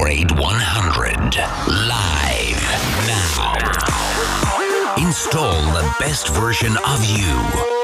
Upgrade 0.00 0.30
100. 0.30 1.36
Live 1.68 2.62
now. 3.06 3.52
Install 4.96 5.60
the 5.74 5.94
best 5.98 6.28
version 6.28 6.74
of 6.86 7.04
you. 7.04 7.79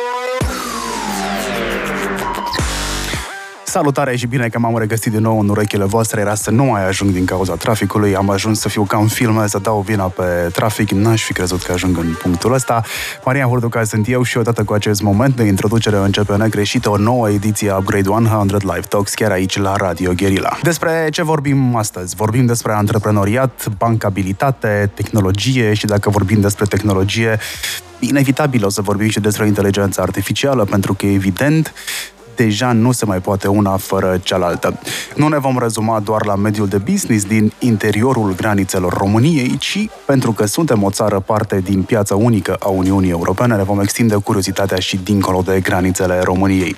Salutare 3.77 4.17
și 4.17 4.27
bine 4.27 4.49
că 4.49 4.59
m-am 4.59 4.79
regăsit 4.79 5.12
din 5.12 5.21
nou 5.21 5.41
în 5.41 5.49
urechile 5.49 5.85
voastre. 5.85 6.21
Era 6.21 6.35
să 6.35 6.51
nu 6.51 6.65
mai 6.65 6.87
ajung 6.87 7.11
din 7.11 7.25
cauza 7.25 7.55
traficului. 7.55 8.17
Am 8.17 8.30
ajuns 8.30 8.61
să 8.61 8.68
fiu 8.68 8.82
ca 8.82 8.99
în 8.99 9.09
filme, 9.09 9.46
să 9.46 9.59
dau 9.59 9.80
vina 9.80 10.05
pe 10.05 10.23
trafic. 10.53 10.91
N-aș 10.91 11.23
fi 11.23 11.32
crezut 11.32 11.62
că 11.62 11.73
ajung 11.73 11.99
în 11.99 12.14
punctul 12.23 12.53
ăsta. 12.53 12.82
Maria 13.25 13.46
Hurduca 13.46 13.85
sunt 13.85 14.09
eu 14.09 14.23
și 14.23 14.39
odată 14.39 14.64
cu 14.64 14.73
acest 14.73 15.03
moment 15.03 15.36
de 15.36 15.43
introducere 15.43 15.96
începe 15.96 16.36
negreșită 16.36 16.91
o 16.91 16.96
nouă 16.96 17.31
ediție 17.31 17.71
a 17.71 17.77
Upgrade 17.77 18.09
100 18.09 18.57
Live 18.61 18.86
Talks 18.89 19.14
chiar 19.14 19.31
aici 19.31 19.59
la 19.59 19.77
Radio 19.77 20.13
Guerilla. 20.17 20.58
Despre 20.63 21.08
ce 21.11 21.22
vorbim 21.22 21.75
astăzi? 21.75 22.14
Vorbim 22.14 22.46
despre 22.46 22.72
antreprenoriat, 22.72 23.67
bancabilitate, 23.79 24.90
tehnologie 24.95 25.75
și 25.75 25.86
dacă 25.86 26.11
vorbim 26.11 26.40
despre 26.40 26.64
tehnologie, 26.64 27.39
inevitabil 27.99 28.64
o 28.64 28.68
să 28.68 28.81
vorbim 28.81 29.08
și 29.08 29.21
despre 29.21 29.46
inteligența 29.46 30.03
artificială, 30.03 30.64
pentru 30.64 30.95
că 30.95 31.07
evident 31.07 31.72
deja 32.36 32.72
nu 32.72 32.92
se 32.92 33.05
mai 33.05 33.19
poate 33.19 33.48
una 33.48 33.77
fără 33.77 34.20
cealaltă. 34.22 34.78
Nu 35.14 35.28
ne 35.28 35.39
vom 35.39 35.58
rezuma 35.58 36.00
doar 36.00 36.27
la 36.27 36.34
mediul 36.34 36.69
de 36.69 36.78
business 36.78 37.25
din 37.25 37.53
interiorul 37.59 38.34
granițelor 38.34 38.92
României, 38.92 39.56
ci 39.59 39.89
pentru 40.05 40.33
că 40.33 40.47
suntem 40.47 40.83
o 40.83 40.91
țară 40.91 41.20
parte 41.20 41.61
din 41.61 41.83
piața 41.83 42.14
unică 42.14 42.56
a 42.61 42.69
Uniunii 42.69 43.11
Europene, 43.11 43.56
ne 43.56 43.62
vom 43.62 43.81
extinde 43.81 44.14
curiozitatea 44.14 44.78
și 44.78 44.97
dincolo 44.97 45.42
de 45.45 45.61
granițele 45.61 46.20
României. 46.20 46.77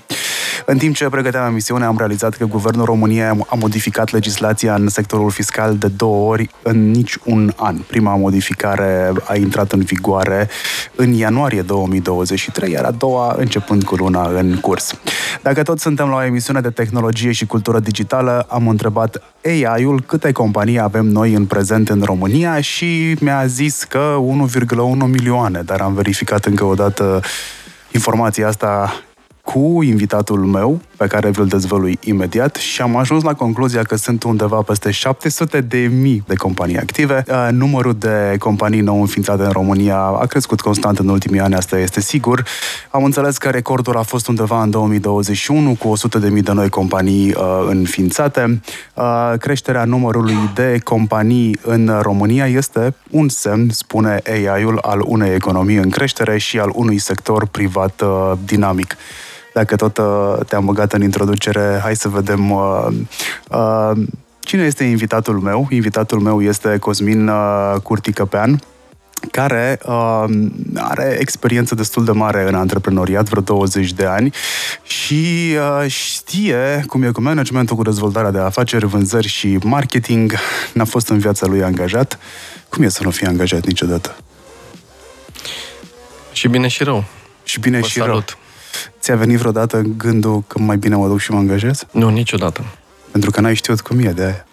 În 0.64 0.78
timp 0.78 0.94
ce 0.94 1.08
pregăteam 1.08 1.46
emisiunea, 1.50 1.86
am 1.86 1.98
realizat 1.98 2.36
că 2.36 2.44
Guvernul 2.44 2.84
României 2.84 3.22
a 3.22 3.54
modificat 3.58 4.10
legislația 4.10 4.74
în 4.74 4.88
sectorul 4.88 5.30
fiscal 5.30 5.76
de 5.76 5.88
două 5.88 6.30
ori 6.30 6.50
în 6.62 6.90
nici 6.90 7.16
un 7.24 7.52
an. 7.56 7.76
Prima 7.76 8.16
modificare 8.16 9.12
a 9.24 9.36
intrat 9.36 9.72
în 9.72 9.80
vigoare 9.80 10.48
în 10.94 11.12
ianuarie 11.12 11.62
2023, 11.62 12.70
iar 12.70 12.84
a 12.84 12.90
doua 12.90 13.34
începând 13.38 13.84
cu 13.84 13.94
luna 13.94 14.28
în 14.28 14.56
curs. 14.60 14.94
Dacă 15.42 15.62
tot 15.62 15.80
suntem 15.80 16.08
la 16.08 16.14
o 16.14 16.24
emisiune 16.24 16.60
de 16.60 16.70
tehnologie 16.70 17.32
și 17.32 17.46
cultură 17.46 17.80
digitală, 17.80 18.46
am 18.48 18.68
întrebat 18.68 19.22
AI-ul 19.44 20.02
câte 20.06 20.32
companii 20.32 20.80
avem 20.80 21.06
noi 21.06 21.32
în 21.32 21.44
prezent 21.44 21.88
în 21.88 22.02
România 22.04 22.60
și 22.60 23.16
mi-a 23.20 23.46
zis 23.46 23.84
că 23.84 24.16
1,1 24.56 24.76
milioane, 25.06 25.62
dar 25.62 25.80
am 25.80 25.94
verificat 25.94 26.44
încă 26.44 26.64
o 26.64 26.74
dată 26.74 27.20
informația 27.92 28.48
asta 28.48 28.92
cu 29.52 29.82
invitatul 29.82 30.38
meu, 30.38 30.80
pe 30.96 31.06
care 31.06 31.30
vi-l 31.30 31.46
dezvălui 31.46 31.98
imediat 32.00 32.54
și 32.54 32.82
am 32.82 32.96
ajuns 32.96 33.22
la 33.22 33.34
concluzia 33.34 33.82
că 33.82 33.96
sunt 33.96 34.22
undeva 34.22 34.62
peste 34.62 34.90
700 34.90 35.60
de 35.60 35.78
mii 35.78 36.22
de 36.26 36.34
companii 36.34 36.78
active. 36.78 37.24
Uh, 37.28 37.48
numărul 37.50 37.94
de 37.98 38.36
companii 38.38 38.80
nou 38.80 39.00
înființate 39.00 39.42
în 39.42 39.50
România 39.50 39.96
a 39.96 40.26
crescut 40.26 40.60
constant 40.60 40.98
în 40.98 41.08
ultimii 41.08 41.40
ani, 41.40 41.54
asta 41.54 41.78
este 41.78 42.00
sigur. 42.00 42.44
Am 42.90 43.04
înțeles 43.04 43.36
că 43.36 43.48
recordul 43.48 43.96
a 43.96 44.02
fost 44.02 44.28
undeva 44.28 44.62
în 44.62 44.70
2021 44.70 45.76
cu 45.78 45.88
100 45.88 46.18
de 46.18 46.28
mii 46.28 46.42
de 46.42 46.52
noi 46.52 46.68
companii 46.68 47.28
uh, 47.28 47.66
înființate. 47.68 48.60
Uh, 48.94 49.32
creșterea 49.38 49.84
numărului 49.84 50.36
de 50.54 50.80
companii 50.84 51.58
în 51.62 51.98
România 52.02 52.46
este 52.46 52.94
un 53.10 53.28
semn, 53.28 53.70
spune 53.70 54.20
AI-ul, 54.26 54.78
al 54.82 55.02
unei 55.06 55.34
economii 55.34 55.76
în 55.76 55.90
creștere 55.90 56.38
și 56.38 56.58
al 56.58 56.70
unui 56.74 56.98
sector 56.98 57.46
privat 57.46 58.00
uh, 58.00 58.32
dinamic. 58.44 58.96
Dacă 59.58 59.76
tot 59.76 59.98
uh, 59.98 60.46
te-am 60.46 60.64
băgat 60.64 60.92
în 60.92 61.02
introducere, 61.02 61.78
hai 61.82 61.96
să 61.96 62.08
vedem 62.08 62.50
uh, 62.50 62.86
uh, 63.50 63.90
cine 64.40 64.62
este 64.62 64.84
invitatul 64.84 65.38
meu. 65.38 65.66
Invitatul 65.70 66.20
meu 66.20 66.42
este 66.42 66.76
Cosmin 66.78 67.28
uh, 67.28 67.74
Curticăpean, 67.82 68.60
care 69.30 69.80
uh, 69.86 70.24
are 70.74 71.16
experiență 71.20 71.74
destul 71.74 72.04
de 72.04 72.10
mare 72.10 72.48
în 72.48 72.54
antreprenoriat, 72.54 73.28
vreo 73.28 73.42
20 73.42 73.92
de 73.92 74.04
ani 74.04 74.32
și 74.82 75.54
uh, 75.82 75.90
știe 75.90 76.84
cum 76.86 77.02
e 77.02 77.10
cu 77.10 77.20
managementul, 77.20 77.76
cu 77.76 77.82
dezvoltarea 77.82 78.30
de 78.30 78.38
afaceri, 78.38 78.86
vânzări 78.86 79.28
și 79.28 79.58
marketing. 79.62 80.32
N-a 80.74 80.84
fost 80.84 81.08
în 81.08 81.18
viața 81.18 81.46
lui 81.46 81.62
angajat. 81.62 82.18
Cum 82.68 82.82
e 82.82 82.88
să 82.88 83.02
nu 83.02 83.10
fie 83.10 83.26
angajat 83.26 83.66
niciodată? 83.66 84.16
Și 86.32 86.48
bine 86.48 86.68
și 86.68 86.82
rău. 86.82 87.04
Și 87.44 87.60
bine 87.60 87.78
Vă 87.78 87.86
și 87.86 87.98
salut. 87.98 88.28
rău. 88.28 88.46
Ți-a 89.00 89.16
venit 89.16 89.38
vreodată 89.38 89.82
gândul 89.96 90.42
că 90.46 90.58
mai 90.58 90.76
bine 90.76 90.96
mă 90.96 91.08
duc 91.08 91.18
și 91.18 91.30
mă 91.30 91.38
angajez? 91.38 91.86
Nu, 91.90 92.08
niciodată. 92.08 92.64
Pentru 93.10 93.30
că 93.30 93.40
n-ai 93.40 93.54
știut 93.54 93.80
cum 93.80 93.98
e 93.98 94.10
de 94.10 94.22
aia. 94.22 94.46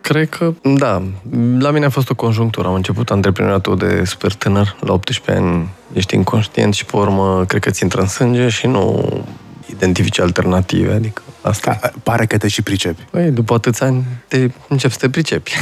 Cred 0.00 0.28
că, 0.28 0.52
da, 0.62 1.02
la 1.58 1.70
mine 1.70 1.84
a 1.84 1.88
fost 1.88 2.10
o 2.10 2.14
conjunctură. 2.14 2.68
Am 2.68 2.74
început 2.74 3.10
antreprenoriatul 3.10 3.76
de 3.76 4.04
super 4.04 4.32
tânăr, 4.32 4.76
la 4.80 4.92
18 4.92 5.44
ani 5.44 5.68
ești 5.92 6.14
inconștient 6.14 6.74
și 6.74 6.84
pe 6.84 6.96
urmă 6.96 7.44
cred 7.48 7.62
că 7.62 7.70
ți 7.70 7.82
intră 7.82 8.00
în 8.00 8.06
sânge 8.06 8.48
și 8.48 8.66
nu 8.66 9.08
identifici 9.70 10.20
alternative, 10.20 10.92
adică 10.92 11.22
asta. 11.40 11.78
A, 11.82 11.92
Pare 12.02 12.26
că 12.26 12.38
te 12.38 12.48
și 12.48 12.62
pricepi. 12.62 13.02
Păi, 13.10 13.30
după 13.30 13.54
atâția 13.54 13.86
ani 13.86 14.04
te 14.28 14.50
începi 14.68 14.92
să 14.92 14.98
te 14.98 15.10
pricepi. 15.10 15.52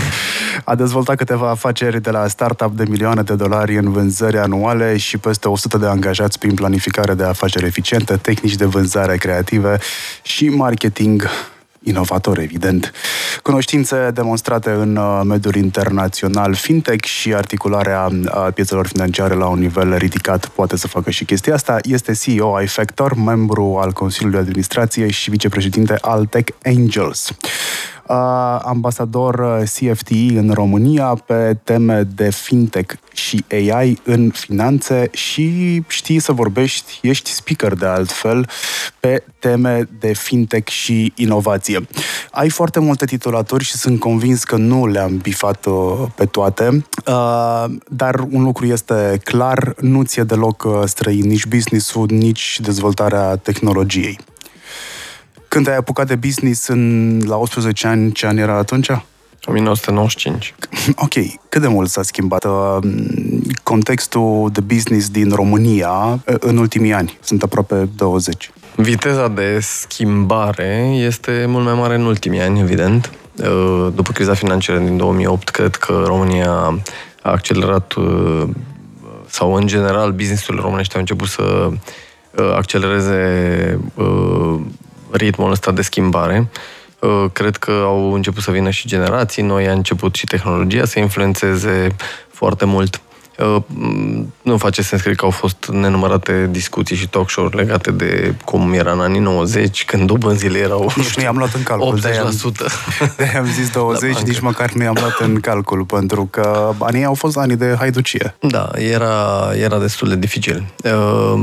A 0.64 0.74
dezvoltat 0.74 1.16
câteva 1.16 1.50
afaceri 1.50 2.02
de 2.02 2.10
la 2.10 2.28
startup 2.28 2.76
de 2.76 2.84
milioane 2.88 3.22
de 3.22 3.34
dolari 3.34 3.76
în 3.76 3.92
vânzări 3.92 4.38
anuale 4.38 4.96
și 4.96 5.18
peste 5.18 5.48
100 5.48 5.78
de 5.78 5.86
angajați 5.86 6.38
prin 6.38 6.54
planificare 6.54 7.14
de 7.14 7.24
afaceri 7.24 7.66
eficiente, 7.66 8.16
tehnici 8.16 8.54
de 8.54 8.64
vânzare 8.64 9.16
creative 9.16 9.78
și 10.22 10.48
marketing 10.48 11.28
inovator, 11.86 12.38
evident. 12.38 12.92
Cunoștințe 13.42 14.10
demonstrate 14.14 14.70
în 14.70 14.96
uh, 14.96 15.20
mediul 15.24 15.54
internațional 15.54 16.54
fintech 16.54 17.04
și 17.04 17.34
articularea 17.34 18.08
uh, 18.12 18.48
piețelor 18.54 18.86
financiare 18.86 19.34
la 19.34 19.46
un 19.46 19.58
nivel 19.58 19.96
ridicat 19.96 20.46
poate 20.46 20.76
să 20.76 20.86
facă 20.88 21.10
și 21.10 21.24
chestia 21.24 21.54
asta. 21.54 21.78
Este 21.82 22.12
CEO 22.12 22.60
iFactor, 22.62 23.14
membru 23.14 23.78
al 23.80 23.92
Consiliului 23.92 24.38
de 24.38 24.44
Administrație 24.44 25.10
și 25.10 25.30
vicepreședinte 25.30 25.98
al 26.00 26.26
Tech 26.26 26.52
Angels. 26.64 27.30
Uh, 28.08 28.58
ambasador 28.62 29.38
uh, 29.38 29.62
CFTI 29.62 30.26
în 30.26 30.50
România 30.50 31.06
pe 31.26 31.56
teme 31.64 32.02
de 32.02 32.30
fintech 32.30 32.94
și 33.12 33.44
AI 33.50 33.98
în 34.04 34.30
finanțe 34.30 35.08
și 35.12 35.82
știi 35.86 36.18
să 36.18 36.32
vorbești, 36.32 36.98
ești 37.02 37.30
speaker 37.30 37.74
de 37.74 37.86
altfel 37.86 38.48
pe 39.00 39.24
teme 39.38 39.88
de 39.98 40.12
fintech 40.12 40.70
și 40.70 41.12
inovație. 41.16 41.86
Ai 42.30 42.48
foarte 42.48 42.80
multe 42.80 43.04
titulaturi 43.04 43.64
și 43.64 43.76
sunt 43.76 44.00
convins 44.00 44.44
că 44.44 44.56
nu 44.56 44.86
le-am 44.86 45.16
bifat 45.16 45.64
uh, 45.66 46.06
pe 46.14 46.26
toate, 46.26 46.86
uh, 47.06 47.64
dar 47.88 48.26
un 48.30 48.42
lucru 48.42 48.66
este 48.66 49.20
clar, 49.24 49.74
nu 49.80 50.02
ți-e 50.02 50.22
deloc 50.22 50.62
uh, 50.62 50.82
străin 50.84 51.26
nici 51.26 51.46
business-ul, 51.46 52.06
nici 52.10 52.60
dezvoltarea 52.60 53.36
tehnologiei. 53.36 54.18
Când 55.56 55.68
ai 55.68 55.76
apucat 55.76 56.06
de 56.06 56.14
business 56.14 56.66
în, 56.66 57.20
la 57.26 57.36
18 57.36 57.86
ani, 57.86 58.12
ce 58.12 58.26
an 58.26 58.36
era 58.36 58.56
atunci? 58.56 58.90
1995. 59.46 60.54
Ok, 61.04 61.12
cât 61.48 61.60
de 61.60 61.66
mult 61.66 61.88
s-a 61.88 62.02
schimbat 62.02 62.44
uh, 62.44 62.78
contextul 63.62 64.50
de 64.52 64.60
business 64.60 65.08
din 65.08 65.30
România 65.30 65.90
uh, 65.90 66.34
în 66.38 66.56
ultimii 66.56 66.92
ani? 66.92 67.18
Sunt 67.20 67.42
aproape 67.42 67.88
20. 67.96 68.50
Viteza 68.74 69.28
de 69.28 69.58
schimbare 69.60 70.92
este 70.94 71.44
mult 71.48 71.64
mai 71.64 71.74
mare 71.74 71.94
în 71.94 72.04
ultimii 72.04 72.40
ani, 72.40 72.60
evident. 72.60 73.10
Uh, 73.36 73.86
După 73.94 74.12
criza 74.12 74.34
financiară 74.34 74.78
din 74.78 74.96
2008, 74.96 75.48
cred 75.48 75.74
că 75.74 76.02
România 76.06 76.50
a 77.22 77.30
accelerat 77.30 77.92
uh, 77.92 78.42
sau 79.28 79.54
în 79.54 79.66
general 79.66 80.12
businessurile 80.12 80.62
românești 80.62 80.94
au 80.94 81.00
început 81.00 81.28
să 81.28 81.42
uh, 81.72 82.52
accelereze 82.56 83.80
uh, 83.94 84.60
ritmul 85.16 85.50
ăsta 85.50 85.70
de 85.72 85.82
schimbare. 85.82 86.48
Uh, 87.00 87.24
Cred 87.32 87.56
că 87.56 87.70
au 87.84 88.12
început 88.12 88.42
să 88.42 88.50
vină 88.50 88.70
și 88.70 88.88
generații 88.88 89.42
noi, 89.42 89.68
a 89.68 89.72
început 89.72 90.14
și 90.14 90.24
tehnologia 90.24 90.84
să 90.84 90.98
influențeze 90.98 91.96
foarte 92.32 92.64
mult. 92.64 93.00
Uh, 93.38 93.56
m, 93.66 94.32
Nu 94.42 94.56
face 94.56 94.82
sens, 94.82 95.02
cred 95.02 95.16
că 95.16 95.24
au 95.24 95.30
fost 95.30 95.66
nenumărate 95.72 96.48
discuții 96.50 96.96
și 96.96 97.08
talk 97.08 97.30
show-uri 97.30 97.56
legate 97.56 97.90
de 97.90 98.34
cum 98.44 98.72
era 98.72 98.92
în 98.92 99.00
anii 99.00 99.20
90, 99.20 99.84
când 99.84 100.06
dobânzile 100.06 100.58
erau 100.58 100.92
Nici 100.96 101.16
nu 101.16 101.22
i-am 101.22 101.36
luat 101.36 101.52
în 101.54 101.62
calcul. 101.62 101.98
80%. 101.98 102.00
de-aia 102.00 102.20
am- 102.22 102.52
De 103.16 103.32
am 103.38 103.44
zis 103.46 103.70
20, 103.70 104.12
bancă. 104.12 104.28
nici 104.28 104.40
măcar 104.40 104.70
nu 104.72 104.82
i-am 104.82 104.96
luat 105.00 105.18
în 105.18 105.40
calcul, 105.40 105.84
pentru 105.84 106.28
că 106.30 106.72
anii 106.78 107.04
au 107.04 107.14
fost 107.14 107.36
ani 107.36 107.56
de 107.56 107.74
haiducie. 107.78 108.34
Da, 108.40 108.70
era, 108.74 109.50
era 109.56 109.78
destul 109.78 110.08
de 110.08 110.16
dificil. 110.16 110.64
Uh, 110.84 111.40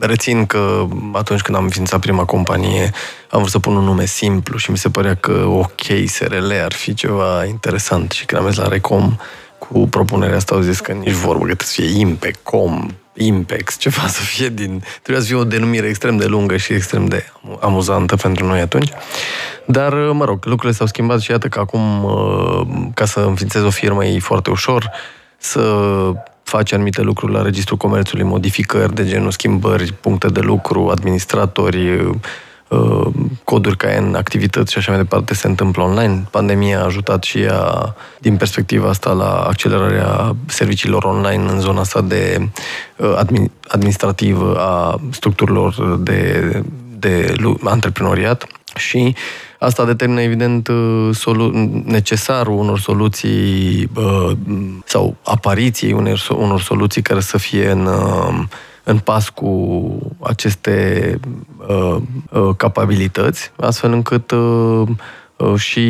Rețin 0.00 0.46
că 0.46 0.86
atunci 1.12 1.40
când 1.40 1.56
am 1.56 1.62
înființat 1.62 2.00
prima 2.00 2.24
companie, 2.24 2.90
am 3.30 3.38
vrut 3.38 3.50
să 3.50 3.58
pun 3.58 3.76
un 3.76 3.84
nume 3.84 4.04
simplu 4.04 4.58
și 4.58 4.70
mi 4.70 4.78
se 4.78 4.90
părea 4.90 5.14
că 5.14 5.44
OK, 5.46 5.80
SRL 6.06 6.52
ar 6.64 6.72
fi 6.72 6.94
ceva 6.94 7.44
interesant. 7.44 8.10
Și 8.10 8.24
când 8.24 8.40
am 8.40 8.46
mers 8.46 8.58
la 8.58 8.68
Recom 8.68 9.16
cu 9.58 9.88
propunerea 9.88 10.36
asta, 10.36 10.54
au 10.54 10.60
zis 10.60 10.80
că 10.80 10.92
nici 10.92 11.10
vorbă, 11.10 11.44
că 11.46 11.54
trebuie 11.54 11.66
să 11.66 11.80
fie 11.80 12.00
Impe, 12.00 12.30
Com, 12.42 12.90
Impex, 13.14 13.78
ceva 13.78 14.06
să 14.06 14.20
fie 14.20 14.48
din... 14.48 14.82
Trebuia 15.02 15.22
să 15.22 15.26
fie 15.30 15.36
o 15.36 15.44
denumire 15.44 15.86
extrem 15.86 16.16
de 16.16 16.26
lungă 16.26 16.56
și 16.56 16.72
extrem 16.72 17.06
de 17.06 17.24
amuzantă 17.60 18.16
pentru 18.16 18.46
noi 18.46 18.60
atunci. 18.60 18.90
Dar, 19.66 19.94
mă 19.94 20.24
rog, 20.24 20.44
lucrurile 20.44 20.78
s-au 20.78 20.86
schimbat 20.86 21.20
și 21.20 21.30
iată 21.30 21.48
că 21.48 21.58
acum, 21.58 22.04
uh, 22.04 22.66
ca 22.94 23.04
să 23.04 23.20
înființezi 23.20 23.64
o 23.64 23.70
firmă, 23.70 24.04
e 24.04 24.18
foarte 24.18 24.50
ușor 24.50 24.90
să 25.36 25.60
faci 26.50 26.72
anumite 26.72 27.02
lucruri 27.02 27.32
la 27.32 27.42
Registrul 27.42 27.76
Comerțului, 27.76 28.24
modificări 28.24 28.94
de 28.94 29.06
genul 29.06 29.30
schimbări, 29.30 29.92
puncte 29.92 30.28
de 30.28 30.40
lucru, 30.40 30.88
administratori, 30.88 31.90
uh, 32.68 33.06
coduri 33.44 33.76
ca 33.76 33.88
în 33.88 34.14
activități 34.14 34.72
și 34.72 34.78
așa 34.78 34.90
mai 34.90 35.00
departe 35.00 35.34
se 35.34 35.46
întâmplă 35.46 35.82
online. 35.82 36.26
Pandemia 36.30 36.80
a 36.80 36.84
ajutat 36.84 37.22
și 37.22 37.38
ea, 37.38 37.94
din 38.18 38.36
perspectiva 38.36 38.88
asta, 38.88 39.12
la 39.12 39.40
accelerarea 39.40 40.36
serviciilor 40.46 41.04
online 41.04 41.50
în 41.50 41.60
zona 41.60 41.80
asta 41.80 42.00
de 42.00 42.48
uh, 42.96 43.20
administrativă 43.68 44.56
a 44.58 45.00
structurilor 45.10 45.98
de, 45.98 46.62
de 46.98 47.34
antreprenoriat 47.64 48.46
și 48.76 49.14
Asta 49.60 49.84
determină, 49.84 50.20
evident, 50.20 50.68
uh, 50.68 51.08
solu- 51.12 51.82
necesarul 51.84 52.58
unor 52.58 52.78
soluții 52.78 53.88
uh, 53.94 54.30
sau 54.84 55.16
apariției 55.22 55.92
unor, 55.92 56.26
unor 56.36 56.60
soluții 56.60 57.02
care 57.02 57.20
să 57.20 57.38
fie 57.38 57.70
în, 57.70 57.86
uh, 57.86 58.42
în 58.84 58.98
pas 58.98 59.28
cu 59.28 59.82
aceste 60.20 61.14
uh, 61.68 61.96
uh, 62.30 62.48
capabilități, 62.56 63.52
astfel 63.56 63.92
încât 63.92 64.30
uh, 64.30 64.88
și 65.56 65.80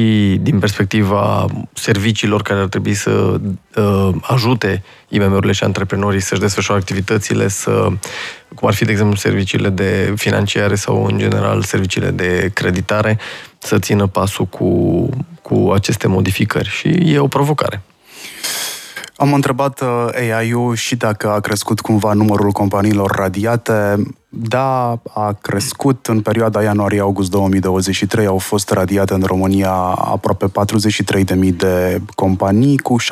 din 0.40 0.58
perspectiva 0.58 1.46
serviciilor 1.72 2.42
care 2.42 2.60
ar 2.60 2.66
trebui 2.66 2.94
să 2.94 3.40
uh, 3.76 4.08
ajute 4.22 4.82
IMM-urile 5.08 5.52
și 5.52 5.64
antreprenorii 5.64 6.20
să-și 6.20 6.40
desfășoare 6.40 6.80
activitățile, 6.80 7.48
să, 7.48 7.88
cum 8.54 8.68
ar 8.68 8.74
fi, 8.74 8.84
de 8.84 8.90
exemplu, 8.90 9.16
serviciile 9.16 9.68
de 9.68 10.12
financiare 10.16 10.74
sau, 10.74 11.04
în 11.04 11.18
general, 11.18 11.62
serviciile 11.62 12.10
de 12.10 12.50
creditare, 12.54 13.18
să 13.62 13.78
țină 13.78 14.06
pasul 14.06 14.44
cu, 14.44 15.08
cu 15.42 15.70
aceste 15.74 16.06
modificări. 16.06 16.68
Și 16.68 16.88
e 16.88 17.18
o 17.18 17.26
provocare. 17.26 17.82
Am 19.20 19.32
întrebat 19.32 19.80
uh, 19.80 20.06
AI-ul 20.14 20.74
și 20.74 20.96
dacă 20.96 21.30
a 21.30 21.40
crescut 21.40 21.80
cumva 21.80 22.12
numărul 22.12 22.50
companiilor 22.50 23.10
radiate. 23.10 24.02
Da, 24.28 24.98
a 25.14 25.36
crescut. 25.40 26.06
În 26.06 26.20
perioada 26.20 26.62
ianuarie-august 26.62 27.30
2023 27.30 28.26
au 28.26 28.38
fost 28.38 28.70
radiate 28.70 29.14
în 29.14 29.22
România 29.26 29.72
aproape 30.12 30.46
43.000 30.46 31.56
de 31.56 32.00
companii, 32.14 32.78
cu 32.78 32.96
7,15% 33.00 33.06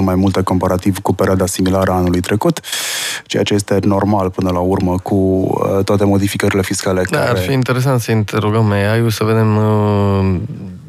mai 0.00 0.14
multe 0.14 0.42
comparativ 0.42 0.98
cu 0.98 1.14
perioada 1.14 1.46
similară 1.46 1.90
a 1.90 1.94
anului 1.94 2.20
trecut, 2.20 2.60
ceea 3.26 3.42
ce 3.42 3.54
este 3.54 3.78
normal 3.82 4.30
până 4.30 4.50
la 4.50 4.60
urmă 4.60 4.98
cu 5.02 5.14
uh, 5.14 5.84
toate 5.84 6.04
modificările 6.04 6.62
fiscale 6.62 7.02
da, 7.10 7.18
care... 7.18 7.30
Ar 7.30 7.38
fi 7.38 7.52
interesant 7.52 8.00
să 8.00 8.10
interogăm 8.10 8.70
AI-ul 8.70 9.10
să 9.10 9.24
vedem 9.24 9.56
uh 9.56 10.40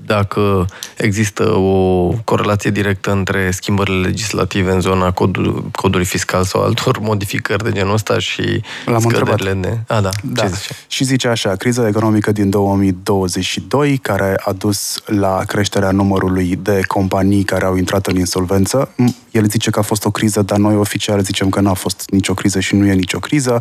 dacă 0.10 0.66
există 0.98 1.44
o 1.56 2.12
corelație 2.24 2.70
directă 2.70 3.12
între 3.12 3.52
schimbările 3.52 4.08
legislative 4.08 4.72
în 4.72 4.80
zona 4.80 5.12
codului, 5.12 5.64
codului 5.72 6.06
fiscal 6.06 6.44
sau 6.44 6.62
altor 6.62 7.00
modificări 7.12 7.64
de 7.64 7.72
genul 7.72 7.94
ăsta 7.94 8.20
și 8.20 8.62
L-am 8.86 9.00
scăderile 9.00 9.54
de... 9.54 9.80
A, 9.88 10.02
da. 10.02 10.10
da. 10.24 10.42
Ce 10.42 10.48
zice? 10.48 10.76
Și 10.88 11.04
zice 11.04 11.28
așa, 11.28 11.56
criza 11.56 11.88
economică 11.88 12.32
din 12.32 12.50
2022, 12.50 13.98
care 13.98 14.42
a 14.46 14.52
dus 14.52 15.02
la 15.06 15.44
creșterea 15.48 15.92
numărului 15.92 16.60
de 16.62 16.82
companii 16.88 17.44
care 17.44 17.66
au 17.66 17.76
intrat 17.76 18.08
în 18.08 18.16
insolvență. 18.16 18.90
El 19.32 19.46
zice 19.50 19.70
că 19.70 19.80
a 19.80 19.82
fost 19.82 20.06
o 20.06 20.12
criză, 20.12 20.42
dar 20.42 20.58
noi 20.58 20.76
oficial 20.76 21.22
zicem 21.22 21.50
că 21.50 21.60
n-a 21.60 21.74
fost 21.74 22.10
nicio 22.10 22.34
criză 22.34 22.60
și 22.60 22.76
nu 22.76 22.86
e 22.86 22.94
nicio 22.94 23.20
criză. 23.20 23.60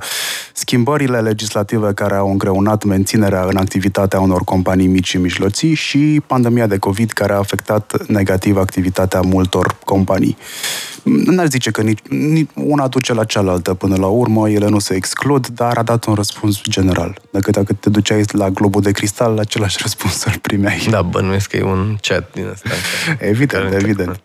Schimbările 0.53 1.21
legislative 1.21 1.93
care 1.95 2.15
au 2.15 2.31
îngreunat 2.31 2.85
menținerea 2.85 3.43
în 3.43 3.57
activitatea 3.57 4.21
unor 4.21 4.45
companii 4.45 4.87
mici 4.87 5.09
și 5.09 5.17
mijloții 5.17 5.75
și 5.75 5.99
pandemia 5.99 6.37
de 6.67 6.79
COVID 6.79 7.11
care 7.11 7.33
a 7.33 7.39
afectat 7.39 8.07
negativ 8.07 8.57
activitatea 8.57 9.21
multor 9.21 9.77
companii. 9.85 10.37
N-ar 11.05 11.47
zice 11.47 11.71
că 11.71 11.83
nici, 11.83 11.99
nici 12.09 12.51
una 12.55 12.89
duce 12.89 13.15
la 13.15 13.25
cealaltă 13.25 13.75
până 13.75 13.97
la 13.97 14.07
urmă, 14.07 14.51
ele 14.51 14.69
nu 14.69 14.79
se 14.79 14.95
exclud, 14.95 15.47
dar 15.47 15.77
a 15.77 15.83
dat 15.83 16.05
un 16.05 16.15
răspuns 16.15 16.61
general. 16.63 17.21
Dacă, 17.31 17.51
dacă 17.51 17.73
te 17.73 17.91
duceai 17.91 18.23
la 18.33 18.51
globul 18.51 18.81
de 18.81 18.91
cristal, 18.91 19.39
același 19.39 19.77
răspuns 19.83 20.25
îl 20.25 20.39
primeai. 20.43 20.87
Da, 20.91 21.03
bănuiesc 21.03 21.51
că 21.51 21.57
e 21.57 21.63
un 21.63 21.97
chat 22.01 22.33
din 22.33 22.47
ăsta. 22.53 22.69
Evident, 23.19 23.75
evident. 23.75 24.21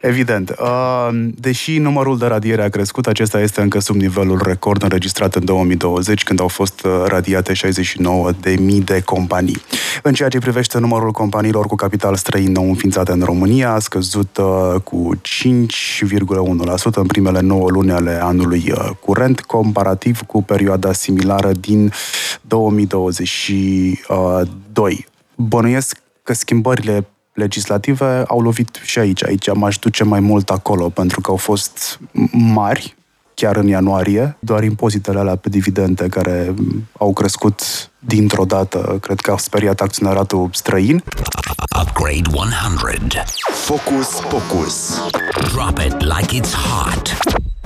Evident. 0.00 0.54
Uh, 0.60 1.08
deși 1.34 1.78
numărul 1.78 2.18
de 2.18 2.26
radiere 2.26 2.62
a 2.62 2.68
crescut, 2.68 3.06
acesta 3.06 3.40
este 3.40 3.60
încă 3.60 3.78
sub 3.78 3.96
nivelul 3.96 4.40
record 4.44 4.82
înregistrat 4.82 5.34
în 5.34 5.44
2020, 5.44 6.22
când 6.22 6.40
au 6.40 6.48
fost 6.48 6.84
uh, 6.84 6.90
radiate 7.06 7.52
69 7.52 8.30
de 8.40 8.56
mii 8.58 8.80
de 8.80 9.00
companii. 9.04 9.62
În 10.02 10.12
ceea 10.12 10.28
ce 10.28 10.38
privește 10.38 10.78
numărul 10.78 11.10
companiilor 11.10 11.66
cu 11.66 11.74
capital 11.74 12.16
străin 12.16 12.52
nou 12.52 12.68
înființate 12.68 13.12
în 13.12 13.22
România, 13.24 13.72
a 13.72 13.78
scăzut 13.78 14.38
uh, 14.40 14.80
cu 14.84 15.18
5 15.22 15.70
5,1% 15.70 15.99
în 16.96 17.06
primele 17.06 17.40
9 17.40 17.70
luni 17.70 17.92
ale 17.92 18.22
anului 18.22 18.70
uh, 18.70 18.90
curent, 19.00 19.40
comparativ 19.40 20.20
cu 20.20 20.42
perioada 20.42 20.92
similară 20.92 21.52
din 21.52 21.92
2022. 22.40 25.06
Bănuiesc 25.36 26.02
că 26.22 26.32
schimbările 26.32 27.06
legislative 27.32 28.22
au 28.26 28.40
lovit 28.40 28.80
și 28.84 28.98
aici. 28.98 29.24
Aici 29.24 29.54
m-aș 29.54 29.78
duce 29.78 30.04
mai 30.04 30.20
mult 30.20 30.50
acolo, 30.50 30.88
pentru 30.88 31.20
că 31.20 31.30
au 31.30 31.36
fost 31.36 32.00
mari, 32.32 32.96
chiar 33.40 33.56
în 33.56 33.66
ianuarie, 33.66 34.36
doar 34.38 34.62
impozitele 34.62 35.18
alea 35.18 35.36
pe 35.36 35.48
dividende 35.48 36.08
care 36.08 36.54
au 36.98 37.12
crescut 37.12 37.62
dintr-o 37.98 38.44
dată, 38.44 38.98
cred 39.00 39.20
că 39.20 39.30
au 39.30 39.38
speriat 39.38 39.80
acționeratul 39.80 40.48
străin. 40.52 41.02
Upgrade 41.82 42.30
100. 42.32 43.24
Focus, 43.52 44.08
focus. 44.08 45.00
Drop 45.52 45.78
it 45.78 45.94
like 46.00 46.40
it's 46.40 46.52
hot. 46.52 47.16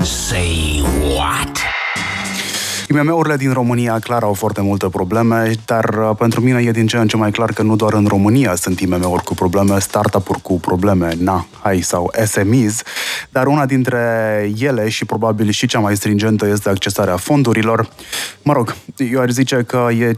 Say 0.06 0.82
what? 1.16 1.83
IMM-urile 2.94 3.37
din 3.37 3.52
România 3.52 3.99
clar 3.99 4.23
au 4.23 4.32
foarte 4.32 4.61
multe 4.61 4.88
probleme, 4.88 5.50
dar 5.64 5.85
uh, 5.85 6.17
pentru 6.19 6.41
mine 6.41 6.62
e 6.62 6.70
din 6.70 6.87
ce 6.87 6.96
în 6.96 7.08
ce 7.08 7.17
mai 7.17 7.31
clar 7.31 7.52
că 7.52 7.62
nu 7.62 7.76
doar 7.76 7.93
în 7.93 8.06
România 8.06 8.55
sunt 8.55 8.81
IMM-uri 8.81 9.23
cu 9.23 9.35
probleme, 9.35 9.81
startup-uri 9.81 10.41
cu 10.43 10.61
probleme, 10.61 11.14
na, 11.19 11.46
hai, 11.62 11.81
sau 11.81 12.11
SMEs, 12.26 12.82
dar 13.31 13.46
una 13.46 13.67
dintre 13.67 13.99
ele 14.58 14.88
și 14.88 15.05
probabil 15.05 15.50
și 15.50 15.67
cea 15.67 15.79
mai 15.79 15.96
stringentă 15.96 16.46
este 16.46 16.69
accesarea 16.69 17.17
fondurilor. 17.17 17.88
Mă 18.43 18.52
rog, 18.52 18.75
eu 19.11 19.20
ar 19.20 19.31
zice 19.31 19.62
că 19.67 19.88
e 19.99 20.12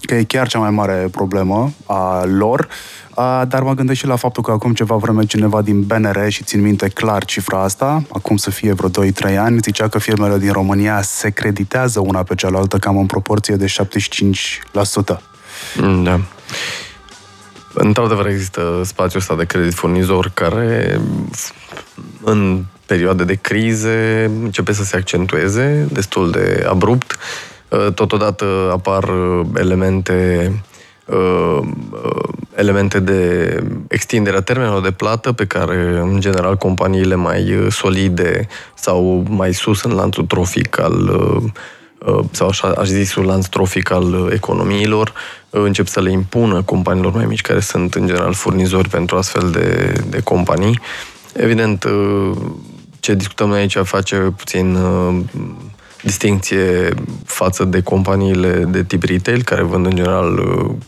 că 0.00 0.14
e 0.14 0.24
chiar 0.24 0.48
cea 0.48 0.58
mai 0.58 0.70
mare 0.70 1.08
problemă 1.10 1.72
a 1.86 2.24
lor, 2.24 2.68
dar 3.48 3.62
mă 3.62 3.74
gândesc 3.74 3.98
și 3.98 4.06
la 4.06 4.16
faptul 4.16 4.42
că 4.42 4.50
acum 4.50 4.74
ceva 4.74 4.96
vreme 4.96 5.24
cineva 5.24 5.62
din 5.62 5.82
BNR, 5.82 6.28
și 6.28 6.44
țin 6.44 6.60
minte 6.60 6.88
clar 6.88 7.24
cifra 7.24 7.62
asta, 7.62 8.02
acum 8.12 8.36
să 8.36 8.50
fie 8.50 8.72
vreo 8.72 9.04
2-3 9.32 9.36
ani, 9.38 9.58
zicea 9.62 9.88
că 9.88 9.98
firmele 9.98 10.38
din 10.38 10.52
România 10.52 11.02
se 11.02 11.30
creditează 11.30 12.00
una 12.00 12.22
pe 12.22 12.34
cealaltă 12.34 12.78
cam 12.78 12.96
în 12.96 13.06
proporție 13.06 13.56
de 13.56 13.66
75%. 13.66 15.20
Da. 16.02 16.20
Într-adevăr 17.74 18.26
există 18.26 18.80
spațiul 18.84 19.20
ăsta 19.20 19.36
de 19.36 19.44
credit 19.44 19.74
furnizor 19.74 20.30
care 20.34 21.00
în 22.22 22.64
perioade 22.86 23.24
de 23.24 23.34
crize 23.34 24.30
începe 24.42 24.72
să 24.72 24.84
se 24.84 24.96
accentueze 24.96 25.88
destul 25.92 26.30
de 26.30 26.64
abrupt. 26.68 27.18
Totodată 27.94 28.70
apar 28.72 29.10
elemente 29.56 30.50
Uh, 31.06 31.60
elemente 32.54 33.00
de 33.00 33.62
extindere 33.88 34.36
a 34.36 34.40
termenelor 34.40 34.82
de 34.82 34.90
plată 34.90 35.32
pe 35.32 35.46
care, 35.46 35.98
în 36.00 36.20
general, 36.20 36.56
companiile 36.56 37.14
mai 37.14 37.66
solide 37.70 38.48
sau 38.74 39.24
mai 39.28 39.54
sus 39.54 39.82
în 39.82 39.92
lanțul 39.92 40.24
trofic 40.24 40.78
al 40.80 41.08
uh, 42.06 42.24
sau 42.30 42.48
așa 42.48 42.68
aș 42.68 42.86
zisul 42.86 43.24
lanț 43.24 43.46
trofic 43.46 43.90
al 43.90 44.30
economiilor, 44.32 45.12
încep 45.50 45.86
să 45.86 46.00
le 46.00 46.10
impună 46.10 46.62
companiilor 46.62 47.12
mai 47.12 47.26
mici 47.26 47.40
care 47.40 47.60
sunt 47.60 47.94
în 47.94 48.06
general 48.06 48.32
furnizori 48.32 48.88
pentru 48.88 49.16
astfel 49.16 49.50
de, 49.50 49.92
de 50.08 50.20
companii. 50.20 50.80
Evident, 51.32 51.84
uh, 51.84 52.36
ce 53.00 53.14
discutăm 53.14 53.48
noi 53.48 53.58
aici 53.58 53.76
face 53.82 54.16
puțin 54.16 54.78
distinție 56.04 56.94
față 57.24 57.64
de 57.64 57.80
companiile 57.80 58.64
de 58.68 58.82
tip 58.82 59.02
retail, 59.02 59.42
care 59.42 59.62
vând 59.62 59.86
în 59.86 59.94
general 59.94 60.38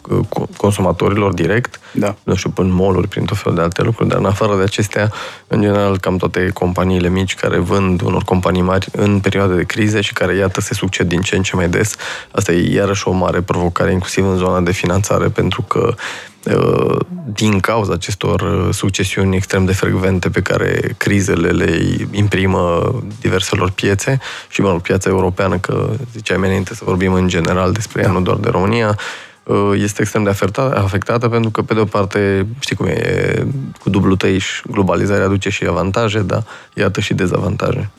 uh, 0.09 0.47
consumatorilor 0.57 1.35
direct, 1.35 1.81
da. 1.93 2.15
nu 2.23 2.35
știu, 2.35 2.51
până 2.51 2.73
mall 2.73 3.07
prin 3.07 3.25
tot 3.25 3.37
felul 3.37 3.57
de 3.59 3.63
alte 3.63 3.83
lucruri, 3.83 4.09
dar 4.09 4.19
în 4.19 4.25
afară 4.25 4.57
de 4.57 4.63
acestea, 4.63 5.13
în 5.47 5.61
general, 5.61 5.99
cam 5.99 6.17
toate 6.17 6.51
companiile 6.55 7.09
mici 7.09 7.35
care 7.35 7.59
vând 7.59 8.01
unor 8.01 8.23
companii 8.23 8.63
mari 8.63 8.89
în 8.93 9.21
perioade 9.21 9.55
de 9.55 9.65
crize 9.65 10.01
și 10.01 10.13
care, 10.13 10.35
iată, 10.35 10.61
se 10.61 10.75
succed 10.75 11.07
din 11.07 11.21
ce 11.21 11.37
în 11.37 11.43
ce 11.43 11.57
mai 11.57 11.69
des. 11.69 11.97
Asta 12.31 12.53
e 12.53 12.75
iarăși 12.75 13.09
o 13.09 13.13
mare 13.13 13.41
provocare, 13.41 13.93
inclusiv 13.93 14.27
în 14.27 14.37
zona 14.37 14.61
de 14.61 14.73
finanțare, 14.73 15.29
pentru 15.29 15.63
că 15.63 15.95
din 17.33 17.61
cauza 17.61 17.93
acestor 17.93 18.69
succesiuni 18.73 19.37
extrem 19.37 19.65
de 19.65 19.73
frecvente 19.73 20.31
pe 20.31 20.41
care 20.41 20.95
crizele 20.97 21.49
le 21.49 21.99
imprimă 22.11 22.95
diverselor 23.21 23.71
piețe 23.71 24.21
și, 24.49 24.61
mă 24.61 24.71
rog, 24.71 24.81
piața 24.81 25.11
europeană, 25.11 25.59
că 25.59 25.91
ziceai 26.13 26.39
înainte 26.39 26.75
să 26.75 26.85
vorbim 26.85 27.13
în 27.13 27.29
general 27.29 27.73
despre 27.73 28.03
ea, 28.03 28.11
nu 28.11 28.21
doar 28.21 28.37
de 28.37 28.49
România, 28.49 28.99
este 29.75 30.01
extrem 30.01 30.23
de 30.23 30.31
afectată, 30.31 30.79
afectată 30.79 31.29
pentru 31.29 31.51
că, 31.51 31.63
pe 31.63 31.75
de 31.75 31.81
o 31.81 31.85
parte, 31.85 32.47
știi 32.59 32.77
cum 32.77 32.87
e, 32.87 33.47
cu 33.81 33.91
dublu 33.91 34.17
tăiș, 34.17 34.61
globalizarea 34.71 35.25
aduce 35.25 35.49
și 35.49 35.65
avantaje, 35.65 36.21
dar 36.21 36.45
iată 36.75 37.01
și 37.01 37.15
dezavantaje. 37.15 37.91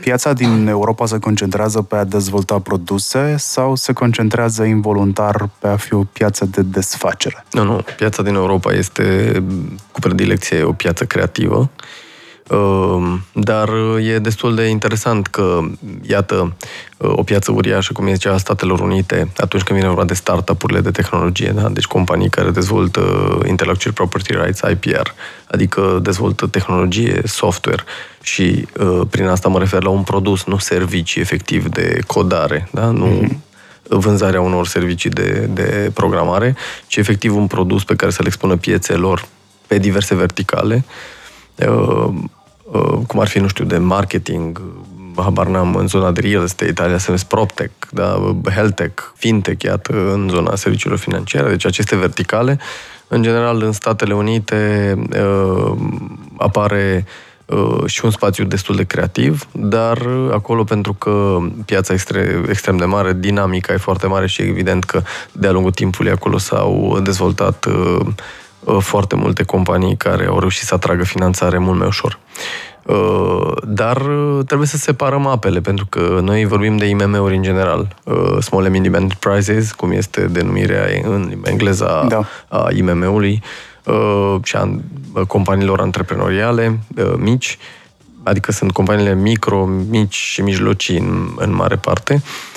Piața 0.00 0.32
din 0.32 0.66
Europa 0.66 1.06
se 1.06 1.18
concentrează 1.18 1.82
pe 1.82 1.96
a 1.96 2.04
dezvolta 2.04 2.58
produse 2.58 3.34
sau 3.38 3.74
se 3.74 3.92
concentrează 3.92 4.64
involuntar 4.64 5.48
pe 5.58 5.66
a 5.66 5.76
fi 5.76 5.94
o 5.94 6.04
piață 6.12 6.44
de 6.44 6.62
desfacere? 6.62 7.44
Nu, 7.50 7.64
nu. 7.64 7.80
Piața 7.96 8.22
din 8.22 8.34
Europa 8.34 8.72
este 8.72 9.32
cu 9.92 10.00
predilecție 10.00 10.62
o 10.62 10.72
piață 10.72 11.04
creativă 11.04 11.30
Ehm, 11.50 11.70
dar 13.32 13.68
e 14.00 14.18
destul 14.18 14.54
de 14.54 14.62
interesant 14.62 15.26
că, 15.26 15.60
iată, 16.02 16.56
o 16.98 17.22
piață 17.22 17.52
uriașă, 17.52 17.92
cum 17.92 18.06
e 18.06 18.14
cea 18.14 18.32
a 18.32 18.36
Statelor 18.36 18.80
Unite, 18.80 19.32
atunci 19.36 19.62
când 19.62 19.78
vine 19.78 19.90
vorba 19.90 20.08
de 20.08 20.14
startup-urile 20.14 20.80
de 20.80 20.90
tehnologie, 20.90 21.52
da? 21.54 21.68
deci 21.68 21.86
companii 21.86 22.28
care 22.30 22.50
dezvoltă 22.50 23.02
intellectual 23.46 23.94
property 23.94 24.32
rights, 24.32 24.60
IPR, 24.70 25.08
adică 25.50 25.98
dezvoltă 26.02 26.46
tehnologie, 26.46 27.20
software 27.24 27.84
și 28.22 28.66
prin 29.10 29.26
asta 29.26 29.48
mă 29.48 29.58
refer 29.58 29.82
la 29.82 29.90
un 29.90 30.02
produs, 30.02 30.44
nu 30.44 30.58
servicii 30.58 31.20
efectiv 31.20 31.68
de 31.68 31.98
codare, 32.06 32.68
da? 32.72 32.84
nu 32.84 33.06
mm-hmm 33.06 33.48
vânzarea 33.96 34.40
unor 34.40 34.66
servicii 34.66 35.10
de, 35.10 35.48
de 35.52 35.90
programare, 35.94 36.56
ci 36.86 36.96
efectiv 36.96 37.36
un 37.36 37.46
produs 37.46 37.84
pe 37.84 37.96
care 37.96 38.10
să-l 38.10 38.26
expună 38.26 38.56
piețelor 38.56 39.26
pe 39.66 39.78
diverse 39.78 40.14
verticale. 40.14 40.84
Ehm, 42.74 42.80
Uh, 42.80 43.06
cum 43.06 43.20
ar 43.20 43.28
fi, 43.28 43.38
nu 43.38 43.48
știu, 43.48 43.64
de 43.64 43.78
marketing, 43.78 44.58
uh, 44.58 45.22
habar 45.22 45.46
n-am, 45.46 45.74
în 45.74 45.86
zona 45.86 46.10
de 46.10 46.20
real 46.20 46.42
estate, 46.42 46.82
alea 46.82 46.98
se 46.98 47.04
numesc 47.06 47.26
PropTech, 47.26 47.72
da, 47.90 48.34
Healthtech, 48.54 49.02
FinTech, 49.14 49.62
iată, 49.62 50.12
în 50.12 50.28
zona 50.28 50.54
serviciilor 50.54 50.98
financiare, 50.98 51.48
deci 51.48 51.66
aceste 51.66 51.96
verticale. 51.96 52.58
În 53.08 53.22
general, 53.22 53.62
în 53.62 53.72
Statele 53.72 54.14
Unite 54.14 54.94
uh, 55.10 55.72
apare 56.38 57.04
uh, 57.46 57.86
și 57.86 58.04
un 58.04 58.10
spațiu 58.10 58.44
destul 58.44 58.76
de 58.76 58.84
creativ, 58.84 59.46
dar 59.52 59.98
acolo 60.32 60.64
pentru 60.64 60.92
că 60.92 61.38
piața 61.64 61.94
este 61.94 62.44
extrem 62.48 62.76
de 62.76 62.84
mare, 62.84 63.12
dinamica 63.12 63.72
e 63.72 63.76
foarte 63.76 64.06
mare 64.06 64.26
și 64.26 64.42
evident 64.42 64.84
că 64.84 65.02
de-a 65.32 65.50
lungul 65.50 65.72
timpului 65.72 66.10
acolo 66.10 66.38
s-au 66.38 66.98
dezvoltat 67.02 67.64
uh, 67.64 68.00
Uh, 68.00 68.06
foarte 68.78 69.16
multe 69.16 69.42
companii 69.42 69.96
care 69.96 70.26
au 70.26 70.38
reușit 70.38 70.66
să 70.66 70.74
atragă 70.74 71.04
finanțare 71.04 71.58
mult 71.58 71.78
mai 71.78 71.86
ușor. 71.86 72.18
Uh, 72.82 73.52
dar 73.66 73.96
uh, 73.96 74.44
trebuie 74.46 74.68
să 74.68 74.76
separăm 74.76 75.26
apele, 75.26 75.60
pentru 75.60 75.86
că 75.88 76.18
noi 76.22 76.44
vorbim 76.44 76.76
de 76.76 76.86
IMM-uri 76.86 77.36
în 77.36 77.42
general. 77.42 77.96
Small 78.40 78.64
and 78.64 78.72
Medium 78.72 78.94
Enterprises, 78.94 79.72
cum 79.72 79.90
este 79.90 80.26
denumirea 80.26 80.84
în 81.02 81.32
engleza 81.44 82.06
da. 82.08 82.24
a 82.48 82.68
IMM-ului 82.76 83.42
și 84.42 84.56
a 84.56 84.80
companiilor 85.26 85.80
antreprenoriale 85.80 86.78
mici, 87.16 87.58
adică 88.22 88.52
sunt 88.52 88.72
companiile 88.72 89.14
micro, 89.14 89.64
mici 89.64 90.14
și 90.14 90.42
mijlocii 90.42 90.98
în, 90.98 91.28
în 91.36 91.54
mare 91.54 91.76
parte. 91.76 92.14
Uh, 92.14 92.20
Uh, 92.22 92.49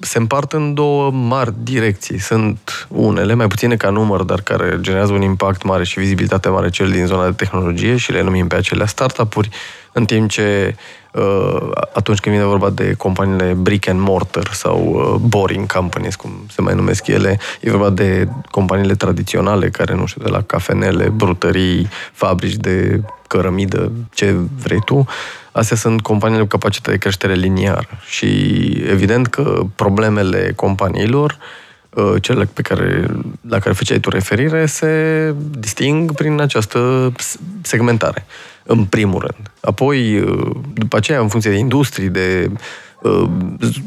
se 0.00 0.18
împart 0.18 0.52
în 0.52 0.74
două 0.74 1.10
mari 1.10 1.52
direcții. 1.62 2.18
Sunt 2.18 2.86
unele, 2.88 3.34
mai 3.34 3.46
puține 3.46 3.76
ca 3.76 3.90
număr, 3.90 4.22
dar 4.22 4.40
care 4.40 4.78
generează 4.80 5.12
un 5.12 5.22
impact 5.22 5.62
mare 5.62 5.84
și 5.84 5.98
vizibilitate 5.98 6.48
mare, 6.48 6.70
cel 6.70 6.90
din 6.90 7.06
zona 7.06 7.24
de 7.24 7.32
tehnologie 7.32 7.96
și 7.96 8.12
le 8.12 8.22
numim 8.22 8.46
pe 8.46 8.56
acelea 8.56 8.86
startup-uri, 8.86 9.48
în 9.92 10.04
timp 10.04 10.30
ce 10.30 10.76
uh, 11.12 11.70
atunci 11.94 12.18
când 12.18 12.34
vine 12.34 12.46
vorba 12.46 12.70
de 12.70 12.94
companiile 12.94 13.52
brick 13.52 13.88
and 13.88 14.00
mortar 14.00 14.52
sau 14.52 14.78
uh, 14.92 15.20
boring 15.20 15.72
companies, 15.72 16.14
cum 16.14 16.30
se 16.50 16.62
mai 16.62 16.74
numesc 16.74 17.06
ele, 17.06 17.38
e 17.60 17.70
vorba 17.70 17.90
de 17.90 18.28
companiile 18.50 18.94
tradiționale 18.94 19.68
care, 19.70 19.94
nu 19.94 20.06
știu, 20.06 20.22
de 20.22 20.30
la 20.30 20.42
cafenele, 20.42 21.08
brutării, 21.08 21.88
fabrici 22.12 22.54
de 22.54 23.00
cărămidă, 23.28 23.92
ce 24.14 24.36
vrei 24.62 24.80
tu, 24.84 25.06
Astea 25.54 25.76
sunt 25.76 26.00
companiile 26.00 26.42
cu 26.42 26.48
capacitate 26.48 26.90
de 26.90 26.98
creștere 26.98 27.34
liniară 27.34 27.88
și 28.06 28.26
evident 28.90 29.26
că 29.26 29.62
problemele 29.74 30.52
companiilor 30.56 31.38
uh, 31.90 32.14
cele 32.20 32.44
pe 32.44 32.62
care, 32.62 33.06
la 33.48 33.58
care 33.58 33.74
făceai 33.74 34.00
tu 34.00 34.10
referire, 34.10 34.66
se 34.66 35.34
disting 35.58 36.12
prin 36.12 36.40
această 36.40 37.12
segmentare, 37.62 38.26
în 38.64 38.84
primul 38.84 39.20
rând. 39.20 39.50
Apoi, 39.60 40.18
uh, 40.18 40.50
după 40.74 40.96
aceea, 40.96 41.20
în 41.20 41.28
funcție 41.28 41.50
de 41.50 41.56
industrii, 41.56 42.08
de 42.08 42.50
uh, 42.50 42.58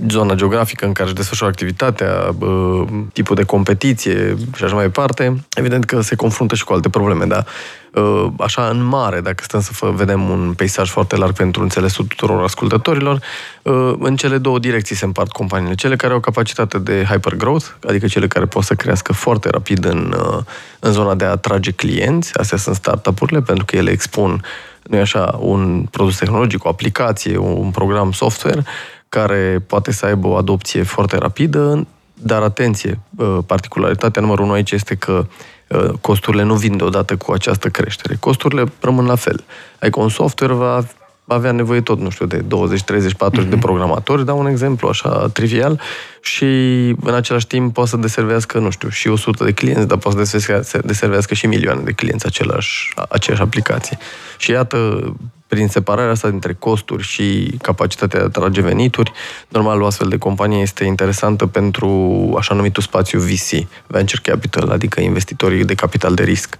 zona 0.09 0.33
geografică 0.33 0.85
în 0.85 0.91
care 0.91 1.07
își 1.07 1.15
desfășoară 1.15 1.53
activitatea, 1.53 2.35
tipul 3.13 3.35
de 3.35 3.43
competiție 3.43 4.37
și 4.55 4.63
așa 4.63 4.75
mai 4.75 4.83
departe, 4.83 5.43
evident 5.55 5.85
că 5.85 6.01
se 6.01 6.15
confruntă 6.15 6.55
și 6.55 6.63
cu 6.63 6.73
alte 6.73 6.89
probleme, 6.89 7.25
dar 7.25 7.45
Uh, 7.97 8.27
așa 8.39 8.67
în 8.67 8.83
mare, 8.83 9.21
dacă 9.21 9.43
stăm 9.43 9.61
să 9.61 9.71
vedem 9.93 10.29
un 10.29 10.53
peisaj 10.53 10.89
foarte 10.89 11.15
larg 11.15 11.33
pentru 11.33 11.61
înțelesul 11.61 12.05
tuturor 12.05 12.43
ascultătorilor, 12.43 13.19
uh, 13.61 13.93
în 13.99 14.15
cele 14.15 14.37
două 14.37 14.59
direcții 14.59 14.95
se 14.95 15.05
împart 15.05 15.31
companiile. 15.31 15.75
Cele 15.75 15.95
care 15.95 16.13
au 16.13 16.19
capacitate 16.19 16.77
de 16.79 17.05
hypergrowth, 17.09 17.65
adică 17.87 18.07
cele 18.07 18.27
care 18.27 18.45
pot 18.45 18.63
să 18.63 18.75
crească 18.75 19.13
foarte 19.13 19.49
rapid 19.49 19.85
în, 19.85 20.15
uh, 20.17 20.43
în 20.79 20.91
zona 20.91 21.15
de 21.15 21.25
a 21.25 21.29
atrage 21.29 21.71
clienți, 21.71 22.37
astea 22.39 22.57
sunt 22.57 22.75
startup-urile, 22.75 23.41
pentru 23.41 23.65
că 23.65 23.75
ele 23.75 23.91
expun, 23.91 24.43
nu 24.83 24.99
așa, 24.99 25.37
un 25.39 25.85
produs 25.91 26.17
tehnologic, 26.17 26.65
o 26.65 26.69
aplicație, 26.69 27.37
un 27.37 27.71
program 27.71 28.11
software, 28.11 28.63
care 29.09 29.63
poate 29.67 29.91
să 29.91 30.05
aibă 30.05 30.27
o 30.27 30.35
adopție 30.35 30.83
foarte 30.83 31.17
rapidă, 31.17 31.87
dar 32.13 32.41
atenție, 32.41 32.99
particularitatea 33.45 34.21
numărul 34.21 34.43
unu 34.43 34.53
aici 34.53 34.71
este 34.71 34.95
că 34.95 35.25
Uh, 35.67 35.89
costurile 36.01 36.43
nu 36.43 36.55
vin 36.55 36.77
deodată 36.77 37.15
cu 37.15 37.31
această 37.31 37.69
creștere. 37.69 38.17
Costurile 38.19 38.63
rămân 38.79 39.05
la 39.05 39.15
fel. 39.15 39.43
Adică 39.79 39.99
un 39.99 40.09
software 40.09 40.53
va 40.53 40.85
avea 41.27 41.51
nevoie 41.51 41.81
tot, 41.81 41.99
nu 41.99 42.09
știu, 42.09 42.25
de 42.25 42.37
20, 42.37 42.83
30, 42.83 43.13
40 43.13 43.47
mm-hmm. 43.47 43.49
de 43.49 43.57
programatori, 43.57 44.25
dau 44.25 44.39
un 44.39 44.47
exemplu 44.47 44.87
așa 44.87 45.27
trivial, 45.33 45.81
și 46.21 46.45
în 47.01 47.13
același 47.13 47.47
timp 47.47 47.73
poate 47.73 47.89
să 47.89 47.97
deservească, 47.97 48.59
nu 48.59 48.69
știu, 48.69 48.89
și 48.89 49.07
100 49.07 49.43
de 49.43 49.51
clienți, 49.51 49.87
dar 49.87 49.97
poate 49.97 50.23
să 50.23 50.81
deservească 50.83 51.33
și 51.33 51.47
milioane 51.47 51.81
de 51.81 51.91
clienți 51.91 52.25
același, 52.25 52.93
aceeași 53.09 53.41
aplicație. 53.41 53.97
Și 54.37 54.51
iată, 54.51 55.13
prin 55.47 55.67
separarea 55.67 56.11
asta 56.11 56.29
dintre 56.29 56.53
costuri 56.53 57.03
și 57.03 57.57
capacitatea 57.61 58.19
de 58.19 58.25
a 58.25 58.29
trage 58.29 58.61
venituri, 58.61 59.11
normal 59.47 59.81
o 59.81 59.85
astfel 59.85 60.07
de 60.07 60.17
companie 60.17 60.61
este 60.61 60.83
interesantă 60.83 61.45
pentru 61.45 61.89
așa 62.37 62.53
numitul 62.53 62.83
spațiu 62.83 63.19
VC, 63.19 63.67
Venture 63.87 64.21
Capital, 64.23 64.69
adică 64.69 65.01
investitorii 65.01 65.65
de 65.65 65.73
capital 65.73 66.13
de 66.13 66.23
risc. 66.23 66.57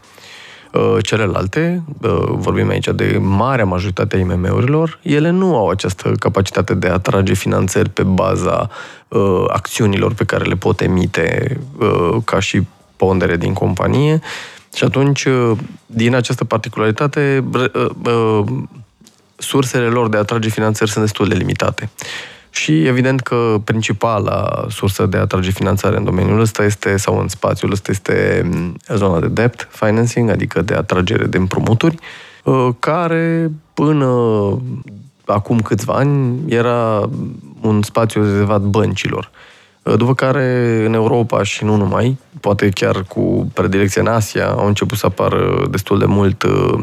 Uh, 0.74 0.98
celelalte, 1.02 1.84
uh, 2.02 2.24
vorbim 2.30 2.70
aici 2.70 2.88
de 2.96 3.18
marea 3.22 3.66
majoritate 3.66 4.16
a 4.16 4.20
IMM-urilor, 4.20 5.00
ele 5.02 5.30
nu 5.30 5.56
au 5.56 5.70
această 5.70 6.12
capacitate 6.20 6.74
de 6.74 6.88
a 6.88 6.94
atrage 6.94 7.34
finanțări 7.34 7.90
pe 7.90 8.04
baza 8.04 8.70
uh, 9.08 9.44
acțiunilor 9.48 10.14
pe 10.14 10.24
care 10.24 10.44
le 10.44 10.56
pot 10.56 10.82
emite 10.82 11.58
ca 12.26 12.40
și 12.40 12.62
pondere 12.96 13.38
din 13.38 13.54
companie, 13.54 14.22
și 14.78 14.84
atunci, 14.84 15.26
uh, 15.26 15.52
din 15.86 16.16
această 16.16 16.44
particularitate, 16.44 17.44
uh, 17.54 17.90
uh, 18.06 18.46
sursele 19.36 19.86
lor 19.86 20.10
de 20.10 20.18
a 20.18 20.20
atrage 20.20 20.50
finanțări 20.50 20.92
sunt 20.92 21.04
destul 21.04 21.28
de 21.28 21.36
limitate. 21.36 21.90
Și 22.50 22.86
evident 22.86 23.22
că 23.22 23.62
principala 23.64 24.66
sursă 24.70 25.06
de 25.06 25.18
a 25.18 25.20
atrage 25.20 25.52
finanțare 25.52 25.98
în 25.98 26.04
domeniul 26.04 26.40
ăsta 26.40 26.64
este, 26.64 26.98
sau 26.98 27.20
în 27.20 27.28
spațiul 27.28 27.72
ăsta 27.72 27.92
este 27.92 28.42
mm, 28.52 28.78
zona 28.88 29.20
de 29.20 29.28
debt 29.28 29.68
financing, 29.72 30.30
adică 30.30 30.62
de 30.62 30.74
atragere 30.74 31.26
de 31.26 31.38
împrumuturi, 31.38 31.96
care 32.80 33.52
până 33.74 34.08
acum 35.26 35.60
câțiva 35.60 35.94
ani 35.94 36.40
era 36.48 37.10
un 37.62 37.82
spațiu 37.82 38.22
rezervat 38.22 38.62
băncilor. 38.62 39.30
După 39.96 40.14
care 40.14 40.84
în 40.86 40.94
Europa 40.94 41.44
și 41.44 41.64
nu 41.64 41.76
numai, 41.76 42.18
poate 42.42 42.70
chiar 42.70 43.04
cu 43.04 43.52
predilecție 43.54 44.02
în 44.02 44.08
Asia, 44.08 44.48
au 44.48 44.68
început 44.68 44.98
să 44.98 45.06
apară 45.06 45.68
destul 45.70 46.00
de 46.00 46.06
mult 46.06 46.44
uh, 46.44 46.80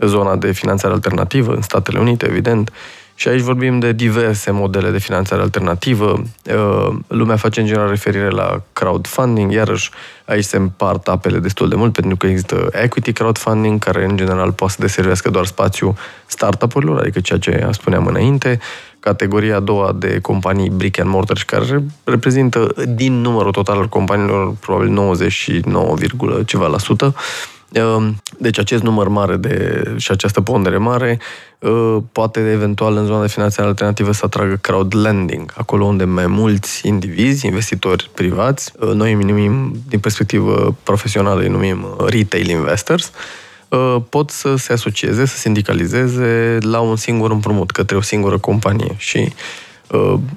zona 0.00 0.36
de 0.36 0.52
finanțare 0.52 0.94
alternativă, 0.94 1.52
în 1.54 1.62
Statele 1.62 1.98
Unite, 1.98 2.26
evident, 2.26 2.72
Și 3.18 3.28
aici 3.28 3.40
vorbim 3.40 3.78
de 3.78 3.92
diverse 3.92 4.50
modele 4.50 4.90
de 4.90 4.98
finanțare 4.98 5.42
alternativă. 5.42 6.22
Uh, 6.44 6.94
lumea 7.06 7.36
face 7.36 7.60
în 7.60 7.66
general 7.66 7.88
referire 7.88 8.28
la 8.28 8.62
crowdfunding, 8.72 9.52
iarăși 9.52 9.90
aici 10.24 10.44
se 10.44 10.56
împart 10.56 11.08
apele 11.08 11.38
destul 11.38 11.68
de 11.68 11.74
mult 11.74 11.92
pentru 11.92 12.16
că 12.16 12.26
există 12.26 12.68
equity 12.72 13.12
crowdfunding, 13.12 13.78
care 13.78 14.04
în 14.04 14.16
general 14.16 14.52
poate 14.52 14.72
să 14.72 14.80
deservească 14.80 15.30
doar 15.30 15.44
spațiu 15.44 15.96
startup-urilor, 16.26 17.00
adică 17.00 17.20
ceea 17.20 17.38
ce 17.38 17.68
spuneam 17.70 18.06
înainte, 18.06 18.58
categoria 19.00 19.56
a 19.56 19.60
doua 19.60 19.92
de 19.92 20.18
companii 20.20 20.70
brick 20.70 20.98
and 20.98 21.10
mortar, 21.10 21.42
care 21.46 21.82
reprezintă 22.04 22.74
din 22.88 23.20
numărul 23.20 23.52
total 23.52 23.78
al 23.78 23.88
companiilor 23.88 24.54
probabil 24.60 24.88
99, 24.88 25.96
ceva 26.44 26.66
la 26.66 26.78
sută, 26.78 27.14
Ehm, 27.14 27.55
deci 28.38 28.58
acest 28.58 28.82
număr 28.82 29.08
mare 29.08 29.36
de, 29.36 29.82
și 29.96 30.10
această 30.10 30.40
pondere 30.40 30.76
mare 30.76 31.18
ehm, 31.58 32.08
poate 32.12 32.40
eventual 32.40 32.96
în 32.96 33.04
zona 33.04 33.20
de 33.20 33.28
finanțare 33.28 33.68
alternativă 33.68 34.12
să 34.12 34.22
atragă 34.24 34.58
crowd 34.60 34.94
lending, 34.96 35.52
acolo 35.56 35.84
unde 35.84 36.04
mai 36.04 36.26
mulți 36.26 36.86
indivizi, 36.86 37.46
investitori 37.46 38.10
privați, 38.14 38.72
ehm, 38.80 38.90
noi 38.90 39.12
îi 39.12 39.24
numim, 39.24 39.82
din 39.88 39.98
perspectivă 39.98 40.76
profesională, 40.82 41.40
îi 41.40 41.48
numim 41.48 41.86
retail 42.06 42.48
investors, 42.48 43.10
pot 44.08 44.30
să 44.30 44.56
se 44.56 44.72
asocieze, 44.72 45.24
să 45.24 45.36
sindicalizeze 45.36 46.58
la 46.60 46.80
un 46.80 46.96
singur 46.96 47.30
împrumut 47.30 47.70
către 47.70 47.96
o 47.96 48.00
singură 48.00 48.38
companie. 48.38 48.94
Și 48.96 49.18
Uh, 49.18 49.65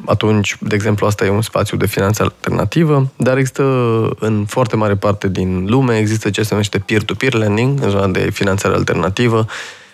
atunci, 0.06 0.58
de 0.60 0.75
exemplu, 0.75 1.06
asta 1.06 1.25
e 1.25 1.29
un 1.29 1.41
spațiu 1.41 1.77
de 1.77 1.86
finanță 1.86 2.24
alternativă, 2.24 3.12
dar 3.15 3.38
există 3.38 3.63
în 4.20 4.46
foarte 4.48 4.75
mare 4.75 4.96
parte 4.96 5.27
din 5.27 5.65
lume, 5.68 5.98
există 5.98 6.29
ce 6.29 6.41
se 6.41 6.48
numește 6.51 6.79
peer-to-peer 6.79 7.34
lending, 7.34 7.84
în 7.84 7.89
zona 7.89 8.08
de 8.08 8.29
finanțare 8.34 8.75
alternativă, 8.75 9.46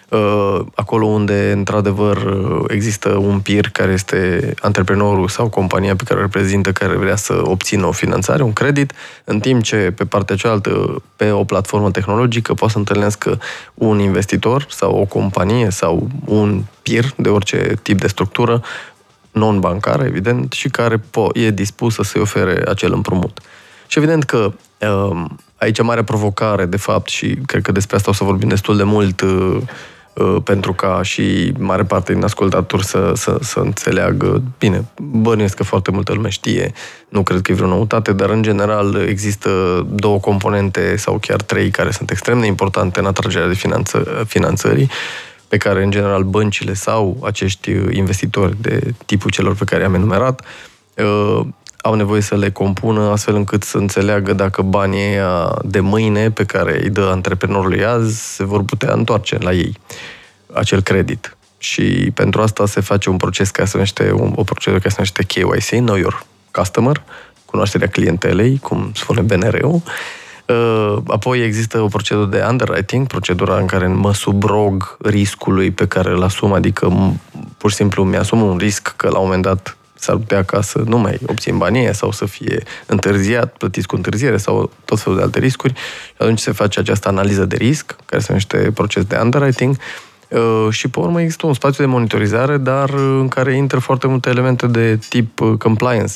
uh, 0.09 0.59
acolo 0.75 1.05
unde, 1.05 1.51
într-adevăr, 1.51 2.37
există 2.67 3.09
un 3.09 3.39
peer 3.39 3.69
care 3.69 3.91
este 3.91 4.53
antreprenorul 4.61 5.27
sau 5.27 5.49
compania 5.49 5.95
pe 5.95 6.03
care 6.03 6.19
o 6.19 6.23
reprezintă, 6.23 6.71
care 6.71 6.95
vrea 6.95 7.15
să 7.15 7.41
obțină 7.43 7.85
o 7.85 7.91
finanțare, 7.91 8.43
un 8.43 8.53
credit, 8.53 8.93
în 9.23 9.39
timp 9.39 9.63
ce, 9.63 9.93
pe 9.95 10.05
partea 10.05 10.35
cealaltă, 10.35 11.03
pe 11.15 11.31
o 11.31 11.43
platformă 11.43 11.91
tehnologică, 11.91 12.53
poate 12.53 12.73
să 12.73 12.79
întâlnească 12.79 13.39
un 13.73 13.99
investitor 13.99 14.65
sau 14.69 14.99
o 14.99 15.05
companie 15.05 15.69
sau 15.69 16.07
un 16.25 16.63
peer 16.81 17.05
de 17.15 17.29
orice 17.29 17.73
tip 17.81 17.99
de 17.99 18.07
structură 18.07 18.61
non-bancară, 19.35 20.03
evident, 20.03 20.51
și 20.51 20.69
care 20.69 20.97
po- 20.97 21.33
e 21.33 21.49
dispusă 21.49 22.03
să-i 22.03 22.21
ofere 22.21 22.63
acel 22.67 22.93
împrumut. 22.93 23.39
Și 23.87 23.97
evident 23.97 24.23
că 24.23 24.53
um, 24.89 25.39
aici 25.55 25.81
mare 25.81 26.03
provocare, 26.03 26.65
de 26.65 26.77
fapt, 26.77 27.09
și 27.09 27.37
cred 27.45 27.61
că 27.61 27.71
despre 27.71 27.95
asta 27.95 28.09
o 28.09 28.13
să 28.13 28.23
vorbim 28.23 28.47
destul 28.47 28.77
de 28.77 28.83
mult, 28.83 29.21
uh, 29.21 29.57
uh, 30.13 30.35
pentru 30.43 30.73
ca 30.73 30.99
și 31.03 31.53
mare 31.57 31.83
parte 31.83 32.13
din 32.13 32.23
ascultatori 32.23 32.85
să, 32.85 33.11
să, 33.15 33.37
să 33.41 33.59
înțeleagă. 33.59 34.41
Bine, 34.57 34.85
bănuiesc 35.01 35.55
că 35.55 35.63
foarte 35.63 35.91
multă 35.91 36.13
lume 36.13 36.29
știe, 36.29 36.73
nu 37.09 37.23
cred 37.23 37.41
că 37.41 37.51
e 37.51 37.55
vreo 37.55 37.67
noutate, 37.67 38.13
dar 38.13 38.29
în 38.29 38.41
general 38.41 39.05
există 39.07 39.49
două 39.89 40.19
componente 40.19 40.95
sau 40.95 41.17
chiar 41.17 41.41
trei 41.41 41.69
care 41.69 41.91
sunt 41.91 42.11
extrem 42.11 42.39
de 42.39 42.45
importante 42.45 42.99
în 42.99 43.05
atragerea 43.05 43.47
de 43.47 43.53
finanță, 43.53 44.23
finanțării 44.27 44.89
pe 45.55 45.67
care, 45.69 45.83
în 45.83 45.91
general, 45.91 46.23
băncile 46.23 46.73
sau 46.73 47.17
acești 47.23 47.71
investitori 47.89 48.61
de 48.61 48.93
tipul 49.05 49.31
celor 49.31 49.55
pe 49.55 49.63
care 49.63 49.81
i-am 49.81 49.93
enumerat 49.93 50.41
uh, 50.97 51.41
au 51.81 51.93
nevoie 51.93 52.21
să 52.21 52.35
le 52.35 52.51
compună 52.51 53.09
astfel 53.09 53.35
încât 53.35 53.63
să 53.63 53.77
înțeleagă 53.77 54.33
dacă 54.33 54.61
banii 54.61 55.07
ăia 55.07 55.57
de 55.63 55.79
mâine 55.79 56.31
pe 56.31 56.43
care 56.43 56.83
îi 56.83 56.89
dă 56.89 57.09
antreprenorului 57.11 57.85
azi 57.85 58.35
se 58.35 58.43
vor 58.43 58.63
putea 58.63 58.93
întoarce 58.93 59.37
la 59.39 59.53
ei, 59.53 59.77
acel 60.53 60.81
credit. 60.81 61.37
Și 61.57 62.11
pentru 62.13 62.41
asta 62.41 62.65
se 62.65 62.81
face 62.81 63.09
un 63.09 63.17
proces 63.17 63.49
care 63.49 63.67
se 63.67 63.73
numește, 63.73 64.11
o 64.35 64.43
procedură 64.43 64.81
care 64.81 64.93
se 64.93 64.95
numește 64.97 65.23
KYC, 65.23 65.81
Know 65.81 65.95
Your 65.95 66.25
Customer, 66.51 67.03
cunoașterea 67.45 67.87
clientelei, 67.87 68.59
cum 68.61 68.91
spune 68.93 69.21
BNR-ul, 69.21 69.71
Uh, 69.73 69.81
apoi 71.07 71.39
există 71.39 71.79
o 71.81 71.87
procedură 71.87 72.25
de 72.25 72.45
underwriting, 72.49 73.07
procedura 73.07 73.57
în 73.57 73.65
care 73.65 73.87
mă 73.87 74.13
subrog 74.13 74.97
riscului 74.99 75.71
pe 75.71 75.87
care 75.87 76.09
îl 76.09 76.23
asum, 76.23 76.53
adică 76.53 77.13
pur 77.57 77.69
și 77.69 77.75
simplu 77.75 78.03
mi-asum 78.03 78.41
un 78.41 78.57
risc 78.57 78.93
că 78.97 79.09
la 79.09 79.17
un 79.17 79.23
moment 79.23 79.43
dat 79.43 79.77
s-ar 79.93 80.15
putea 80.15 80.43
ca 80.43 80.61
să 80.61 80.81
nu 80.85 80.97
mai 80.97 81.17
obțin 81.27 81.57
banii 81.57 81.95
sau 81.95 82.11
să 82.11 82.25
fie 82.25 82.63
întârziat, 82.85 83.57
plătiți 83.57 83.87
cu 83.87 83.95
întârziere 83.95 84.37
sau 84.37 84.71
tot 84.85 84.99
felul 84.99 85.17
de 85.17 85.23
alte 85.23 85.39
riscuri. 85.39 85.73
Și 85.73 86.13
atunci 86.17 86.39
se 86.39 86.51
face 86.51 86.79
această 86.79 87.07
analiză 87.07 87.45
de 87.45 87.55
risc, 87.55 87.95
care 88.05 88.21
se 88.21 88.27
numește 88.29 88.71
proces 88.73 89.03
de 89.03 89.19
underwriting, 89.21 89.77
uh, 90.29 90.67
și 90.69 90.87
pe 90.87 90.99
urmă 90.99 91.21
există 91.21 91.47
un 91.47 91.53
spațiu 91.53 91.83
de 91.83 91.89
monitorizare, 91.89 92.57
dar 92.57 92.89
în 92.93 93.27
care 93.27 93.55
intră 93.55 93.79
foarte 93.79 94.07
multe 94.07 94.29
elemente 94.29 94.67
de 94.67 94.99
tip 95.09 95.39
uh, 95.39 95.57
compliance, 95.57 96.13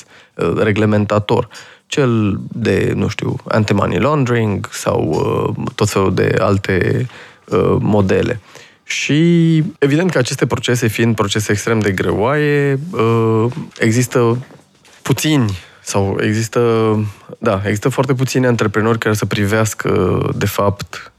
reglementator 0.57 1.47
cel 1.89 2.39
de, 2.51 2.91
nu 2.95 3.07
știu, 3.07 3.35
anti-money 3.47 3.99
laundering 3.99 4.69
sau 4.71 4.99
uh, 5.57 5.65
tot 5.75 5.89
felul 5.89 6.13
de 6.13 6.35
alte 6.39 7.07
uh, 7.45 7.75
modele. 7.79 8.39
Și 8.83 9.57
evident 9.79 10.11
că 10.11 10.17
aceste 10.17 10.45
procese, 10.45 10.87
fiind 10.87 11.15
procese 11.15 11.51
extrem 11.51 11.79
de 11.79 11.91
greoaie, 11.91 12.79
uh, 12.91 13.45
există 13.79 14.37
puțini 15.01 15.57
sau 15.81 16.17
există, 16.21 16.61
da, 17.39 17.61
există 17.63 17.89
foarte 17.89 18.13
puțini 18.13 18.45
antreprenori 18.45 18.97
care 18.99 19.15
să 19.15 19.25
privească, 19.25 20.19
de 20.35 20.45
fapt, 20.45 21.11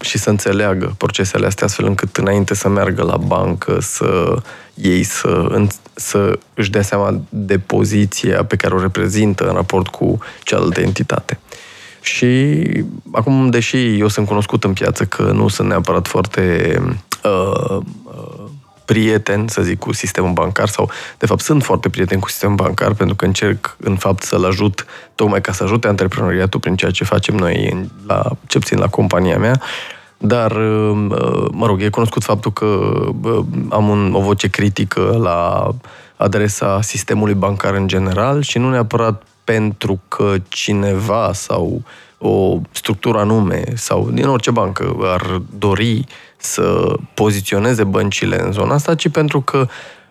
și 0.00 0.18
să 0.18 0.30
înțeleagă 0.30 0.94
procesele 0.96 1.46
astea 1.46 1.66
astfel 1.66 1.84
încât 1.84 2.16
înainte 2.16 2.54
să 2.54 2.68
meargă 2.68 3.02
la 3.02 3.16
bancă 3.16 3.78
să 3.80 4.42
ei 4.74 5.02
să, 5.02 5.62
să 5.94 6.38
își 6.54 6.70
dea 6.70 6.82
seama 6.82 7.20
de 7.28 7.58
poziția 7.58 8.44
pe 8.44 8.56
care 8.56 8.74
o 8.74 8.80
reprezintă 8.80 9.48
în 9.48 9.54
raport 9.54 9.88
cu 9.88 10.18
cealaltă 10.42 10.80
entitate. 10.80 11.38
Și 12.00 12.62
acum, 13.12 13.50
deși 13.50 13.98
eu 13.98 14.08
sunt 14.08 14.26
cunoscut 14.26 14.64
în 14.64 14.72
piață 14.72 15.04
că 15.04 15.22
nu 15.22 15.48
sunt 15.48 15.68
neapărat 15.68 16.06
foarte 16.06 16.74
uh, 17.24 17.76
uh, 17.76 18.44
prieten, 18.92 19.48
să 19.48 19.62
zic, 19.62 19.78
cu 19.78 19.92
sistemul 19.92 20.32
bancar 20.32 20.68
sau, 20.68 20.90
de 21.18 21.26
fapt, 21.26 21.40
sunt 21.40 21.62
foarte 21.62 21.88
prieten 21.88 22.18
cu 22.18 22.28
sistemul 22.28 22.56
bancar 22.56 22.92
pentru 22.94 23.16
că 23.16 23.24
încerc, 23.24 23.76
în 23.80 23.96
fapt, 23.96 24.22
să-l 24.22 24.44
ajut 24.44 24.86
tocmai 25.14 25.40
ca 25.40 25.52
să 25.52 25.62
ajute 25.62 25.88
antreprenoriatul 25.88 26.60
prin 26.60 26.76
ceea 26.76 26.90
ce 26.90 27.04
facem 27.04 27.34
noi, 27.34 27.86
la, 28.06 28.22
ce 28.46 28.58
puțin 28.58 28.78
la 28.78 28.86
compania 28.86 29.38
mea, 29.38 29.60
dar, 30.18 30.50
uh, 30.50 31.08
mă 31.52 31.66
rog, 31.66 31.82
e 31.82 31.88
cunoscut 31.88 32.22
faptul 32.22 32.52
că 32.52 32.64
uh, 33.22 33.44
am 33.68 33.88
un, 33.88 34.14
o 34.14 34.20
voce 34.20 34.48
critică 34.48 35.18
la 35.22 35.70
adresa 36.16 36.80
sistemului 36.82 37.34
bancar 37.34 37.74
în 37.74 37.88
general 37.88 38.42
și 38.42 38.58
nu 38.58 38.70
neapărat 38.70 39.22
pentru 39.44 40.00
că 40.08 40.34
cineva 40.48 41.30
sau 41.32 41.82
o 42.18 42.58
structură 42.70 43.18
anume 43.18 43.62
sau 43.74 44.10
din 44.10 44.26
orice 44.26 44.50
bancă 44.50 44.96
ar 45.02 45.42
dori 45.58 46.06
să 46.38 46.94
poziționeze 47.14 47.84
băncile 47.84 48.42
în 48.42 48.52
zona 48.52 48.74
asta, 48.74 48.94
ci 48.94 49.08
pentru 49.08 49.40
că 49.40 49.66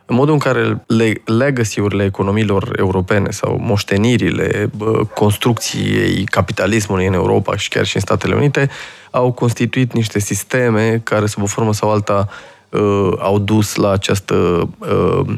în 0.09 0.15
modul 0.15 0.33
în 0.33 0.39
care 0.39 0.83
le, 0.87 1.13
legacy-urile 1.25 2.03
economiilor 2.03 2.73
europene 2.77 3.29
sau 3.31 3.57
moștenirile 3.61 4.69
construcției 5.13 6.23
capitalismului 6.25 7.07
în 7.07 7.13
Europa 7.13 7.55
și 7.55 7.69
chiar 7.69 7.85
și 7.85 7.95
în 7.95 8.01
Statele 8.01 8.35
Unite 8.35 8.69
au 9.11 9.31
constituit 9.31 9.93
niște 9.93 10.19
sisteme 10.19 11.01
care, 11.03 11.25
sub 11.25 11.43
o 11.43 11.45
formă 11.45 11.73
sau 11.73 11.91
alta, 11.91 12.29
uh, 12.69 13.11
au 13.19 13.39
dus 13.39 13.75
la 13.75 13.91
această, 13.91 14.69
uh, 14.77 15.35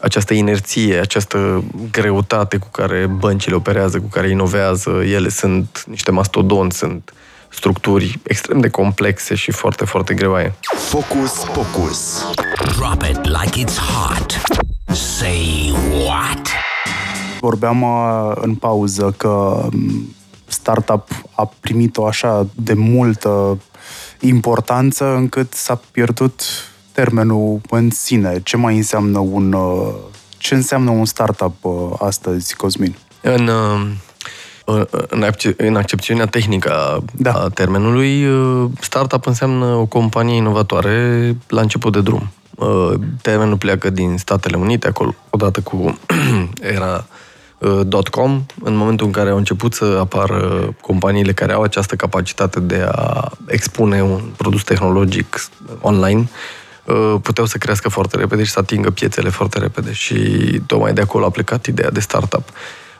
această 0.00 0.34
inerție, 0.34 0.98
această 0.98 1.64
greutate 1.92 2.56
cu 2.56 2.68
care 2.70 3.06
băncile 3.06 3.54
operează, 3.54 4.00
cu 4.00 4.08
care 4.08 4.28
inovează. 4.28 4.90
Ele 4.90 5.28
sunt 5.28 5.84
niște 5.88 6.10
mastodonți, 6.10 6.78
sunt 6.78 7.12
structuri 7.48 8.18
extrem 8.22 8.60
de 8.60 8.68
complexe 8.68 9.34
și 9.34 9.50
foarte, 9.50 9.84
foarte 9.84 10.14
greoaie. 10.14 10.54
Focus, 10.60 11.32
focus. 11.32 12.24
Drop 12.76 13.02
it 13.02 13.24
like 13.24 13.64
it's 13.64 13.78
hot. 13.78 14.40
Say 14.96 15.72
what? 16.06 16.48
Vorbeam 17.40 17.82
uh, 17.82 18.32
în 18.34 18.54
pauză 18.54 19.14
că 19.16 19.28
um, 19.28 20.14
startup 20.46 21.08
a 21.34 21.50
primit-o 21.60 22.06
așa 22.06 22.46
de 22.54 22.72
multă 22.72 23.58
importanță 24.20 25.14
încât 25.14 25.54
s-a 25.54 25.80
pierdut 25.90 26.42
termenul 26.92 27.60
în 27.70 27.90
sine. 27.90 28.40
Ce 28.42 28.56
mai 28.56 28.76
înseamnă 28.76 29.18
un 29.18 29.52
uh, 29.52 29.94
ce 30.38 30.54
înseamnă 30.54 30.90
un 30.90 31.04
startup 31.04 31.64
uh, 31.64 31.92
astăzi, 31.98 32.56
Cosmin? 32.56 32.96
În 33.20 33.50
în, 35.08 35.22
accep- 35.22 35.56
în 35.56 35.76
accepțiunea 35.76 36.26
tehnică 36.26 36.72
a, 36.72 37.02
da. 37.12 37.32
a 37.32 37.48
termenului, 37.48 38.26
uh, 38.26 38.70
startup 38.80 39.26
înseamnă 39.26 39.64
o 39.64 39.84
companie 39.84 40.36
inovatoare 40.36 41.36
la 41.48 41.60
început 41.60 41.92
de 41.92 42.00
drum. 42.00 42.30
Uh, 42.54 42.92
termenul 43.22 43.56
pleacă 43.56 43.90
din 43.90 44.16
Statele 44.18 44.56
Unite, 44.56 44.86
acolo, 44.86 45.14
odată 45.30 45.60
cu 45.60 45.98
era 46.76 47.06
uh, 47.58 48.04
.com, 48.10 48.46
în 48.62 48.76
momentul 48.76 49.06
în 49.06 49.12
care 49.12 49.30
au 49.30 49.36
început 49.36 49.74
să 49.74 49.96
apară 50.00 50.74
companiile 50.80 51.32
care 51.32 51.52
au 51.52 51.62
această 51.62 51.94
capacitate 51.94 52.60
de 52.60 52.86
a 52.92 53.30
expune 53.46 54.02
un 54.02 54.20
produs 54.36 54.62
tehnologic 54.62 55.48
online, 55.80 56.28
uh, 56.84 57.14
puteau 57.22 57.46
să 57.46 57.58
crească 57.58 57.88
foarte 57.88 58.16
repede 58.16 58.44
și 58.44 58.50
să 58.50 58.58
atingă 58.58 58.90
piețele 58.90 59.28
foarte 59.28 59.58
repede 59.58 59.92
și 59.92 60.16
tocmai 60.66 60.92
de 60.92 61.00
acolo 61.00 61.24
a 61.24 61.30
plecat 61.30 61.66
ideea 61.66 61.90
de 61.90 62.00
startup. 62.00 62.48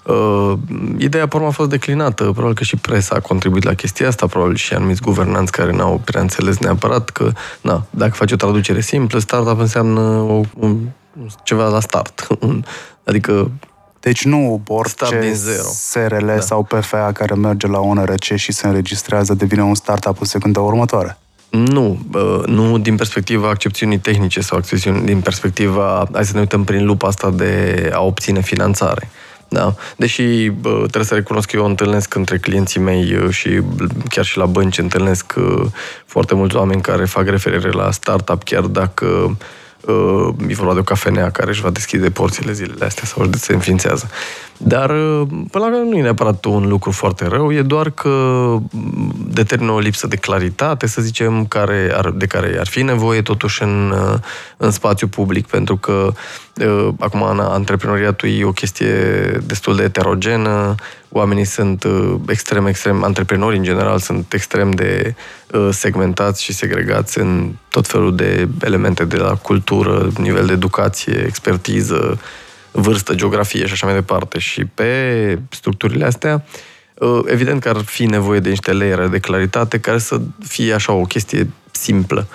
Uh, 0.06 0.52
ideea, 0.98 1.26
pe 1.26 1.36
urmă, 1.36 1.48
a 1.48 1.50
fost 1.50 1.68
declinată. 1.68 2.24
Probabil 2.24 2.54
că 2.54 2.64
și 2.64 2.76
presa 2.76 3.14
a 3.14 3.20
contribuit 3.20 3.64
la 3.64 3.74
chestia 3.74 4.08
asta, 4.08 4.26
probabil 4.26 4.56
și 4.56 4.74
anumiți 4.74 5.00
guvernanți 5.00 5.52
care 5.52 5.72
n-au 5.72 6.00
prea 6.04 6.20
înțeles 6.20 6.58
neapărat 6.58 7.10
că, 7.10 7.32
na, 7.60 7.86
dacă 7.90 8.12
faci 8.12 8.32
o 8.32 8.36
traducere 8.36 8.80
simplă, 8.80 9.18
startup 9.18 9.60
înseamnă 9.60 10.00
o, 10.00 10.40
un, 10.58 10.78
ceva 11.42 11.68
la 11.68 11.80
start. 11.80 12.26
adică 13.08 13.50
deci 14.00 14.24
nu 14.24 14.62
orice 14.66 15.18
din 15.20 15.34
zero. 15.34 15.68
SRL 15.68 16.26
da. 16.26 16.40
sau 16.40 16.62
PFA 16.62 17.12
care 17.12 17.34
merge 17.34 17.66
la 17.66 17.78
ONRC 17.78 18.22
și 18.34 18.52
se 18.52 18.66
înregistrează 18.66 19.34
devine 19.34 19.62
un 19.62 19.74
startup 19.74 20.20
în 20.20 20.26
secunda 20.26 20.60
următoare. 20.60 21.18
Nu, 21.50 21.98
nu 22.46 22.78
din 22.78 22.96
perspectiva 22.96 23.48
accepțiunii 23.48 23.98
tehnice 23.98 24.40
sau 24.40 24.60
din 25.04 25.20
perspectiva, 25.20 26.08
hai 26.12 26.24
să 26.24 26.32
ne 26.34 26.40
uităm 26.40 26.64
prin 26.64 26.84
lupa 26.84 27.08
asta 27.08 27.30
de 27.30 27.90
a 27.92 28.00
obține 28.00 28.40
finanțare. 28.40 29.08
Da. 29.48 29.74
Deși 29.96 30.48
bă, 30.48 30.76
trebuie 30.76 31.04
să 31.04 31.14
recunosc 31.14 31.50
că 31.50 31.56
eu 31.56 31.64
întâlnesc 31.64 32.14
între 32.14 32.38
clienții 32.38 32.80
mei 32.80 33.30
și 33.30 33.60
chiar 34.08 34.24
și 34.24 34.38
la 34.38 34.46
bănci 34.46 34.78
întâlnesc 34.78 35.34
foarte 36.06 36.34
mulți 36.34 36.56
oameni 36.56 36.80
care 36.80 37.04
fac 37.04 37.28
referire 37.28 37.70
la 37.70 37.90
startup, 37.90 38.44
chiar 38.44 38.62
dacă 38.62 39.36
uh, 39.86 40.28
e 40.48 40.54
vorba 40.54 40.72
de 40.72 40.78
o 40.78 40.82
cafenea 40.82 41.30
care 41.30 41.50
își 41.50 41.60
va 41.60 41.70
deschide 41.70 42.10
porțile 42.10 42.52
zilele 42.52 42.84
astea 42.84 43.04
sau 43.04 43.30
se 43.32 43.52
înființează. 43.52 44.08
Dar, 44.56 44.90
uh, 44.90 45.26
până 45.50 45.64
la 45.64 45.66
urmă, 45.66 45.90
nu 45.90 45.96
e 45.96 46.02
neapărat 46.02 46.44
un 46.44 46.68
lucru 46.68 46.90
foarte 46.90 47.26
rău, 47.26 47.52
e 47.52 47.62
doar 47.62 47.90
că 47.90 48.56
determină 49.28 49.72
o 49.72 49.78
lipsă 49.78 50.06
de 50.06 50.16
claritate, 50.16 50.86
să 50.86 51.02
zicem, 51.02 51.46
care 51.46 51.92
ar, 51.94 52.10
de 52.10 52.26
care 52.26 52.56
ar 52.58 52.66
fi 52.66 52.82
nevoie 52.82 53.22
totuși 53.22 53.62
în, 53.62 53.90
uh, 53.90 54.18
în 54.56 54.70
spațiu 54.70 55.06
public, 55.06 55.46
pentru 55.46 55.76
că 55.76 56.12
uh, 56.54 56.88
acum 56.98 57.22
antreprenoriatul 57.38 58.28
e 58.28 58.44
o 58.44 58.52
chestie 58.52 58.92
destul 59.46 59.76
de 59.76 59.82
heterogenă, 59.82 60.74
oamenii 61.16 61.44
sunt 61.44 61.84
extrem, 62.28 62.66
extrem, 62.66 63.02
antreprenorii 63.02 63.58
în 63.58 63.64
general 63.64 63.98
sunt 63.98 64.32
extrem 64.32 64.70
de 64.70 65.14
segmentați 65.70 66.42
și 66.42 66.52
segregați 66.52 67.18
în 67.18 67.52
tot 67.68 67.86
felul 67.86 68.16
de 68.16 68.48
elemente 68.64 69.04
de 69.04 69.16
la 69.16 69.34
cultură, 69.34 70.08
nivel 70.18 70.46
de 70.46 70.52
educație, 70.52 71.24
expertiză, 71.26 72.20
vârstă, 72.70 73.14
geografie 73.14 73.66
și 73.66 73.72
așa 73.72 73.86
mai 73.86 73.94
departe. 73.94 74.38
Și 74.38 74.64
pe 74.64 75.38
structurile 75.50 76.04
astea, 76.04 76.44
uh, 76.94 77.20
evident 77.26 77.60
că 77.60 77.68
ar 77.68 77.76
fi 77.76 78.04
nevoie 78.04 78.40
de 78.40 78.48
niște 78.48 78.72
layere 78.72 79.06
de 79.06 79.18
claritate 79.18 79.80
care 79.80 79.98
să 79.98 80.20
fie 80.46 80.74
așa 80.74 80.92
o 80.92 81.02
chestie 81.02 81.50
simplă. 81.70 82.26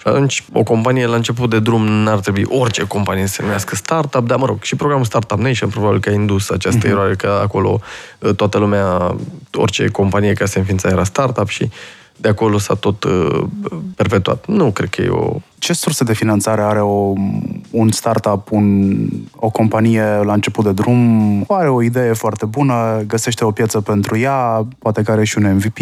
Și 0.00 0.08
atunci, 0.08 0.44
o 0.52 0.62
companie 0.62 1.06
la 1.06 1.16
început 1.16 1.50
de 1.50 1.60
drum 1.60 1.86
n-ar 1.86 2.18
trebui 2.18 2.44
orice 2.48 2.86
companie 2.86 3.26
să 3.26 3.32
se 3.32 3.42
numească 3.42 3.74
startup, 3.74 4.26
dar 4.26 4.38
mă 4.38 4.46
rog, 4.46 4.62
și 4.62 4.76
programul 4.76 5.04
Startup 5.04 5.38
Nation 5.38 5.68
probabil 5.68 6.00
că 6.00 6.08
a 6.08 6.12
indus 6.12 6.50
această 6.50 6.86
uh-huh. 6.86 6.90
eroare, 6.90 7.14
că 7.14 7.40
acolo 7.42 7.80
uh, 8.18 8.34
toată 8.34 8.58
lumea, 8.58 9.16
orice 9.52 9.86
companie 9.86 10.32
care 10.32 10.48
se 10.48 10.58
înființa 10.58 10.88
era 10.88 11.04
startup 11.04 11.48
și 11.48 11.70
de 12.20 12.28
acolo 12.28 12.58
s-a 12.58 12.74
tot 12.74 13.04
uh, 13.04 13.44
perpetuat. 13.96 14.46
Nu 14.46 14.70
cred 14.70 14.88
că 14.88 15.02
e 15.02 15.08
o... 15.08 15.36
Ce 15.58 15.72
sursă 15.72 16.04
de 16.04 16.14
finanțare 16.14 16.62
are 16.62 16.80
o, 16.80 17.12
un 17.70 17.90
startup, 17.90 18.50
un, 18.50 18.96
o 19.36 19.50
companie 19.50 20.02
la 20.02 20.32
început 20.32 20.64
de 20.64 20.72
drum? 20.72 21.44
Are 21.48 21.68
o 21.68 21.82
idee 21.82 22.12
foarte 22.12 22.46
bună, 22.46 23.02
găsește 23.06 23.44
o 23.44 23.50
piață 23.50 23.80
pentru 23.80 24.18
ea, 24.18 24.66
poate 24.78 25.02
că 25.02 25.10
are 25.10 25.24
și 25.24 25.38
un 25.38 25.54
MVP. 25.54 25.78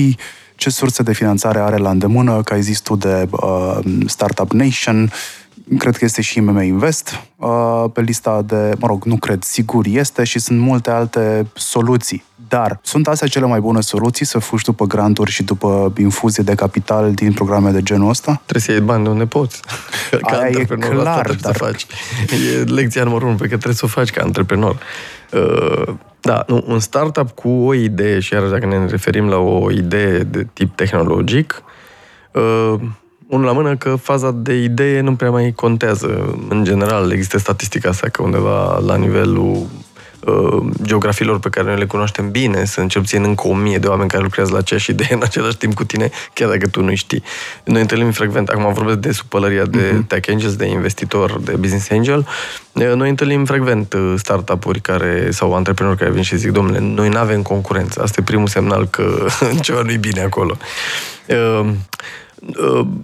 Ce 0.57 0.71
surse 0.71 1.03
de 1.03 1.13
finanțare 1.13 1.59
are 1.59 1.77
la 1.77 1.91
îndemână? 1.91 2.43
Că 2.43 2.53
ai 2.53 2.63
zis 2.63 2.81
tu 2.81 2.97
de 2.97 3.29
uh, 3.31 3.79
Startup 4.07 4.53
Nation, 4.53 5.13
cred 5.79 5.97
că 5.97 6.05
este 6.05 6.23
și 6.23 6.39
IMM 6.39 6.63
Invest 6.63 7.21
uh, 7.37 7.85
pe 7.93 8.01
lista 8.01 8.43
de, 8.43 8.73
mă 8.79 8.87
rog, 8.87 9.05
nu 9.05 9.17
cred, 9.17 9.43
sigur 9.43 9.87
este 9.87 10.25
și 10.25 10.39
sunt 10.39 10.59
multe 10.59 10.91
alte 10.91 11.47
soluții 11.55 12.25
dar 12.49 12.79
sunt 12.83 13.09
astea 13.09 13.29
cele 13.29 13.47
mai 13.47 13.61
bune 13.61 13.81
soluții 13.81 14.27
să 14.27 14.39
fugi 14.39 14.65
după 14.65 14.87
granturi 14.87 15.31
și 15.31 15.43
după 15.43 15.93
infuzie 15.99 16.43
de 16.43 16.55
capital 16.55 17.13
din 17.13 17.33
programe 17.33 17.71
de 17.71 17.83
genul 17.83 18.09
ăsta? 18.09 18.41
Trebuie 18.45 18.63
să 18.63 18.73
iei 18.73 18.81
bani 18.81 19.05
de 19.05 19.11
unde 19.11 19.27
poți. 19.27 19.61
Ca 20.31 20.37
Aia 20.37 20.59
e 20.59 20.65
clar, 20.65 21.37
dar... 21.41 21.53
să 21.53 21.53
faci. 21.53 21.87
E 22.57 22.63
lecția 22.63 23.05
numărul 23.05 23.29
unu 23.29 23.37
pe 23.37 23.43
care 23.43 23.57
trebuie 23.57 23.75
să 23.75 23.85
o 23.85 23.89
faci 23.89 24.11
ca 24.11 24.23
antreprenor. 24.23 24.79
Uh, 25.33 25.95
da, 26.21 26.45
nu, 26.47 26.65
un 26.67 26.79
startup 26.79 27.31
cu 27.31 27.49
o 27.49 27.75
idee, 27.75 28.21
și 28.21 28.33
iar 28.33 28.43
dacă 28.43 28.67
ne 28.67 28.87
referim 28.87 29.29
la 29.29 29.37
o 29.37 29.71
idee 29.71 30.19
de 30.19 30.47
tip 30.53 30.77
tehnologic, 30.77 31.63
uh, 32.33 32.81
unul 33.27 33.47
la 33.47 33.53
mână 33.53 33.77
că 33.77 33.95
faza 33.95 34.31
de 34.31 34.55
idee 34.55 35.01
nu 35.01 35.15
prea 35.15 35.31
mai 35.31 35.53
contează. 35.57 36.39
În 36.49 36.65
general, 36.65 37.11
există 37.11 37.39
statistica 37.39 37.89
asta 37.89 38.09
că 38.09 38.23
undeva 38.23 38.79
la 38.79 38.97
nivelul 38.97 39.67
Uh, 40.27 40.67
geografilor 40.83 41.39
pe 41.39 41.49
care 41.49 41.67
noi 41.67 41.79
le 41.79 41.85
cunoaștem 41.85 42.31
bine, 42.31 42.65
sunt 42.65 42.91
cel 42.91 43.01
puțin 43.01 43.23
încă 43.23 43.49
o 43.49 43.55
mie 43.55 43.79
de 43.79 43.87
oameni 43.87 44.09
care 44.09 44.23
lucrează 44.23 44.53
la 44.53 44.59
aceeași 44.59 44.91
idee 44.91 45.09
în 45.11 45.23
același 45.23 45.57
timp 45.57 45.75
cu 45.75 45.85
tine, 45.85 46.11
chiar 46.33 46.49
dacă 46.49 46.69
tu 46.69 46.83
nu 46.83 46.95
știi. 46.95 47.23
Noi 47.65 47.81
întâlnim 47.81 48.11
frecvent, 48.11 48.49
acum 48.49 48.73
vorbesc 48.73 48.99
de 48.99 49.13
supălăria 49.13 49.65
de 49.65 49.79
uh-huh. 49.79 50.07
tech 50.07 50.29
angels, 50.31 50.57
de 50.57 50.67
investitor, 50.67 51.41
de 51.41 51.53
business 51.53 51.91
angel, 51.91 52.27
uh, 52.73 52.93
noi 52.95 53.09
întâlnim 53.09 53.45
frecvent 53.45 53.93
uh, 53.93 54.15
startup-uri 54.17 54.81
care, 54.81 55.29
sau 55.31 55.55
antreprenori 55.55 55.99
care 55.99 56.11
vin 56.11 56.23
și 56.23 56.37
zic, 56.37 56.51
domnule, 56.51 56.79
noi 56.81 57.09
nu 57.09 57.19
avem 57.19 57.43
concurență. 57.43 58.03
Asta 58.03 58.21
e 58.21 58.25
primul 58.25 58.47
semnal 58.47 58.87
că 58.87 59.27
ceva 59.61 59.83
nu 59.83 59.91
e 59.91 59.97
bine 59.97 60.21
acolo. 60.21 60.57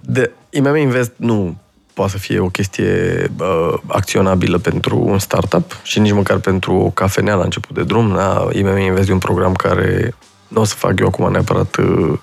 De, 0.01 0.31
IMM 0.49 0.75
Invest 0.75 1.11
nu 1.15 1.57
poate 1.93 2.11
să 2.11 2.17
fie 2.17 2.39
o 2.39 2.47
chestie 2.47 3.31
uh, 3.39 3.73
acționabilă 3.87 4.57
pentru 4.57 4.99
un 5.05 5.19
startup 5.19 5.79
și 5.83 5.99
nici 5.99 6.11
măcar 6.11 6.37
pentru 6.37 6.73
o 6.73 6.89
cafenea 6.89 7.35
la 7.35 7.43
început 7.43 7.75
de 7.75 7.83
drum. 7.83 8.13
Da? 8.15 8.47
IMM 8.51 8.77
Invest 8.77 9.09
e 9.09 9.13
un 9.13 9.17
program 9.17 9.53
care 9.53 10.15
nu 10.47 10.61
o 10.61 10.63
să 10.63 10.75
fac 10.75 10.99
eu 10.99 11.07
acum 11.07 11.31
neapărat 11.31 11.75
uh, 11.75 12.17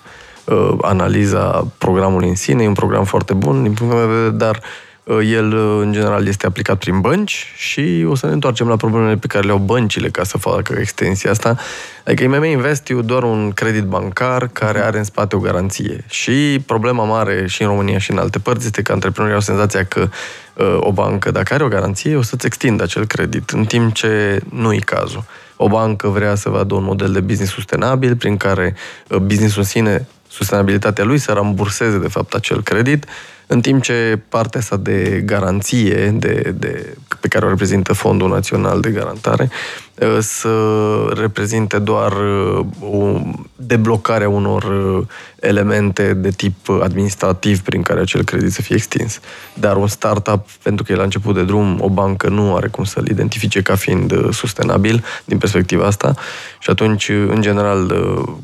uh, 0.45 0.75
analiza 0.81 1.67
programului 1.79 2.29
în 2.29 2.35
sine. 2.35 2.63
E 2.63 2.69
un 2.69 2.75
program 2.75 3.05
foarte 3.05 3.35
bun 3.35 3.63
din 3.63 3.73
punct 3.73 3.95
de 3.95 4.01
vedere, 4.01 4.31
dar 4.31 4.57
uh, 4.57 4.63
Uh, 4.63 4.90
el, 5.11 5.53
uh, 5.53 5.83
în 5.83 5.93
general, 5.93 6.27
este 6.27 6.47
aplicat 6.47 6.79
prin 6.79 7.01
bănci 7.01 7.53
și 7.57 8.07
o 8.09 8.15
să 8.15 8.27
ne 8.27 8.33
întoarcem 8.33 8.69
la 8.69 8.77
problemele 8.77 9.17
pe 9.17 9.27
care 9.27 9.47
le 9.47 9.53
au 9.53 9.59
băncile 9.59 10.09
ca 10.09 10.25
să 10.25 10.39
facă 10.39 10.77
extensia 10.79 11.31
asta. 11.31 11.57
Adică 12.05 12.23
IMM 12.23 12.45
Invest 12.45 12.89
e 12.89 12.95
doar 12.95 13.23
un 13.23 13.51
credit 13.51 13.85
bancar 13.85 14.49
care 14.49 14.81
are 14.81 14.99
în 14.99 15.05
spate 15.05 15.37
o 15.37 15.39
garanție. 15.39 16.05
Și 16.09 16.63
problema 16.67 17.05
mare 17.05 17.47
și 17.47 17.63
în 17.63 17.69
România 17.69 17.99
și 17.99 18.11
în 18.11 18.19
alte 18.19 18.39
părți 18.39 18.67
este 18.67 18.83
că 18.83 18.93
antreprenorii 18.93 19.35
au 19.35 19.43
senzația 19.43 19.85
că 19.85 20.09
uh, 20.55 20.77
o 20.81 20.93
bancă, 20.93 21.31
dacă 21.31 21.55
are 21.55 21.65
o 21.65 21.69
garanție, 21.69 22.17
o 22.17 22.23
să-ți 22.23 22.47
extindă 22.47 22.83
acel 22.83 23.07
credit, 23.07 23.51
în 23.51 23.65
timp 23.65 23.95
ce 23.95 24.41
nu 24.49 24.73
e 24.73 24.79
cazul. 24.79 25.25
O 25.57 25.69
bancă 25.69 26.09
vrea 26.09 26.35
să 26.35 26.49
vadă 26.49 26.75
un 26.75 26.85
model 26.85 27.13
de 27.13 27.21
business 27.21 27.53
sustenabil 27.53 28.17
prin 28.17 28.37
care 28.37 28.75
businessul 29.23 29.61
în 29.61 29.67
sine, 29.67 30.07
sustenabilitatea 30.29 31.05
lui 31.05 31.19
să 31.19 31.33
ramburseze 31.33 31.99
de 31.99 32.09
fapt 32.09 32.35
acel 32.35 32.63
credit 32.63 33.07
în 33.51 33.61
timp 33.61 33.83
ce 33.83 34.19
partea 34.29 34.61
asta 34.61 34.77
de 34.77 35.23
garanție 35.25 36.11
de, 36.11 36.55
de, 36.59 36.97
pe 37.21 37.29
care 37.29 37.45
o 37.45 37.49
reprezintă 37.49 37.93
Fondul 37.93 38.29
Național 38.29 38.81
de 38.81 38.91
Garantare 38.91 39.49
uh, 39.51 39.90
să 40.21 40.53
reprezinte 41.17 41.79
doar 41.79 42.13
uh, 42.13 42.67
o 42.93 43.21
deblocare 43.57 44.25
a 44.25 44.29
unor 44.29 44.63
uh, 44.63 45.07
elemente 45.41 46.15
de 46.15 46.31
tip 46.31 46.69
administrativ 46.83 47.61
prin 47.61 47.83
care 47.83 48.01
acel 48.01 48.25
credit 48.25 48.53
să 48.53 48.63
fie 48.63 48.77
extins. 48.77 49.21
Dar 49.55 49.77
un 49.77 49.87
startup, 49.87 50.47
pentru 50.63 50.85
că 50.85 50.93
e 50.93 50.97
la 50.97 51.03
început 51.03 51.35
de 51.35 51.45
drum, 51.45 51.79
o 51.81 51.89
bancă 51.89 52.29
nu 52.29 52.57
are 52.57 52.69
cum 52.69 52.85
să-l 52.85 53.09
identifice 53.09 53.63
ca 53.63 53.75
fiind 53.75 54.33
sustenabil 54.33 55.05
din 55.25 55.39
perspectiva 55.39 55.87
asta 55.87 56.15
și 56.59 56.71
atunci, 56.71 57.09
în 57.09 57.41
general, 57.41 57.95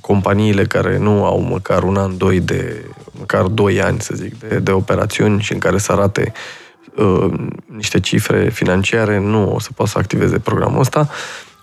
companiile 0.01 0.65
care 0.65 0.99
nu 0.99 1.25
au 1.25 1.41
măcar 1.41 1.83
un 1.83 1.97
an, 1.97 2.17
doi 2.17 2.41
de 2.41 2.85
măcar 3.19 3.43
2 3.43 3.83
ani, 3.83 4.01
să 4.01 4.15
zic, 4.15 4.39
de, 4.39 4.59
de 4.59 4.71
operațiuni 4.71 5.41
și 5.41 5.53
în 5.53 5.59
care 5.59 5.79
să 5.79 5.93
arate 5.93 6.33
uh, 6.97 7.33
niște 7.67 8.01
cifre 8.01 8.49
financiare, 8.49 9.19
nu 9.19 9.55
o 9.55 9.61
să 9.61 9.69
poată 9.75 9.91
să 9.91 9.99
activeze 9.99 10.39
programul 10.39 10.81
ăsta. 10.81 11.09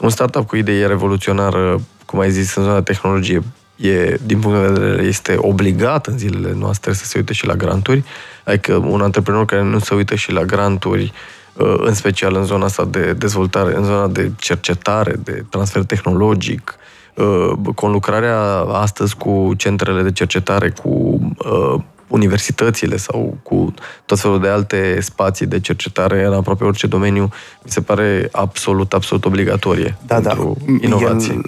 Un 0.04 0.10
startup 0.10 0.48
cu 0.48 0.56
idee 0.56 0.86
revoluționară, 0.86 1.82
cum 2.06 2.20
ai 2.20 2.32
zis, 2.32 2.56
în 2.56 2.63
zona 2.63 2.82
tehnologie, 2.82 3.42
e, 3.76 4.18
din 4.26 4.39
punct 4.39 4.58
de 4.60 4.68
vedere, 4.68 5.04
este 5.04 5.36
obligat 5.38 6.08
în 6.08 6.18
zilele 6.18 6.54
noastre 6.54 6.94
să 6.94 7.06
se 7.06 7.18
uite 7.18 7.34
și 7.34 7.46
la 7.46 7.56
granturi. 7.56 8.04
Adică 8.44 8.76
un 8.76 9.02
antreprenor 9.02 9.46
care 9.46 9.63
nu 9.63 9.80
se 9.80 9.96
uită 9.96 10.16
și 10.16 10.32
la 10.32 10.44
granturi, 10.44 11.13
uh, 11.54 11.76
în 11.78 11.94
special 11.94 12.36
în 12.36 12.44
zona 12.44 12.66
asta 12.66 12.86
de 12.86 13.13
dezvoltare, 13.13 13.76
în 13.76 13.84
zona 13.84 14.08
de 14.08 14.32
cercetare, 14.38 15.16
de 15.24 15.46
transfer 15.50 15.84
tehnologic, 15.84 16.78
Uh, 17.16 17.52
conlucrarea 17.76 18.39
astăzi 18.60 19.16
cu 19.16 19.52
centrele 19.58 20.02
de 20.02 20.12
cercetare, 20.12 20.70
cu 20.70 21.20
uh, 21.38 21.82
universitățile 22.13 22.97
sau 22.97 23.38
cu 23.43 23.73
tot 24.06 24.19
felul 24.19 24.39
de 24.39 24.47
alte 24.47 24.97
spații 25.02 25.45
de 25.45 25.60
cercetare 25.60 26.26
în 26.26 26.34
aproape 26.34 26.63
orice 26.63 26.88
domeniu, 26.88 27.30
mi 27.63 27.71
se 27.71 27.82
pare 27.82 28.30
absolut, 28.32 28.93
absolut 28.93 29.26
obligatorie 29.26 29.97
da, 30.08 30.19
da. 30.19 30.28
pentru 30.30 30.58
da. 30.65 30.73
inovație. 30.82 31.41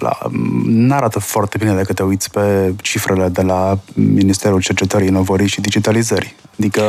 Nu 0.65 0.93
arată 0.93 1.19
foarte 1.19 1.57
bine 1.57 1.73
dacă 1.73 1.93
te 1.93 2.03
uiți 2.03 2.31
pe 2.31 2.73
cifrele 2.81 3.27
de 3.27 3.41
la 3.41 3.79
Ministerul 3.93 4.61
Cercetării, 4.61 5.07
Inovării 5.07 5.47
și 5.47 5.61
Digitalizării. 5.61 6.35
Adică 6.59 6.81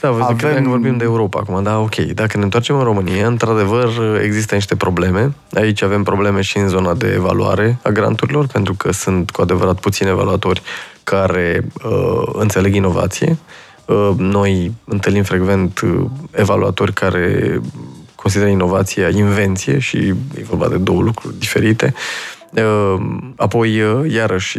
da, 0.00 0.10
vă 0.10 0.26
zic 0.28 0.44
avem... 0.46 0.62
că 0.62 0.68
vorbim 0.68 0.96
de 0.96 1.04
Europa 1.04 1.38
acum, 1.42 1.62
da, 1.62 1.78
ok. 1.78 1.94
Dacă 1.94 2.36
ne 2.36 2.42
întoarcem 2.42 2.76
în 2.76 2.84
România, 2.84 3.26
într-adăvăr 3.26 4.20
există 4.22 4.54
niște 4.54 4.76
probleme. 4.76 5.34
Aici 5.52 5.82
avem 5.82 6.02
probleme 6.02 6.40
și 6.40 6.58
în 6.58 6.68
zona 6.68 6.94
de 6.94 7.12
evaluare 7.16 7.78
a 7.82 7.88
granturilor, 7.88 8.46
pentru 8.46 8.74
că 8.74 8.92
sunt 8.92 9.30
cu 9.30 9.40
adevărat 9.40 9.80
puțini 9.80 10.08
evaluatori 10.08 10.62
care 11.04 11.66
uh, 11.84 12.28
înțeleg 12.32 12.74
inovație. 12.74 13.36
Uh, 13.86 14.10
noi 14.16 14.72
întâlnim 14.84 15.22
frecvent 15.22 15.80
uh, 15.80 16.04
evaluatori 16.30 16.92
care 16.92 17.60
consideră 18.14 18.50
inovația 18.50 19.08
invenție 19.08 19.78
și 19.78 19.96
e 20.36 20.42
vorba 20.42 20.68
de 20.68 20.76
două 20.76 21.02
lucruri 21.02 21.38
diferite. 21.38 21.84
Ehm, 21.84 21.94
apoi, 23.36 23.82
iarăși, 24.08 24.58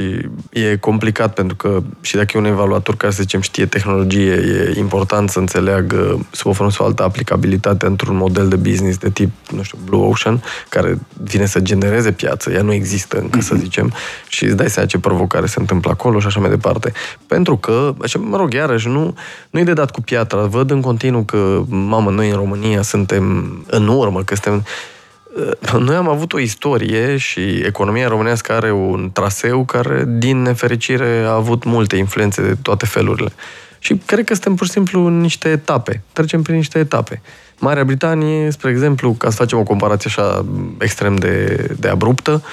e 0.49 0.75
complicat 0.75 1.33
pentru 1.33 1.55
că 1.55 1.83
și 2.01 2.15
dacă 2.15 2.31
e 2.35 2.39
un 2.39 2.45
evaluator 2.45 2.95
care, 2.95 3.13
să 3.13 3.21
zicem, 3.21 3.41
știe 3.41 3.65
tehnologie, 3.65 4.33
e 4.33 4.79
important 4.79 5.29
să 5.29 5.39
înțeleagă 5.39 6.25
sub 6.31 6.47
o 6.47 6.53
formă 6.53 6.71
sau 6.71 6.85
altă 6.85 7.03
aplicabilitate 7.03 7.85
într-un 7.85 8.15
model 8.15 8.47
de 8.47 8.55
business 8.55 8.97
de 8.97 9.09
tip, 9.09 9.31
nu 9.51 9.63
știu, 9.63 9.77
Blue 9.85 10.05
Ocean, 10.05 10.43
care 10.69 10.97
vine 11.23 11.45
să 11.45 11.59
genereze 11.59 12.11
piață. 12.11 12.51
Ea 12.51 12.61
nu 12.61 12.73
există 12.73 13.17
încă, 13.19 13.41
să 13.41 13.53
mhm. 13.53 13.63
zicem, 13.63 13.93
și 14.27 14.43
îți 14.43 14.55
dai 14.55 14.69
seama 14.69 14.87
ce 14.87 14.99
provocare 14.99 15.45
se 15.45 15.59
întâmplă 15.59 15.91
acolo 15.91 16.19
și 16.19 16.27
așa 16.27 16.39
mai 16.39 16.49
departe. 16.49 16.91
Pentru 17.27 17.57
că, 17.57 17.93
așa, 18.01 18.19
mă 18.19 18.37
rog, 18.37 18.53
iarăși, 18.53 18.87
nu, 18.87 19.15
nu 19.49 19.59
e 19.59 19.63
de 19.63 19.73
dat 19.73 19.91
cu 19.91 20.01
piatra. 20.01 20.45
Văd 20.45 20.71
în 20.71 20.81
continuu 20.81 21.23
că, 21.23 21.63
mamă, 21.67 22.09
noi 22.09 22.29
în 22.29 22.35
România 22.35 22.81
suntem 22.81 23.25
în 23.69 23.87
urmă, 23.87 24.23
că 24.23 24.33
suntem 24.33 24.63
noi 25.79 25.95
am 25.95 26.09
avut 26.09 26.33
o 26.33 26.39
istorie 26.39 27.17
și 27.17 27.39
economia 27.39 28.07
românească 28.07 28.51
are 28.51 28.71
un 28.71 29.09
traseu 29.13 29.65
care, 29.65 30.03
din 30.07 30.41
nefericire, 30.41 31.23
a 31.25 31.33
avut 31.33 31.63
multe 31.63 31.95
influențe 31.95 32.41
de 32.41 32.55
toate 32.61 32.85
felurile. 32.85 33.31
Și 33.79 34.01
cred 34.05 34.25
că 34.25 34.33
suntem 34.33 34.55
pur 34.55 34.65
și 34.65 34.71
simplu 34.71 35.05
în 35.05 35.19
niște 35.19 35.49
etape. 35.49 36.01
Trecem 36.13 36.41
prin 36.41 36.55
niște 36.55 36.79
etape. 36.79 37.21
Marea 37.59 37.83
Britanie, 37.83 38.51
spre 38.51 38.69
exemplu, 38.69 39.13
ca 39.13 39.29
să 39.29 39.35
facem 39.35 39.57
o 39.57 39.63
comparație 39.63 40.09
așa 40.15 40.45
extrem 40.79 41.15
de, 41.15 41.67
de 41.79 41.87
abruptă, 41.87 42.43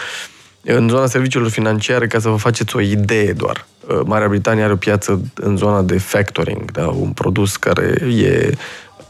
în 0.64 0.88
zona 0.88 1.06
serviciilor 1.06 1.50
financiare, 1.50 2.06
ca 2.06 2.18
să 2.18 2.28
vă 2.28 2.36
faceți 2.36 2.76
o 2.76 2.80
idee 2.80 3.32
doar. 3.32 3.66
Marea 4.04 4.28
Britanie 4.28 4.62
are 4.62 4.72
o 4.72 4.76
piață 4.76 5.20
în 5.34 5.56
zona 5.56 5.82
de 5.82 5.98
factoring, 5.98 6.70
da? 6.70 6.86
un 6.86 7.10
produs 7.10 7.56
care 7.56 7.94
e 8.22 8.52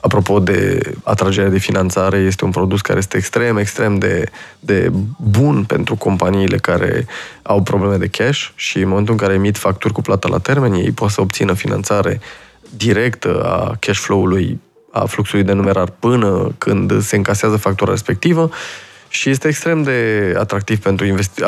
apropo 0.03 0.38
de 0.38 0.81
atragerea 1.03 1.51
de 1.51 1.59
finanțare, 1.59 2.19
este 2.19 2.45
un 2.45 2.51
produs 2.51 2.81
care 2.81 2.99
este 2.99 3.17
extrem, 3.17 3.57
extrem 3.57 3.99
de, 3.99 4.25
de 4.61 4.93
bun 5.17 5.65
pentru 5.65 5.97
companiile 5.97 6.57
care 6.57 7.07
au 7.43 7.62
probleme 7.62 7.97
de 7.97 8.07
cash 8.07 8.49
și 8.55 8.79
în 8.79 8.88
momentul 8.88 9.12
în 9.12 9.19
care 9.19 9.33
emit 9.33 9.57
facturi 9.57 9.93
cu 9.93 10.01
plată 10.01 10.29
la 10.29 10.38
termen, 10.38 10.73
ei 10.73 10.91
pot 10.91 11.11
să 11.11 11.21
obțină 11.21 11.53
finanțare 11.53 12.21
directă 12.77 13.43
a 13.43 13.77
cash 13.79 13.99
flow-ului, 13.99 14.61
a 14.91 15.05
fluxului 15.05 15.45
de 15.45 15.53
numerar 15.53 15.88
până 15.99 16.55
când 16.59 17.03
se 17.03 17.17
încasează 17.17 17.57
factura 17.57 17.91
respectivă 17.91 18.51
și 19.09 19.31
este 19.31 19.49
extrem 19.49 19.83
de 19.83 20.35
atractiv 20.38 20.79
pentru 20.79 21.07
investi- 21.07 21.45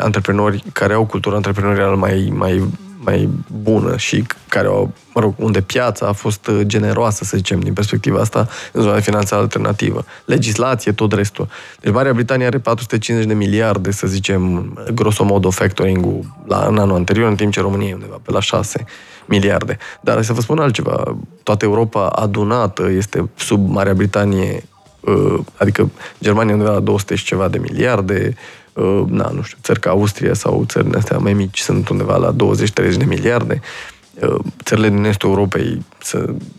antreprenori 0.00 0.64
care 0.72 0.92
au 0.92 1.06
cultura 1.06 1.36
antreprenorială 1.36 1.96
mai, 1.96 2.32
mai 2.34 2.68
mai 3.06 3.28
bună 3.62 3.96
și 3.96 4.24
care 4.48 4.66
au, 4.66 4.92
mă 5.14 5.20
rog, 5.20 5.34
unde 5.36 5.60
piața 5.60 6.06
a 6.06 6.12
fost 6.12 6.46
uh, 6.46 6.60
generoasă, 6.62 7.24
să 7.24 7.36
zicem, 7.36 7.60
din 7.60 7.72
perspectiva 7.72 8.20
asta, 8.20 8.48
în 8.72 8.82
zona 8.82 8.94
de 8.94 9.00
finanță 9.00 9.34
alternativă. 9.34 10.04
Legislație, 10.24 10.92
tot 10.92 11.12
restul. 11.12 11.48
Deci 11.80 11.92
Marea 11.92 12.12
Britanie 12.12 12.46
are 12.46 12.58
450 12.58 13.28
de 13.28 13.34
miliarde, 13.34 13.90
să 13.90 14.06
zicem, 14.06 14.72
grosomodo 14.94 15.50
factoring-ul 15.50 16.24
la, 16.46 16.66
în 16.68 16.78
anul 16.78 16.94
anterior, 16.94 17.28
în 17.28 17.36
timp 17.36 17.52
ce 17.52 17.60
România 17.60 17.88
e 17.88 17.94
undeva 17.94 18.20
pe 18.22 18.30
la 18.32 18.40
6 18.40 18.84
miliarde. 19.24 19.78
Dar 20.00 20.22
să 20.22 20.32
vă 20.32 20.40
spun 20.40 20.58
altceva, 20.58 21.16
toată 21.42 21.64
Europa 21.64 22.06
adunată 22.06 22.90
este 22.90 23.30
sub 23.36 23.70
Marea 23.70 23.94
Britanie, 23.94 24.62
uh, 25.00 25.38
adică 25.56 25.90
Germania 26.22 26.52
undeva 26.52 26.72
la 26.72 26.80
200 26.80 27.14
și 27.14 27.24
ceva 27.24 27.48
de 27.48 27.58
miliarde, 27.58 28.34
Uh, 28.34 28.65
na, 29.06 29.30
nu 29.34 29.42
știu, 29.42 29.58
țări 29.62 29.80
ca 29.80 29.90
Austria 29.90 30.34
sau 30.34 30.64
țările 30.68 30.96
astea 30.96 31.18
mai 31.18 31.32
mici 31.32 31.58
sunt 31.58 31.88
undeva 31.88 32.16
la 32.16 32.32
20-30 32.32 32.96
de 32.96 33.04
miliarde. 33.04 33.60
Uh, 34.20 34.38
țările 34.64 34.88
din 34.88 35.04
estul 35.04 35.28
Europei 35.28 35.84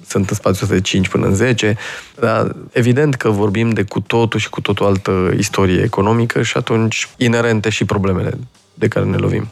sunt 0.08 0.30
în 0.30 0.36
spațiul 0.36 0.70
de 0.70 0.82
5 0.82 1.08
până 1.08 1.26
în 1.26 1.34
10, 1.34 1.78
dar 2.20 2.56
evident 2.72 3.16
că 3.16 3.30
vorbim 3.30 3.70
de 3.70 3.84
cu 3.84 4.00
totul 4.00 4.40
și 4.40 4.50
cu 4.50 4.62
totul 4.62 4.86
altă 4.86 5.34
istorie 5.38 5.82
economică 5.82 6.42
și 6.42 6.58
atunci 6.58 7.10
inerente 7.18 7.70
și 7.70 7.86
problemele 7.86 8.38
de 8.74 8.88
care 8.88 9.06
ne 9.06 9.18
lovim. 9.18 9.48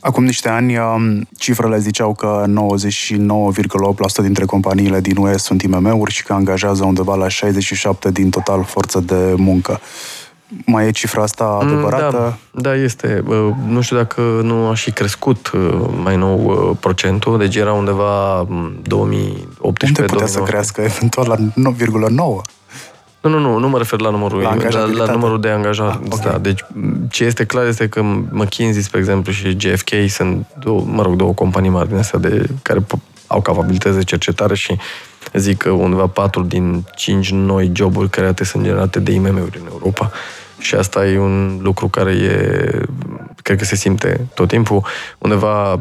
Acum 0.00 0.24
niște 0.24 0.48
ani, 0.48 0.78
um, 0.78 1.28
cifrele 1.38 1.78
ziceau 1.78 2.14
că 2.14 2.44
99,8% 2.46 4.22
dintre 4.22 4.44
companiile 4.44 5.00
din 5.00 5.16
UE 5.16 5.36
sunt 5.36 5.62
IMM-uri 5.62 6.12
și 6.12 6.22
că 6.22 6.32
angajează 6.32 6.84
undeva 6.84 7.14
la 7.14 7.28
67 7.28 8.10
din 8.10 8.30
total 8.30 8.64
forță 8.64 9.00
de 9.00 9.34
muncă. 9.36 9.80
Mai 10.66 10.86
e 10.86 10.90
cifra 10.90 11.22
asta 11.22 11.44
mm, 11.44 11.66
adevărată? 11.66 12.38
Da, 12.50 12.60
da, 12.60 12.74
este. 12.74 13.24
Nu 13.66 13.80
știu 13.80 13.96
dacă 13.96 14.20
nu 14.20 14.68
a 14.68 14.74
și 14.74 14.90
crescut 14.90 15.50
uh, 15.54 15.74
mai 16.02 16.16
nou 16.16 16.44
uh, 16.44 16.76
procentul, 16.80 17.38
deci 17.38 17.56
era 17.56 17.72
undeva 17.72 18.46
2018 18.82 20.00
Unde 20.00 20.12
putea 20.12 20.26
să 20.26 20.40
crească 20.40 20.80
eventual 20.94 21.28
la 21.28 21.36
9,9? 21.36 22.54
Nu, 23.20 23.30
nu, 23.30 23.38
nu, 23.38 23.58
nu 23.58 23.68
mă 23.68 23.78
refer 23.78 24.00
la 24.00 24.10
numărul, 24.10 24.40
la, 24.40 24.56
la, 24.70 24.84
la 24.84 25.12
numărul 25.12 25.40
de 25.40 25.48
angajați. 25.48 25.98
Ah, 26.02 26.06
okay. 26.10 26.32
da. 26.32 26.38
Deci 26.38 26.64
ce 27.10 27.24
este 27.24 27.44
clar 27.44 27.66
este 27.66 27.88
că 27.88 28.02
McKinsey, 28.30 28.82
spre 28.82 28.98
exemplu, 28.98 29.32
și 29.32 29.56
GFK 29.56 29.90
sunt, 30.08 30.46
două, 30.58 30.84
mă 30.86 31.02
rog, 31.02 31.14
două 31.14 31.32
companii 31.32 31.70
mari 31.70 31.88
din 31.88 31.96
astea 31.96 32.18
de, 32.18 32.46
care 32.62 32.86
au 33.26 33.40
capabilități 33.40 33.96
de 33.96 34.02
cercetare 34.02 34.54
și 34.54 34.76
zic 35.32 35.56
că 35.56 35.70
undeva 35.70 36.06
4 36.06 36.42
din 36.42 36.84
5 36.96 37.30
noi 37.30 37.72
joburi 37.74 38.08
create 38.08 38.44
sunt 38.44 38.62
generate 38.62 39.00
de 39.00 39.12
IMM-uri 39.12 39.58
în 39.60 39.66
Europa. 39.70 40.12
Și 40.58 40.74
asta 40.74 41.06
e 41.06 41.18
un 41.18 41.58
lucru 41.62 41.88
care 41.88 42.12
e, 42.12 42.80
cred 43.42 43.58
că 43.58 43.64
se 43.64 43.76
simte 43.76 44.26
tot 44.34 44.48
timpul. 44.48 44.84
Undeva 45.18 45.80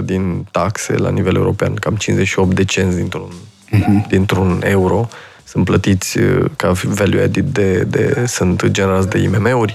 60% 0.00 0.04
din 0.04 0.46
taxe 0.50 0.96
la 0.96 1.10
nivel 1.10 1.34
european, 1.34 1.74
cam 1.74 1.94
58 1.94 2.54
de 2.54 2.64
cenți 2.64 2.96
dintr-un, 2.96 3.30
uh-huh. 3.72 4.08
dintr-un 4.08 4.62
euro, 4.64 5.08
sunt 5.44 5.64
plătiți 5.64 6.18
uh, 6.18 6.44
ca 6.56 6.72
value 6.82 7.22
added 7.22 7.44
de, 7.44 7.82
de 7.82 8.24
sunt 8.26 8.66
generați 8.66 9.08
de 9.08 9.18
IMM-uri. 9.18 9.74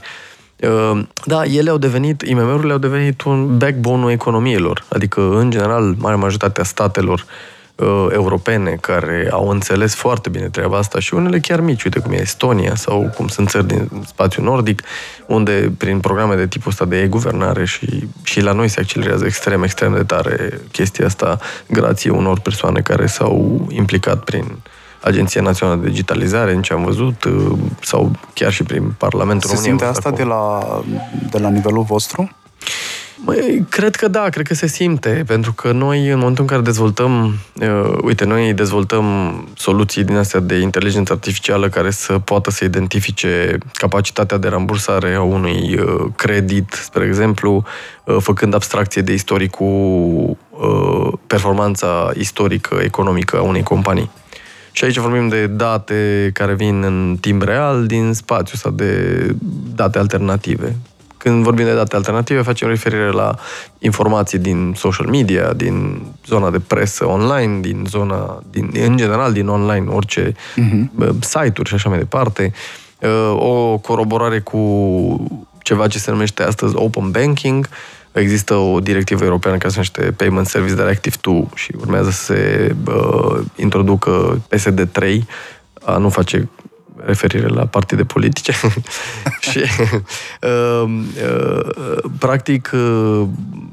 Uh, 0.59 1.01
da, 1.25 1.43
ele 1.43 1.69
au 1.69 1.77
devenit, 1.77 2.21
IMM-urile 2.21 2.71
au 2.71 2.77
devenit 2.77 3.21
un 3.21 3.57
backbone-ul 3.57 4.11
economiilor. 4.11 4.85
Adică, 4.89 5.21
în 5.21 5.49
general, 5.49 5.95
marea 5.97 6.17
majoritatea 6.17 6.63
statelor 6.63 7.19
uh, 7.19 7.58
uh, 7.79 8.07
europene 8.11 8.77
care 8.81 9.27
au 9.31 9.49
înțeles 9.49 9.95
foarte 9.95 10.29
bine 10.29 10.49
treaba 10.49 10.77
asta 10.77 10.99
și 10.99 11.13
unele 11.13 11.39
chiar 11.39 11.61
mici, 11.61 11.83
uite 11.83 11.99
cum 11.99 12.11
e 12.11 12.21
Estonia 12.21 12.75
sau 12.75 13.11
cum 13.15 13.27
sunt 13.27 13.49
țări 13.49 13.67
din 13.67 13.89
spațiul 14.07 14.45
nordic, 14.45 14.81
unde 15.25 15.71
prin 15.77 15.99
programe 15.99 16.35
de 16.35 16.47
tipul 16.47 16.71
ăsta 16.71 16.85
de 16.85 17.01
e-guvernare 17.01 17.65
și, 17.65 18.07
și 18.23 18.41
la 18.41 18.51
noi 18.51 18.67
se 18.67 18.79
accelerează 18.79 19.25
extrem, 19.25 19.63
extrem 19.63 19.93
de 19.93 20.03
tare 20.03 20.61
chestia 20.71 21.05
asta 21.05 21.39
grație 21.67 22.09
unor 22.09 22.39
persoane 22.39 22.79
care 22.79 23.05
s-au 23.05 23.67
implicat 23.69 24.23
prin 24.23 24.57
Agenția 25.01 25.41
Națională 25.41 25.81
de 25.81 25.89
Digitalizare, 25.89 26.53
în 26.53 26.61
ce 26.61 26.73
am 26.73 26.83
văzut, 26.83 27.23
uh, 27.23 27.57
sau 27.81 28.11
chiar 28.33 28.51
și 28.51 28.63
prin 28.63 28.93
Parlamentul 28.97 29.49
Se 29.49 29.55
României. 29.55 29.79
Se 29.79 29.85
simte 29.85 29.97
asta 29.97 30.11
de 30.11 30.23
la, 30.23 30.63
de 31.31 31.37
la 31.37 31.49
nivelul 31.49 31.83
vostru? 31.83 32.29
Măi, 33.25 33.65
cred 33.69 33.95
că 33.95 34.07
da, 34.07 34.29
cred 34.29 34.47
că 34.47 34.53
se 34.53 34.67
simte, 34.67 35.23
pentru 35.27 35.53
că 35.53 35.71
noi, 35.71 36.09
în 36.09 36.17
momentul 36.17 36.43
în 36.43 36.49
care 36.49 36.61
dezvoltăm, 36.61 37.33
uh, 37.61 37.97
uite, 38.01 38.25
noi 38.25 38.53
dezvoltăm 38.53 39.05
soluții 39.55 40.03
din 40.03 40.15
astea 40.15 40.39
de 40.39 40.55
inteligență 40.55 41.13
artificială 41.13 41.69
care 41.69 41.89
să 41.89 42.19
poată 42.19 42.51
să 42.51 42.63
identifice 42.63 43.57
capacitatea 43.73 44.37
de 44.37 44.47
rambursare 44.47 45.13
a 45.13 45.21
unui 45.21 45.79
uh, 45.79 46.05
credit, 46.15 46.71
spre 46.71 47.05
exemplu, 47.05 47.63
uh, 48.03 48.17
făcând 48.19 48.53
abstracție 48.53 49.01
de 49.01 49.13
istoricul, 49.13 50.37
uh, 50.49 51.13
performanța 51.27 52.11
istorică, 52.17 52.79
economică 52.83 53.37
a 53.37 53.41
unei 53.41 53.63
companii. 53.63 54.11
Și 54.71 54.83
aici 54.83 54.97
vorbim 54.97 55.27
de 55.27 55.47
date 55.47 56.29
care 56.33 56.53
vin 56.53 56.83
în 56.83 57.17
timp 57.21 57.41
real 57.41 57.85
din 57.85 58.13
spațiu 58.13 58.57
sau 58.57 58.71
de 58.71 59.15
date 59.75 59.97
alternative. 59.97 60.75
Când 61.19 61.43
vorbim 61.43 61.65
de 61.65 61.73
date 61.73 61.95
alternative, 61.95 62.41
facem 62.41 62.67
referire 62.67 63.11
la 63.11 63.35
informații 63.79 64.37
din 64.37 64.73
social 64.77 65.07
media, 65.07 65.53
din 65.53 66.01
zona 66.25 66.49
de 66.49 66.59
presă 66.59 67.05
online, 67.05 67.59
din 67.59 67.85
zona, 67.87 68.43
din, 68.51 68.71
în 68.73 68.97
general, 68.97 69.33
din 69.33 69.47
online, 69.47 69.89
orice 69.89 70.31
uh-huh. 70.31 71.09
site-uri 71.19 71.69
și 71.69 71.73
așa 71.73 71.89
mai 71.89 71.97
departe. 71.97 72.53
Uh, 72.99 73.35
o 73.35 73.77
coroborare 73.77 74.39
cu 74.39 75.41
ceva 75.63 75.87
ce 75.87 75.99
se 75.99 76.11
numește 76.11 76.43
astăzi 76.43 76.75
Open 76.75 77.11
Banking. 77.11 77.69
Există 78.11 78.55
o 78.55 78.79
directivă 78.79 79.23
europeană 79.23 79.57
care 79.57 79.69
se 79.69 79.75
numește 79.75 80.13
Payment 80.17 80.47
Service 80.47 80.75
Directive 80.75 81.15
2 81.21 81.47
și 81.55 81.71
urmează 81.79 82.09
să 82.09 82.23
se 82.23 82.75
uh, 82.87 83.39
introducă 83.55 84.41
PSD3 84.55 85.19
a 85.81 85.97
nu 85.97 86.09
face 86.09 86.49
referire 87.05 87.47
la 87.47 87.65
partide 87.65 88.03
politice 88.03 88.51
și 89.49 89.63
uh, 90.41 90.83
uh, 90.83 92.03
practic 92.19 92.71
uh, 92.73 93.27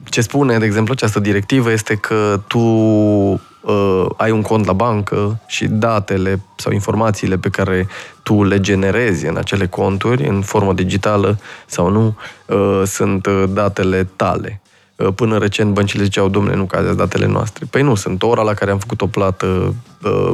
ce 0.04 0.20
spune, 0.20 0.58
de 0.58 0.64
exemplu, 0.64 0.92
această 0.92 1.20
directivă 1.20 1.72
este 1.72 1.94
că 1.94 2.40
tu 2.46 2.58
uh, 2.58 4.06
ai 4.16 4.30
un 4.30 4.42
cont 4.42 4.66
la 4.66 4.72
bancă 4.72 5.40
și 5.46 5.66
datele 5.66 6.40
sau 6.56 6.72
informațiile 6.72 7.36
pe 7.36 7.48
care 7.48 7.88
tu 8.22 8.44
le 8.44 8.60
generezi 8.60 9.26
în 9.26 9.36
acele 9.36 9.66
conturi, 9.66 10.26
în 10.28 10.42
formă 10.42 10.72
digitală 10.72 11.38
sau 11.66 11.90
nu, 11.90 12.16
uh, 12.46 12.82
sunt 12.86 13.26
uh, 13.26 13.44
datele 13.48 14.08
tale. 14.16 14.60
Uh, 14.96 15.08
până 15.14 15.38
recent 15.38 15.72
băncile 15.72 16.02
ziceau, 16.02 16.28
domnule, 16.28 16.56
nu 16.56 16.64
că 16.64 16.92
datele 16.96 17.26
noastre. 17.26 17.66
Păi 17.70 17.82
nu, 17.82 17.94
sunt 17.94 18.22
ora 18.22 18.42
la 18.42 18.54
care 18.54 18.70
am 18.70 18.78
făcut 18.78 19.00
o 19.00 19.06
plată, 19.06 19.74
uh, 20.02 20.32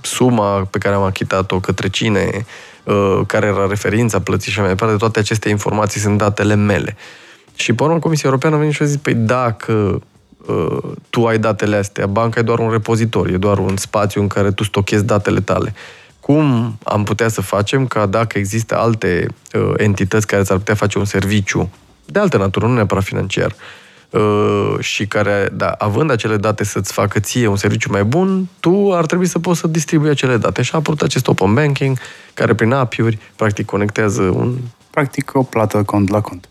suma 0.00 0.68
pe 0.70 0.78
care 0.78 0.94
am 0.94 1.02
achitat-o 1.02 1.60
către 1.60 1.88
cine, 1.88 2.46
uh, 2.84 3.20
care 3.26 3.46
era 3.46 3.66
referința 3.66 4.20
plății 4.20 4.52
și 4.52 4.58
mai 4.58 4.68
departe, 4.68 4.96
toate 4.96 5.18
aceste 5.18 5.48
informații 5.48 6.00
sunt 6.00 6.18
datele 6.18 6.54
mele. 6.54 6.96
Și 7.54 7.72
pe 7.72 7.82
urmă 7.82 7.98
Comisia 7.98 8.28
Europeană 8.28 8.56
a 8.56 8.58
venit 8.58 8.74
și 8.74 8.82
a 8.82 8.84
zis, 8.84 8.96
păi 8.96 9.14
dacă 9.14 10.02
uh, 10.46 10.78
tu 11.10 11.26
ai 11.26 11.38
datele 11.38 11.76
astea, 11.76 12.06
banca 12.06 12.40
e 12.40 12.42
doar 12.42 12.58
un 12.58 12.70
repozitor, 12.70 13.28
e 13.28 13.36
doar 13.36 13.58
un 13.58 13.76
spațiu 13.76 14.20
în 14.20 14.26
care 14.26 14.50
tu 14.50 14.64
stochezi 14.64 15.04
datele 15.04 15.40
tale. 15.40 15.74
Cum 16.20 16.78
am 16.84 17.04
putea 17.04 17.28
să 17.28 17.40
facem 17.40 17.86
ca 17.86 18.06
dacă 18.06 18.38
există 18.38 18.76
alte 18.76 19.26
uh, 19.54 19.72
entități 19.76 20.26
care 20.26 20.42
ți-ar 20.42 20.58
putea 20.58 20.74
face 20.74 20.98
un 20.98 21.04
serviciu 21.04 21.70
de 22.06 22.18
altă 22.18 22.36
natură, 22.36 22.66
nu 22.66 22.74
neapărat 22.74 23.04
financiar, 23.04 23.50
uh, 23.50 23.56
și 24.78 25.06
care, 25.06 25.48
da, 25.52 25.74
având 25.78 26.10
acele 26.10 26.36
date 26.36 26.64
să-ți 26.64 26.92
facă 26.92 27.20
ție 27.20 27.46
un 27.46 27.56
serviciu 27.56 27.90
mai 27.90 28.04
bun, 28.04 28.48
tu 28.60 28.92
ar 28.94 29.06
trebui 29.06 29.26
să 29.26 29.38
poți 29.38 29.60
să 29.60 29.66
distribui 29.66 30.10
acele 30.10 30.36
date. 30.36 30.62
Și 30.62 30.70
a 30.74 30.76
apărut 30.76 31.02
acest 31.02 31.28
open 31.28 31.54
banking, 31.54 31.98
care 32.34 32.54
prin 32.54 32.72
API-uri, 32.72 33.18
practic, 33.36 33.66
conectează 33.66 34.22
un... 34.22 34.56
Practic 34.90 35.30
o 35.34 35.42
plată 35.42 35.82
cont 35.82 36.10
la 36.10 36.20
cont. 36.20 36.48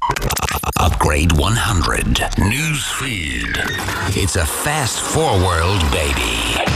Upgrade 0.86 1.34
100. 1.38 2.28
Newsfeed. 2.38 3.54
It's 4.24 4.36
a 4.36 4.45
fast 4.45 4.97
forward, 4.97 5.82
baby. 5.91 6.70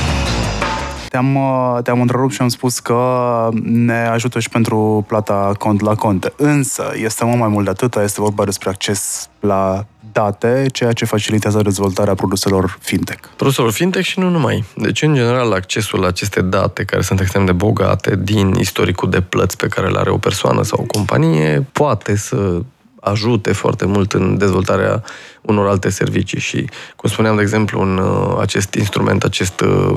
Te-am, 1.15 1.35
uh, 1.35 1.83
te-am 1.83 2.01
întrerupt 2.01 2.33
și 2.33 2.41
am 2.41 2.47
spus 2.47 2.79
că 2.79 3.49
ne 3.63 4.07
ajută 4.07 4.39
și 4.39 4.49
pentru 4.49 5.05
plata 5.07 5.51
cont 5.57 5.81
la 5.81 5.95
cont. 5.95 6.33
Însă, 6.37 6.91
este 6.95 7.25
mult 7.25 7.39
mai 7.39 7.47
mult 7.47 7.65
de 7.65 7.69
atât, 7.69 7.95
este 7.95 8.21
vorba 8.21 8.45
despre 8.45 8.69
acces 8.69 9.29
la 9.39 9.85
date, 10.11 10.65
ceea 10.71 10.91
ce 10.91 11.05
facilitează 11.05 11.61
dezvoltarea 11.61 12.13
produselor 12.13 12.77
fintech. 12.79 13.27
Produselor 13.35 13.71
fintech 13.71 14.05
și 14.05 14.19
nu 14.19 14.29
numai. 14.29 14.63
Deci, 14.75 15.01
în 15.01 15.13
general, 15.13 15.51
accesul 15.53 15.99
la 15.99 16.07
aceste 16.07 16.41
date, 16.41 16.83
care 16.83 17.01
sunt 17.01 17.19
extrem 17.19 17.45
de 17.45 17.51
bogate 17.51 18.15
din 18.15 18.53
istoricul 18.59 19.09
de 19.09 19.21
plăți 19.21 19.57
pe 19.57 19.67
care 19.67 19.87
le 19.87 19.99
are 19.99 20.09
o 20.09 20.17
persoană 20.17 20.63
sau 20.63 20.79
o 20.81 20.97
companie, 20.97 21.65
poate 21.71 22.15
să 22.15 22.61
ajute 22.99 23.53
foarte 23.53 23.85
mult 23.85 24.13
în 24.13 24.37
dezvoltarea 24.37 25.03
unor 25.41 25.67
alte 25.67 25.89
servicii 25.89 26.39
și, 26.39 26.69
cum 26.95 27.09
spuneam, 27.09 27.35
de 27.35 27.41
exemplu, 27.41 27.81
în 27.81 27.97
uh, 27.97 28.37
acest 28.41 28.73
instrument, 28.73 29.23
acest 29.23 29.61
uh, 29.61 29.95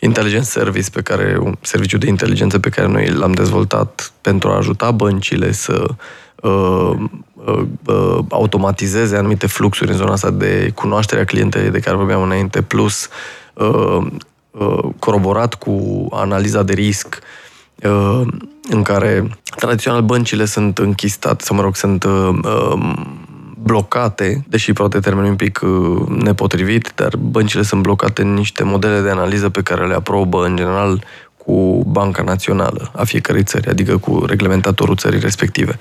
Intelligence 0.00 0.48
Service 0.48 0.90
pe 0.90 1.02
care, 1.02 1.38
un 1.40 1.54
serviciu 1.60 1.98
de 1.98 2.08
inteligență 2.08 2.58
pe 2.58 2.68
care 2.68 2.88
noi 2.88 3.08
l-am 3.08 3.32
dezvoltat 3.32 4.12
pentru 4.20 4.48
a 4.48 4.56
ajuta 4.56 4.90
băncile 4.90 5.52
să 5.52 5.86
uh, 6.42 6.92
uh, 7.34 7.66
uh, 7.86 8.18
automatizeze 8.28 9.16
anumite 9.16 9.46
fluxuri 9.46 9.90
în 9.90 9.96
zona 9.96 10.12
asta 10.12 10.30
de 10.30 10.70
cunoașterea 10.74 11.24
clientei 11.24 11.70
de 11.70 11.80
care 11.80 11.96
vorbeam 11.96 12.22
înainte, 12.22 12.62
plus 12.62 13.08
uh, 13.54 14.06
uh, 14.50 14.84
coroborat 14.98 15.54
cu 15.54 16.06
analiza 16.10 16.62
de 16.62 16.72
risc, 16.72 17.18
uh, 17.82 18.20
în 18.70 18.82
care 18.82 19.38
tradițional 19.56 20.02
băncile 20.02 20.44
sunt 20.44 20.78
închistate, 20.78 21.44
sau 21.44 21.56
mă 21.56 21.62
rog, 21.62 21.76
sunt 21.76 22.04
uh, 22.04 22.28
um, 22.72 23.27
blocate, 23.62 24.44
deși 24.48 24.72
poate 24.72 24.98
termenul 25.00 25.30
un 25.30 25.36
pic 25.36 25.60
uh, 25.62 26.06
nepotrivit, 26.08 26.92
dar 26.94 27.16
băncile 27.16 27.62
sunt 27.62 27.82
blocate 27.82 28.22
în 28.22 28.34
niște 28.34 28.62
modele 28.64 29.00
de 29.00 29.10
analiză 29.10 29.48
pe 29.48 29.62
care 29.62 29.86
le 29.86 29.94
aprobă 29.94 30.44
în 30.44 30.56
general 30.56 31.04
cu 31.36 31.84
Banca 31.86 32.22
Națională 32.22 32.90
a 32.94 33.04
fiecărei 33.04 33.42
țări, 33.42 33.68
adică 33.68 33.96
cu 33.96 34.24
reglementatorul 34.26 34.96
țării 34.96 35.20
respective. 35.20 35.76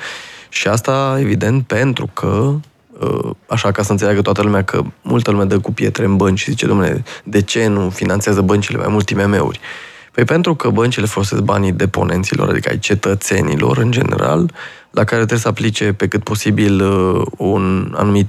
Și 0.50 0.68
asta, 0.68 1.18
evident, 1.20 1.63
pentru 1.66 2.10
că 2.13 2.54
uh, 3.00 3.30
așa 3.48 3.72
ca 3.72 3.84
să 3.84 3.92
înțeleagă 3.92 4.22
toată 4.22 4.42
lumea 4.42 4.63
că 4.63 4.82
multă 5.02 5.32
lume 5.32 5.44
dă 5.44 5.60
cu 5.60 5.74
pietre 5.74 6.06
în 6.06 6.16
bănci 6.16 6.40
și 6.40 6.50
zice, 6.50 6.66
domnule, 6.66 7.04
de 7.24 7.42
ce 7.42 7.68
nu 7.68 7.90
finanțează 7.90 8.42
băncile 8.42 8.78
mai 8.78 8.88
mult 8.90 9.10
IMM-uri? 9.10 9.60
Păi 10.12 10.26
pentru 10.26 10.56
că 10.56 10.70
băncile 10.70 11.06
folosesc 11.06 11.42
banii 11.42 11.72
deponenților, 11.72 12.50
adică 12.50 12.70
ai 12.70 12.80
cetățenilor 12.80 13.78
în 13.78 13.92
general, 13.92 14.52
la 14.98 15.04
care 15.04 15.18
trebuie 15.18 15.40
să 15.40 15.48
aplice 15.48 15.94
pe 15.94 16.08
cât 16.08 16.24
posibil 16.24 16.82
uh, 16.82 17.26
un 17.38 17.94
anumit 17.98 18.28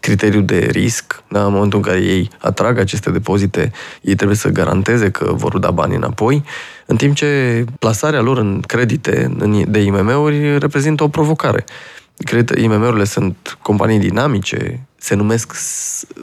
criteriu 0.00 0.40
de 0.40 0.68
risc, 0.70 1.22
da? 1.28 1.44
în 1.44 1.52
momentul 1.52 1.78
în 1.78 1.84
care 1.84 2.00
ei 2.00 2.30
atrag 2.38 2.78
aceste 2.78 3.10
depozite, 3.10 3.72
ei 4.00 4.14
trebuie 4.14 4.36
să 4.36 4.48
garanteze 4.48 5.10
că 5.10 5.32
vor 5.32 5.58
da 5.58 5.70
bani 5.70 5.94
înapoi, 5.94 6.44
în 6.86 6.96
timp 6.96 7.14
ce 7.14 7.64
plasarea 7.78 8.20
lor 8.20 8.38
în 8.38 8.60
credite 8.60 9.36
de 9.68 9.80
IMM-uri 9.80 10.58
reprezintă 10.58 11.02
o 11.02 11.08
provocare. 11.08 11.64
Cred 12.16 12.48
IMM-urile 12.48 13.04
sunt 13.04 13.58
companii 13.62 13.98
dinamice, 13.98 14.86
se 14.96 15.14
numesc 15.14 15.54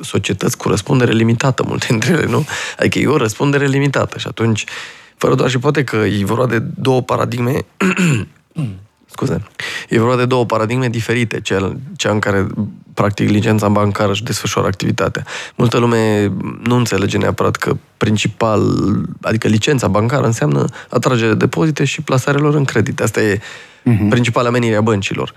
societăți 0.01 0.57
cu 0.57 0.67
răspundere 0.69 1.11
limitată, 1.11 1.63
multe 1.67 1.85
dintre 1.89 2.11
ele, 2.11 2.25
nu? 2.25 2.45
Adică 2.79 2.99
e 2.99 3.07
o 3.07 3.17
răspundere 3.17 3.65
limitată 3.65 4.17
și 4.17 4.27
atunci, 4.27 4.63
fără 5.17 5.35
doar 5.35 5.49
și 5.49 5.59
poate 5.59 5.83
că 5.83 5.95
e 5.95 6.25
vorba 6.25 6.45
de 6.45 6.59
două 6.59 7.01
paradigme 7.01 7.65
scuze, 9.15 9.43
e 9.89 9.99
vorba 9.99 10.15
de 10.15 10.25
două 10.25 10.45
paradigme 10.45 10.89
diferite, 10.89 11.41
cea, 11.41 11.77
cea 11.95 12.11
în 12.11 12.19
care 12.19 12.47
practic 12.93 13.29
licența 13.29 13.69
bancară 13.69 14.11
își 14.11 14.23
desfășoară 14.23 14.67
activitatea. 14.67 15.23
Multă 15.55 15.77
lume 15.77 16.31
nu 16.63 16.75
înțelege 16.75 17.17
neapărat 17.17 17.55
că 17.55 17.77
principal, 17.97 18.61
adică 19.21 19.47
licența 19.47 19.87
bancară 19.87 20.25
înseamnă 20.25 20.65
atragerea 20.89 21.33
de 21.33 21.37
depozite 21.37 21.83
și 21.83 22.01
plasarea 22.01 22.41
lor 22.41 22.55
în 22.55 22.63
credit. 22.63 23.01
Asta 23.01 23.21
e 23.21 23.37
uh-huh. 23.37 24.09
principala 24.09 24.49
menire 24.49 24.75
a 24.75 24.81
băncilor 24.81 25.33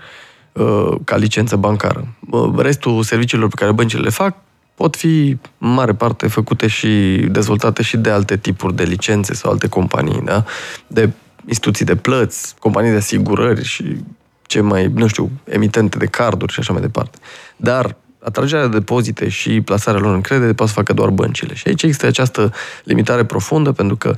uh, 0.51 0.95
ca 1.03 1.15
licență 1.15 1.55
bancară. 1.55 2.07
Uh, 2.29 2.51
restul 2.57 3.03
serviciilor 3.03 3.49
pe 3.49 3.55
care 3.55 3.71
băncile 3.71 4.01
le 4.01 4.09
fac 4.09 4.35
pot 4.75 4.95
fi 4.95 5.37
în 5.57 5.73
mare 5.73 5.93
parte 5.93 6.27
făcute 6.27 6.67
și 6.67 6.87
dezvoltate 7.31 7.83
și 7.83 7.97
de 7.97 8.09
alte 8.09 8.37
tipuri 8.37 8.75
de 8.75 8.83
licențe 8.83 9.33
sau 9.33 9.51
alte 9.51 9.67
companii, 9.67 10.21
da? 10.25 10.43
de 10.87 11.09
instituții 11.47 11.85
de 11.85 11.95
plăți, 11.95 12.55
companii 12.59 12.91
de 12.91 12.97
asigurări 12.97 13.63
și 13.63 13.95
ce 14.41 14.61
mai, 14.61 14.87
nu 14.87 15.07
știu, 15.07 15.31
emitente 15.43 15.97
de 15.97 16.05
carduri 16.05 16.53
și 16.53 16.59
așa 16.59 16.73
mai 16.73 16.81
departe. 16.81 17.17
Dar 17.55 17.95
atragerea 18.19 18.67
de 18.67 18.77
depozite 18.77 19.29
și 19.29 19.61
plasarea 19.61 19.99
lor 19.99 20.13
în 20.13 20.21
credite 20.21 20.53
poate 20.53 20.71
să 20.71 20.77
facă 20.77 20.93
doar 20.93 21.09
băncile. 21.09 21.53
Și 21.53 21.63
aici 21.67 21.83
există 21.83 22.05
această 22.05 22.53
limitare 22.83 23.25
profundă, 23.25 23.71
pentru 23.71 23.95
că 23.95 24.15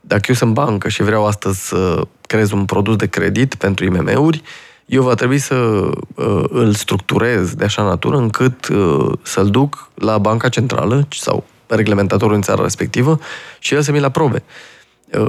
dacă 0.00 0.22
eu 0.28 0.34
sunt 0.34 0.52
bancă 0.52 0.88
și 0.88 1.02
vreau 1.02 1.26
astăzi 1.26 1.66
să 1.66 2.06
creez 2.26 2.50
un 2.50 2.64
produs 2.64 2.96
de 2.96 3.06
credit 3.06 3.54
pentru 3.54 3.84
IMM-uri, 3.84 4.42
eu 4.86 5.02
va 5.02 5.14
trebui 5.14 5.38
să 5.38 5.54
uh, 5.54 6.44
îl 6.48 6.72
structurez 6.72 7.54
de 7.54 7.64
așa 7.64 7.82
natură 7.82 8.16
încât 8.16 8.68
uh, 8.68 9.12
să-l 9.22 9.50
duc 9.50 9.88
la 9.94 10.18
banca 10.18 10.48
centrală 10.48 11.06
sau 11.10 11.44
reglementatorul 11.66 12.34
în 12.34 12.42
țara 12.42 12.62
respectivă 12.62 13.20
și 13.58 13.74
el 13.74 13.82
să 13.82 13.92
mi-l 13.92 14.04
aprobe. 14.04 14.42
Uh, 14.46 14.71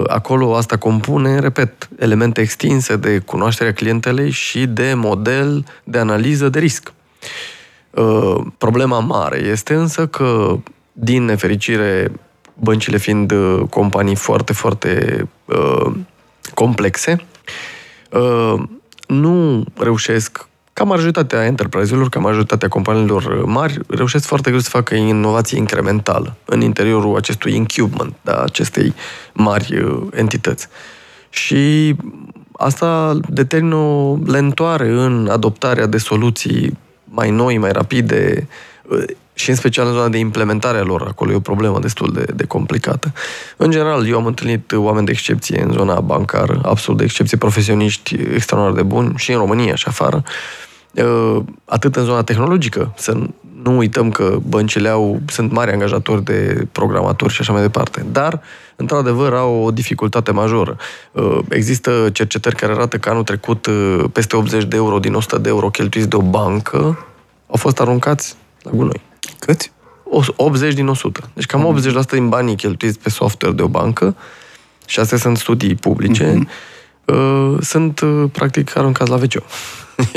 acolo 0.07 0.55
asta 0.55 0.77
compune, 0.77 1.39
repet, 1.39 1.89
elemente 1.99 2.41
extinse 2.41 2.95
de 2.95 3.19
cunoașterea 3.19 3.73
clientelei 3.73 4.29
și 4.29 4.65
de 4.65 4.93
model 4.95 5.65
de 5.83 5.97
analiză 5.97 6.49
de 6.49 6.59
risc. 6.59 6.93
Uh, 7.89 8.45
problema 8.57 8.99
mare 8.99 9.37
este 9.37 9.73
însă 9.73 10.07
că, 10.07 10.57
din 10.91 11.23
nefericire, 11.23 12.11
băncile 12.53 12.97
fiind 12.97 13.31
uh, 13.31 13.61
companii 13.69 14.15
foarte, 14.15 14.53
foarte 14.53 15.27
complexe, 16.53 17.25
nu 19.07 19.63
reușesc 19.77 20.47
ca 20.73 20.83
majoritatea 20.83 21.45
enterprise-urilor, 21.45 22.09
ca 22.09 22.19
majoritatea 22.19 22.67
companiilor 22.67 23.45
mari, 23.45 23.79
reușesc 23.87 24.25
foarte 24.25 24.49
greu 24.49 24.61
să 24.61 24.69
facă 24.69 24.95
inovație 24.95 25.57
incrementală 25.57 26.35
în 26.45 26.61
interiorul 26.61 27.15
acestui 27.15 27.55
incubement, 27.55 28.13
da, 28.21 28.41
acestei 28.43 28.93
mari 29.33 29.77
uh, 29.77 30.01
entități. 30.11 30.67
Și 31.29 31.95
asta 32.51 33.19
determină 33.27 33.75
o 33.75 34.17
lentoare 34.25 34.87
în 34.89 35.27
adoptarea 35.31 35.85
de 35.85 35.97
soluții 35.97 36.77
mai 37.03 37.31
noi, 37.31 37.57
mai 37.57 37.71
rapide 37.71 38.47
uh, 38.87 39.03
și 39.33 39.49
în 39.49 39.55
special 39.55 39.87
în 39.87 39.93
zona 39.93 40.09
de 40.09 40.17
implementare 40.17 40.77
a 40.77 40.83
lor. 40.83 41.01
Acolo 41.07 41.31
e 41.31 41.35
o 41.35 41.39
problemă 41.39 41.79
destul 41.79 42.11
de, 42.11 42.25
de 42.35 42.45
complicată. 42.45 43.13
În 43.57 43.71
general, 43.71 44.07
eu 44.07 44.17
am 44.17 44.25
întâlnit 44.25 44.71
oameni 44.71 45.05
de 45.05 45.11
excepție 45.11 45.61
în 45.61 45.71
zona 45.71 45.99
bancară, 45.99 46.61
absolut 46.63 46.99
de 46.99 47.05
excepție, 47.05 47.37
profesioniști 47.37 48.15
extraordinar 48.33 48.81
de 48.81 48.87
buni 48.87 49.13
și 49.17 49.31
în 49.31 49.37
România 49.37 49.75
și 49.75 49.87
afară, 49.87 50.23
uh, 50.93 51.37
atât 51.65 51.95
în 51.95 52.03
zona 52.03 52.23
tehnologică, 52.23 52.93
să 52.97 53.17
nu 53.63 53.77
uităm 53.77 54.11
că 54.11 54.37
băncile 54.47 54.89
au, 54.89 55.19
sunt 55.27 55.51
mari 55.51 55.71
angajatori 55.71 56.23
de 56.23 56.67
programatori 56.71 57.33
și 57.33 57.41
așa 57.41 57.51
mai 57.51 57.61
departe. 57.61 58.05
Dar, 58.11 58.41
într-adevăr, 58.75 59.33
au 59.33 59.63
o 59.63 59.71
dificultate 59.71 60.31
majoră. 60.31 60.77
Uh, 61.11 61.39
există 61.49 62.09
cercetări 62.13 62.55
care 62.55 62.71
arată 62.71 62.97
că 62.97 63.09
anul 63.09 63.23
trecut 63.23 63.65
uh, 63.65 64.03
peste 64.11 64.35
80 64.35 64.63
de 64.63 64.75
euro 64.75 64.99
din 64.99 65.13
100 65.13 65.37
de 65.37 65.49
euro 65.49 65.69
cheltuiți 65.69 66.09
de 66.09 66.15
o 66.15 66.21
bancă 66.21 67.05
au 67.47 67.55
fost 67.55 67.79
aruncați 67.79 68.35
la 68.61 68.71
gunoi. 68.71 69.01
Cât? 69.39 69.71
80 70.35 70.73
din 70.73 70.87
100. 70.87 71.29
Deci 71.33 71.45
cam 71.45 71.81
80% 72.05 72.09
din 72.09 72.29
banii 72.29 72.55
cheltuiți 72.55 72.99
pe 72.99 73.09
software 73.09 73.55
de 73.55 73.61
o 73.61 73.67
bancă, 73.67 74.15
și 74.85 74.99
astea 74.99 75.17
sunt 75.17 75.37
studii 75.37 75.75
publice, 75.75 76.33
mm-hmm. 76.33 77.59
sunt 77.59 78.01
practic 78.31 78.77
aruncați 78.77 79.09
la 79.09 79.15
wc 79.15 79.43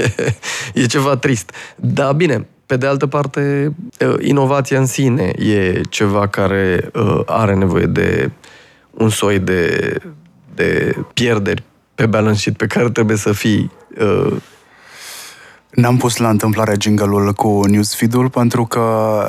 e 0.75 0.87
ceva 0.87 1.17
trist. 1.17 1.55
Dar 1.77 2.13
bine, 2.13 2.47
pe 2.67 2.77
de 2.77 2.87
altă 2.87 3.07
parte, 3.07 3.73
inovația 4.21 4.79
în 4.79 4.87
sine 4.87 5.33
e 5.39 5.81
ceva 5.91 6.29
care 6.29 6.91
are 7.27 7.55
nevoie 7.55 7.87
de 7.87 8.31
un 8.91 9.09
soi 9.09 9.39
de, 9.39 9.95
de 10.55 10.97
pierderi 11.15 11.63
pe 11.95 12.07
balance 12.07 12.39
sheet 12.39 12.57
pe 12.57 12.67
care 12.67 12.91
trebuie 12.91 13.17
să 13.17 13.33
fii 13.33 13.71
N-am 15.77 15.97
pus 15.97 16.17
la 16.17 16.29
întâmplare 16.29 16.75
jingle-ul 16.81 17.33
cu 17.33 17.67
newsfeed-ul 17.67 18.31
pentru 18.31 18.67
că 18.67 18.85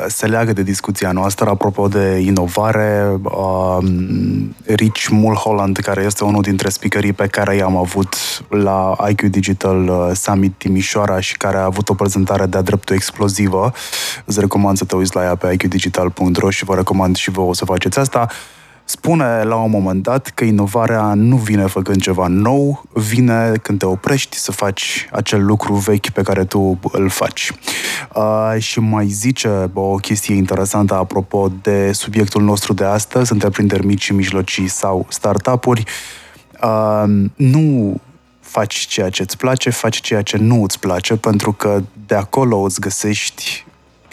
se 0.08 0.26
leagă 0.26 0.54
de 0.54 0.64
discuția 0.64 1.12
noastră 1.12 1.50
apropo 1.50 1.88
de 1.88 2.20
inovare. 2.26 3.20
Um, 3.24 4.56
Rich 4.66 5.08
Mulholland, 5.10 5.78
care 5.78 6.04
este 6.04 6.24
unul 6.24 6.41
dintre 6.41 6.70
speakerii 6.70 7.14
pe 7.14 7.28
care 7.28 7.56
i-am 7.56 7.78
avut 7.78 8.16
la 8.50 8.95
IQ 9.10 9.22
Digital 9.22 9.88
uh, 9.88 10.12
Summit 10.14 10.54
Timișoara 10.58 11.20
și 11.20 11.38
care 11.38 11.58
a 11.58 11.64
avut 11.64 11.89
o 11.89 11.93
prezentare 11.93 12.45
de-a 12.45 12.62
dreptul 12.62 12.95
explozivă. 12.95 13.72
Îți 14.26 14.39
recomand 14.39 14.78
să 14.78 14.86
te 14.86 14.95
uiți 14.95 15.16
la 15.16 15.24
ea 15.24 15.36
pe 15.36 15.52
iqdigital.ro 15.54 16.50
și 16.50 16.66
vă 16.66 16.76
recomand 16.76 17.16
și 17.16 17.30
vouă 17.30 17.54
să 17.54 17.66
faceți 17.66 18.00
asta 18.00 18.28
spune 18.90 19.44
la 19.44 19.56
un 19.56 19.70
moment 19.70 20.04
dat 20.04 20.28
că 20.28 20.44
inovarea 20.44 21.14
nu 21.14 21.36
vine 21.36 21.66
făcând 21.66 22.02
ceva 22.02 22.28
nou, 22.28 22.84
vine 22.94 23.52
când 23.62 23.80
te 23.80 23.86
oprești 23.86 24.38
să 24.38 24.52
faci 24.52 25.08
acel 25.12 25.46
lucru 25.46 25.74
vechi 25.74 26.10
pe 26.10 26.22
care 26.22 26.46
tu 26.46 26.80
îl 26.92 27.10
faci. 27.10 27.52
Uh, 28.16 28.56
și 28.58 28.80
mai 28.80 29.08
zice 29.08 29.70
bă, 29.74 29.80
o 29.80 29.96
chestie 29.96 30.36
interesantă 30.36 30.94
apropo 30.94 31.52
de 31.62 31.92
subiectul 31.92 32.42
nostru 32.42 32.74
de 32.74 32.84
astăzi, 32.84 33.32
întreprinderi 33.32 33.86
mici 33.86 34.04
și 34.04 34.14
mijlocii 34.14 34.68
sau 34.68 35.06
startup-uri. 35.10 35.84
Uh, 36.64 37.04
nu 37.36 37.96
faci 38.40 38.76
ceea 38.76 39.10
ce 39.10 39.22
îți 39.22 39.38
place, 39.38 39.70
faci 39.70 40.02
ceea 40.02 40.22
ce 40.22 40.38
nu 40.38 40.64
îți 40.64 40.80
place, 40.80 41.16
pentru 41.16 41.52
că 41.52 41.82
de 42.08 42.16
acolo 42.16 42.58
îți 42.58 42.80
găsești 42.80 43.66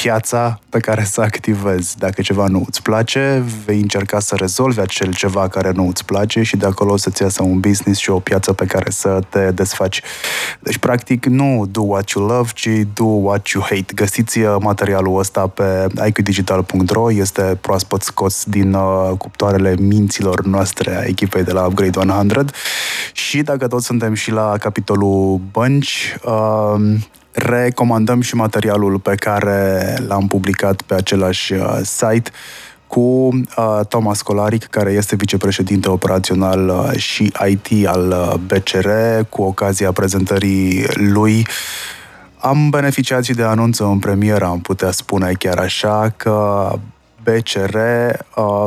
piața 0.05 0.59
pe 0.69 0.79
care 0.79 1.05
să 1.05 1.21
activezi. 1.21 1.99
Dacă 1.99 2.23
ceva 2.23 2.47
nu 2.47 2.65
îți 2.67 2.83
place, 2.83 3.45
vei 3.65 3.81
încerca 3.81 4.21
să 4.21 4.35
rezolvi 4.35 4.81
acel 4.81 5.15
ceva 5.15 5.49
care 5.49 5.71
nu 5.71 5.87
îți 5.87 6.05
place 6.05 6.43
și 6.43 6.57
de 6.57 6.67
acolo 6.67 6.97
să-ți 6.97 7.23
iasă 7.23 7.43
un 7.43 7.61
business 7.61 8.01
și 8.01 8.11
o 8.11 8.19
piață 8.19 8.53
pe 8.53 8.65
care 8.65 8.91
să 8.91 9.21
te 9.29 9.51
desfaci. 9.51 10.03
Deci, 10.61 10.79
practic, 10.79 11.27
nu 11.27 11.67
do 11.71 11.83
what 11.83 12.09
you 12.09 12.27
love, 12.27 12.51
ci 12.55 12.69
do 12.95 13.05
what 13.05 13.47
you 13.47 13.63
hate. 13.63 13.95
Găsiți 13.95 14.39
uh, 14.39 14.57
materialul 14.61 15.19
ăsta 15.19 15.47
pe 15.47 15.87
iqdigital.ro, 16.07 17.13
este 17.13 17.59
proaspăt 17.61 18.03
scos 18.03 18.45
din 18.47 18.75
uh, 18.75 19.11
cuptoarele 19.19 19.75
minților 19.79 20.45
noastre 20.45 20.97
a 20.97 21.03
echipei 21.03 21.45
de 21.45 21.53
la 21.53 21.67
Upgrade 21.67 21.99
100 21.99 22.45
și 23.13 23.43
dacă 23.43 23.67
tot 23.67 23.83
suntem 23.83 24.15
și 24.15 24.31
la 24.31 24.57
capitolul 24.59 25.41
bănci, 25.53 26.17
uh, 26.25 26.97
recomandăm 27.35 28.21
și 28.21 28.35
materialul 28.35 28.99
pe 28.99 29.15
care 29.15 29.95
l-am 30.07 30.27
publicat 30.27 30.83
pe 30.83 30.95
același 30.95 31.53
uh, 31.53 31.79
site 31.83 32.31
cu 32.87 33.01
uh, 33.01 33.81
Thomas 33.89 34.23
Colaric, 34.23 34.65
care 34.65 34.91
este 34.91 35.17
vicepreședinte 35.17 35.89
operațional 35.89 36.69
uh, 36.69 36.99
și 36.99 37.33
IT 37.49 37.87
al 37.87 38.09
uh, 38.09 38.35
BCR, 38.47 38.89
cu 39.29 39.43
ocazia 39.43 39.93
prezentării 39.93 40.87
lui. 40.95 41.47
Am 42.39 42.71
beneficiat 42.71 43.25
și 43.25 43.33
de 43.33 43.43
anunță 43.43 43.85
în 43.85 43.99
premieră, 43.99 44.45
am 44.45 44.61
putea 44.61 44.91
spune 44.91 45.33
chiar 45.39 45.59
așa, 45.59 46.13
că 46.17 46.71
BCR 47.23 47.77
uh, 48.37 48.67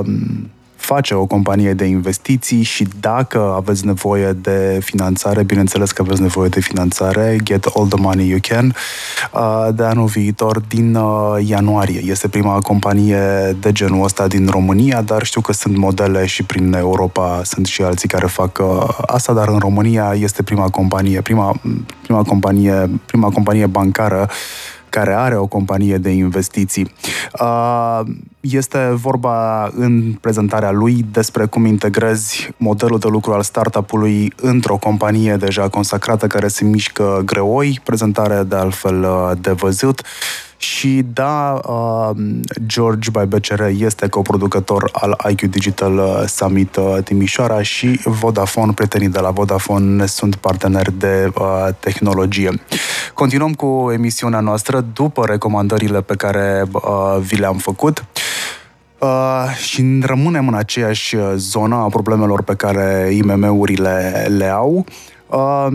face 0.88 1.14
o 1.14 1.26
companie 1.26 1.74
de 1.74 1.86
investiții 1.86 2.64
și 2.64 2.88
dacă 3.00 3.54
aveți 3.56 3.86
nevoie 3.86 4.32
de 4.32 4.80
finanțare, 4.84 5.44
bineînțeles 5.44 5.92
că 5.92 6.02
aveți 6.02 6.22
nevoie 6.22 6.50
de 6.50 6.60
finanțare, 6.60 7.38
get 7.44 7.66
all 7.76 7.88
the 7.88 8.02
money 8.02 8.28
you 8.28 8.40
can, 8.42 8.76
uh, 9.34 9.68
de 9.76 9.84
anul 9.84 10.06
viitor 10.06 10.60
din 10.60 10.96
uh, 10.96 11.48
ianuarie. 11.48 12.02
Este 12.06 12.28
prima 12.28 12.60
companie 12.60 13.18
de 13.60 13.72
genul 13.72 14.04
ăsta 14.04 14.28
din 14.28 14.48
România, 14.50 15.02
dar 15.02 15.24
știu 15.24 15.42
că 15.42 15.54
sunt 15.54 15.78
modele 15.78 16.26
și 16.26 16.44
prin 16.44 16.74
Europa 16.74 17.42
sunt 17.44 17.66
și 17.66 17.82
alții 17.82 18.10
care 18.10 18.26
fac 18.26 18.60
uh, 18.62 18.88
asta, 19.06 19.34
dar 19.34 19.48
în 19.48 19.60
România 19.60 20.14
este 20.16 20.44
prima 20.44 20.70
companie, 20.70 21.22
prima, 21.22 21.60
prima 22.02 22.24
companie, 22.24 22.90
prima 23.06 23.30
companie 23.30 23.66
bancară 23.66 24.30
care 24.90 25.14
are 25.14 25.38
o 25.38 25.46
companie 25.46 25.98
de 25.98 26.10
investiții. 26.10 26.92
Este 28.40 28.92
vorba 28.94 29.70
în 29.76 30.14
prezentarea 30.22 30.72
lui 30.72 31.06
despre 31.12 31.46
cum 31.46 31.66
integrezi 31.66 32.50
modelul 32.58 33.00
de 33.00 33.08
lucru 33.08 33.34
al 33.34 33.42
startup-ului 33.42 34.34
într-o 34.36 34.78
companie 34.78 35.36
deja 35.36 35.70
consacrată 35.70 36.28
care 36.28 36.48
se 36.48 36.64
mișcă 36.64 37.22
greoi, 37.26 37.80
prezentare 37.84 38.44
de 38.44 38.56
altfel 38.56 39.08
de 39.42 39.52
văzut 39.52 40.02
și 40.78 41.06
da, 41.14 41.60
uh, 41.68 42.10
George 42.66 43.10
by 43.10 43.26
BCR 43.26 43.62
este 43.62 44.08
coproducător 44.08 44.90
al 44.92 45.18
IQ 45.30 45.42
Digital 45.42 45.98
uh, 45.98 46.24
Summit 46.28 46.76
uh, 46.76 46.98
Timișoara 47.04 47.62
și 47.62 48.00
Vodafone, 48.04 48.72
prietenii 48.72 49.10
de 49.10 49.20
la 49.20 49.30
Vodafone 49.30 50.06
sunt 50.06 50.36
parteneri 50.36 51.00
de 51.00 51.32
uh, 51.40 51.68
tehnologie. 51.80 52.62
Continuăm 53.14 53.54
cu 53.54 53.90
emisiunea 53.94 54.40
noastră 54.40 54.86
după 54.94 55.26
recomandările 55.26 56.02
pe 56.02 56.16
care 56.16 56.64
uh, 56.72 56.82
vi 57.20 57.36
le-am 57.36 57.58
făcut. 57.58 58.06
Uh, 59.00 59.56
și 59.56 60.00
rămânem 60.02 60.48
în 60.48 60.54
aceeași 60.54 61.16
zonă 61.36 61.76
a 61.76 61.88
problemelor 61.90 62.44
pe 62.44 62.56
care 62.56 63.10
IMM-urile 63.12 64.28
le 64.38 64.46
au. 64.46 64.74
Uh, 64.76 65.17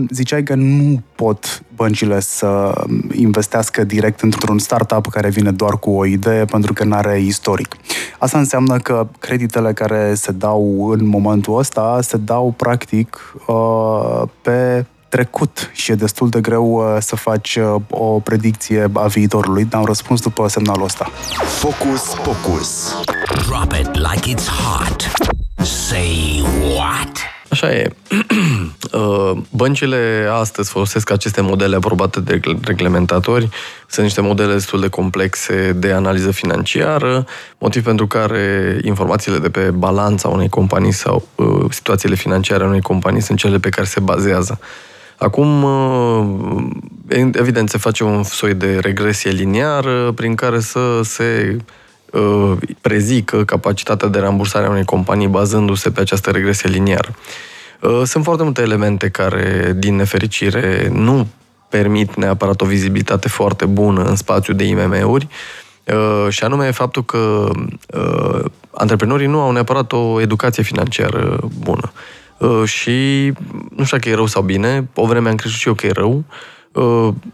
ziceai 0.09 0.43
că 0.43 0.55
nu 0.55 1.01
pot 1.15 1.63
băncile 1.75 2.19
să 2.19 2.83
investească 3.11 3.83
direct 3.83 4.21
într-un 4.21 4.59
startup 4.59 5.07
care 5.07 5.29
vine 5.29 5.51
doar 5.51 5.79
cu 5.79 5.91
o 5.91 6.05
idee 6.05 6.45
pentru 6.45 6.73
că 6.73 6.83
nu 6.83 6.95
are 6.95 7.19
istoric. 7.19 7.75
Asta 8.19 8.37
înseamnă 8.37 8.77
că 8.77 9.07
creditele 9.19 9.73
care 9.73 10.13
se 10.13 10.31
dau 10.31 10.89
în 10.89 11.05
momentul 11.05 11.57
ăsta 11.57 11.99
se 12.01 12.17
dau 12.17 12.53
practic 12.57 13.35
uh, 13.47 14.21
pe 14.41 14.85
trecut 15.09 15.69
și 15.73 15.91
e 15.91 15.95
destul 15.95 16.29
de 16.29 16.41
greu 16.41 16.73
uh, 16.73 16.97
să 16.99 17.15
faci 17.15 17.55
uh, 17.55 17.81
o 17.89 18.19
predicție 18.19 18.91
a 18.93 19.07
viitorului, 19.07 19.65
dar 19.65 19.79
am 19.79 19.85
răspuns 19.85 20.21
după 20.21 20.47
semnalul 20.47 20.83
ăsta. 20.83 21.09
Focus, 21.59 22.01
focus. 22.01 22.95
Drop 23.47 23.71
it 23.71 23.89
like 23.95 24.33
it's 24.33 24.47
hot. 24.47 25.11
Say 25.65 26.43
what? 26.75 27.11
Așa 27.53 27.71
e. 27.71 27.87
Uh, 28.91 29.31
băncile 29.49 30.27
astăzi 30.31 30.69
folosesc 30.69 31.11
aceste 31.11 31.41
modele 31.41 31.75
aprobate 31.75 32.19
de 32.19 32.39
reglementatori. 32.63 33.49
Sunt 33.87 34.05
niște 34.05 34.21
modele 34.21 34.53
destul 34.53 34.79
de 34.79 34.87
complexe 34.87 35.71
de 35.75 35.91
analiză 35.91 36.31
financiară, 36.31 37.25
motiv 37.57 37.83
pentru 37.83 38.07
care 38.07 38.77
informațiile 38.83 39.37
de 39.37 39.49
pe 39.49 39.59
balanța 39.59 40.27
unei 40.27 40.49
companii 40.49 40.91
sau 40.91 41.27
uh, 41.35 41.65
situațiile 41.69 42.15
financiare 42.15 42.63
a 42.63 42.67
unei 42.67 42.81
companii 42.81 43.21
sunt 43.21 43.37
cele 43.37 43.59
pe 43.59 43.69
care 43.69 43.87
se 43.87 43.99
bazează. 43.99 44.59
Acum, 45.17 45.63
uh, 45.63 46.65
evident, 47.33 47.69
se 47.69 47.77
face 47.77 48.03
un 48.03 48.23
soi 48.23 48.53
de 48.53 48.79
regresie 48.81 49.31
liniară 49.31 50.11
prin 50.11 50.35
care 50.35 50.59
să 50.59 50.99
se 51.03 51.57
Uh, 51.57 51.82
prezică 52.81 53.43
capacitatea 53.43 54.07
de 54.07 54.19
rambursare 54.19 54.65
a 54.65 54.69
unei 54.69 54.85
companii 54.85 55.27
bazându-se 55.27 55.89
pe 55.89 56.01
această 56.01 56.31
regresie 56.31 56.69
liniară. 56.69 57.15
Uh, 57.81 58.01
sunt 58.03 58.23
foarte 58.23 58.43
multe 58.43 58.61
elemente 58.61 59.09
care, 59.09 59.73
din 59.77 59.95
nefericire, 59.95 60.89
nu 60.91 61.27
permit 61.69 62.15
neapărat 62.15 62.61
o 62.61 62.65
vizibilitate 62.65 63.27
foarte 63.27 63.65
bună 63.65 64.03
în 64.03 64.15
spațiul 64.15 64.55
de 64.55 64.63
IMM-uri, 64.63 65.27
uh, 65.85 66.29
și 66.29 66.43
anume 66.43 66.71
faptul 66.71 67.05
că 67.05 67.49
antreprenorii 68.71 69.27
nu 69.27 69.39
au 69.41 69.51
neapărat 69.51 69.91
o 69.91 70.21
educație 70.21 70.63
financiară 70.63 71.39
bună. 71.59 71.91
Și 72.65 73.31
nu 73.75 73.83
știu 73.83 73.97
dacă 73.97 74.09
e 74.09 74.15
rău 74.15 74.25
sau 74.25 74.41
bine, 74.41 74.89
o 74.93 75.05
vreme 75.05 75.29
am 75.29 75.35
crezut 75.35 75.57
și 75.57 75.67
eu 75.67 75.73
că 75.73 75.85
e 75.85 75.91
rău, 75.91 76.09
Uh, 76.09 76.23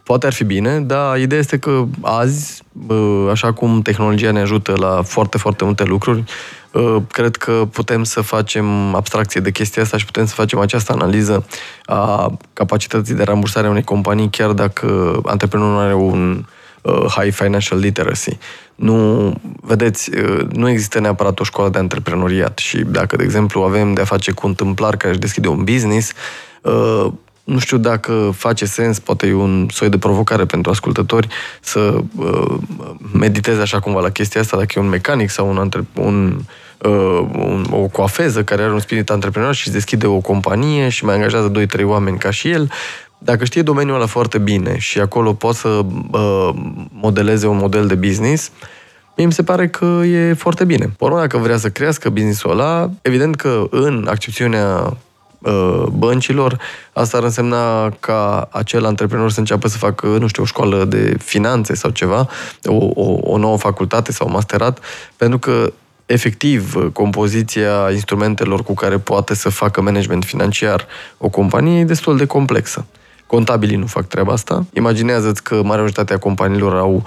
poate 0.04 0.26
ar 0.26 0.34
fi 0.34 0.44
bine, 0.44 0.80
dar 0.80 1.20
ideea 1.20 1.40
este 1.40 1.58
că 1.58 1.86
azi, 2.02 2.62
uh, 2.88 3.28
așa 3.32 3.54
cum 3.54 3.82
tehnologia 3.82 4.32
ne 4.32 4.40
ajută 4.40 4.74
la 4.78 5.02
foarte, 5.02 5.38
foarte 5.38 5.64
multe 5.64 5.84
lucruri, 5.84 6.24
uh, 6.72 6.96
cred 7.12 7.36
că 7.36 7.68
putem 7.72 8.04
să 8.04 8.22
facem 8.22 8.96
abstracție 8.96 9.42
de 9.42 9.52
chestia 9.52 9.82
asta 9.82 9.98
și 9.98 10.06
putem 10.06 10.26
să 10.26 10.34
facem 10.34 10.60
această 10.60 10.92
analiză 10.92 11.46
a 11.86 12.38
capacității 12.54 13.16
de 13.16 13.24
rambursare 13.24 13.68
a 13.68 13.70
unei 13.70 13.84
companii, 13.84 14.30
chiar 14.30 14.52
dacă 14.52 15.20
antreprenorul 15.26 15.74
nu 15.74 15.80
are 15.80 15.94
un 15.94 16.46
high 17.18 17.34
financial 17.34 17.80
literacy. 17.80 18.38
Nu, 18.76 19.34
vedeți, 19.62 20.10
nu 20.52 20.70
există 20.70 21.00
neapărat 21.00 21.40
o 21.40 21.44
școală 21.44 21.70
de 21.70 21.78
antreprenoriat 21.78 22.58
și 22.58 22.78
dacă, 22.78 23.16
de 23.16 23.24
exemplu, 23.24 23.62
avem 23.62 23.94
de 23.94 24.02
a 24.02 24.06
face 24.06 24.32
cu 24.32 24.48
un 24.48 24.54
tâmplar 24.54 24.98
care 24.98 25.12
își 25.12 25.20
deschide 25.20 25.48
un 25.48 25.64
business, 25.64 26.12
Nu 27.50 27.60
știu 27.60 27.78
dacă 27.78 28.34
face 28.36 28.66
sens, 28.66 29.00
poate 29.00 29.28
e 29.28 29.34
un 29.34 29.68
soi 29.72 29.90
de 29.90 29.98
provocare 29.98 30.46
pentru 30.46 30.72
ascultători 30.72 31.28
să 31.62 31.96
uh, 32.16 32.56
mediteze 33.14 33.62
așa 33.62 33.80
cumva 33.80 34.00
la 34.00 34.10
chestia 34.10 34.42
asta, 34.42 34.58
dacă 34.58 34.74
e 34.76 34.82
un 34.82 34.90
mecanic 34.90 35.30
sau 35.30 35.50
un, 35.50 35.58
antre- 35.58 35.86
un, 35.94 36.40
uh, 36.78 37.20
un, 37.34 37.66
o 37.72 37.78
coafeză 37.78 38.44
care 38.44 38.62
are 38.62 38.74
un 38.74 38.80
spirit 38.80 39.10
antreprenor 39.10 39.54
și 39.54 39.68
își 39.68 39.76
deschide 39.76 40.08
o 40.08 40.20
companie 40.20 40.90
și 40.90 41.06
mai 41.06 41.16
angajează 41.16 41.52
2-3 41.80 41.84
oameni 41.84 42.18
ca 42.18 42.32
și 42.32 42.50
el, 42.50 42.72
dacă 43.18 43.46
știe 43.46 43.62
domeniul 43.62 43.96
ăla 43.96 44.06
foarte 44.06 44.38
bine 44.38 44.78
și 44.78 45.00
acolo 45.00 45.34
poate 45.34 45.58
să 45.58 45.68
uh, 46.12 46.50
modeleze 46.92 47.48
un 47.48 47.58
model 47.58 47.88
de 47.88 47.96
business, 47.96 48.52
mie 49.18 49.26
mi 49.26 49.34
se 49.34 49.44
pare 49.44 49.68
că 49.68 49.86
e 49.86 50.34
foarte 50.34 50.66
bine. 50.66 50.86
Pe 50.98 51.04
urmă, 51.04 51.20
dacă 51.20 51.38
vrea 51.38 51.58
să 51.58 51.70
crească 51.70 52.10
businessul 52.10 52.52
ăla, 52.52 52.90
evident 53.02 53.36
că 53.36 53.68
în 53.70 54.06
accepțiunea 54.10 54.84
uh, 54.86 54.92
băncilor, 55.92 56.60
asta 56.94 57.18
ar 57.18 57.24
însemna 57.24 57.90
ca 58.00 58.48
acel 58.52 58.86
antreprenor 58.86 59.32
să 59.32 59.40
înceapă 59.40 59.68
să 59.68 59.78
facă, 59.78 60.08
nu 60.08 60.28
știu, 60.28 60.44
o 60.44 60.46
școală 60.46 60.86
de 60.86 61.18
finanțe 61.24 61.76
sau 61.76 61.90
ceva, 61.90 62.28
o, 62.64 62.90
o, 62.94 63.20
o 63.22 63.38
nouă 63.38 63.58
facultate 63.58 64.12
sau 64.12 64.30
masterat, 64.30 64.80
pentru 65.18 65.40
că 65.40 65.74
efectiv, 66.06 66.92
compoziția 66.94 67.92
instrumentelor 67.92 68.64
cu 68.64 68.74
care 68.74 68.98
poate 68.98 69.36
să 69.36 69.50
facă 69.50 69.82
management 69.82 70.26
financiar 70.26 70.88
o 71.18 71.30
companie 71.30 71.80
e 71.80 71.84
destul 71.84 72.18
de 72.18 72.26
complexă. 72.26 72.86
Contabilii 73.28 73.76
nu 73.76 73.86
fac 73.86 74.08
treaba 74.08 74.34
asta. 74.34 74.66
Imaginează-ți 74.74 75.44
că 75.44 75.54
marea 75.54 75.68
majoritatea 75.68 76.18
companiilor 76.18 76.76
au, 76.76 77.04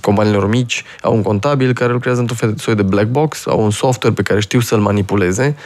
companiilor 0.00 0.48
mici 0.48 0.84
au 1.02 1.14
un 1.14 1.22
contabil 1.22 1.72
care 1.72 1.92
lucrează 1.92 2.20
într-un 2.20 2.54
soi 2.56 2.74
de 2.74 2.82
black 2.82 3.08
box, 3.08 3.46
au 3.46 3.62
un 3.62 3.70
software 3.70 4.14
pe 4.14 4.22
care 4.22 4.40
știu 4.40 4.60
să-l 4.60 4.78
manipuleze 4.78 5.56
uh, 5.56 5.62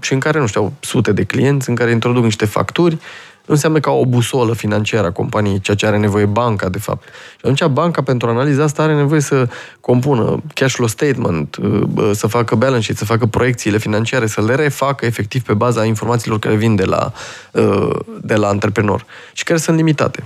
și 0.00 0.12
în 0.12 0.18
care, 0.18 0.38
nu 0.38 0.46
știu, 0.46 0.60
au 0.60 0.72
sute 0.80 1.12
de 1.12 1.24
clienți, 1.24 1.68
în 1.68 1.74
care 1.74 1.90
introduc 1.90 2.22
niște 2.22 2.44
facturi 2.44 2.98
înseamnă 3.46 3.80
ca 3.80 3.90
o 3.90 4.06
busolă 4.06 4.54
financiară 4.54 5.06
a 5.06 5.12
companiei, 5.12 5.60
ceea 5.60 5.76
ce 5.76 5.86
are 5.86 5.98
nevoie 5.98 6.24
banca, 6.24 6.68
de 6.68 6.78
fapt. 6.78 7.04
Și 7.08 7.40
atunci 7.42 7.64
banca, 7.64 8.02
pentru 8.02 8.28
analiza 8.28 8.62
asta, 8.62 8.82
are 8.82 8.94
nevoie 8.94 9.20
să 9.20 9.48
compună 9.80 10.42
cash 10.54 10.74
flow 10.74 10.88
statement, 10.88 11.56
uh, 11.56 12.10
să 12.12 12.26
facă 12.26 12.54
balance 12.54 12.82
sheet, 12.82 12.98
să 12.98 13.04
facă 13.04 13.26
proiecțiile 13.26 13.78
financiare, 13.78 14.26
să 14.26 14.42
le 14.42 14.54
refacă 14.54 15.06
efectiv 15.06 15.42
pe 15.42 15.54
baza 15.54 15.84
informațiilor 15.84 16.38
care 16.38 16.54
vin 16.54 16.74
de 16.74 16.84
la, 16.84 17.12
uh, 17.52 17.96
de 18.22 18.34
la 18.34 18.48
antreprenor 18.48 19.04
și 19.32 19.44
care 19.44 19.58
sunt 19.58 19.76
limitate. 19.76 20.24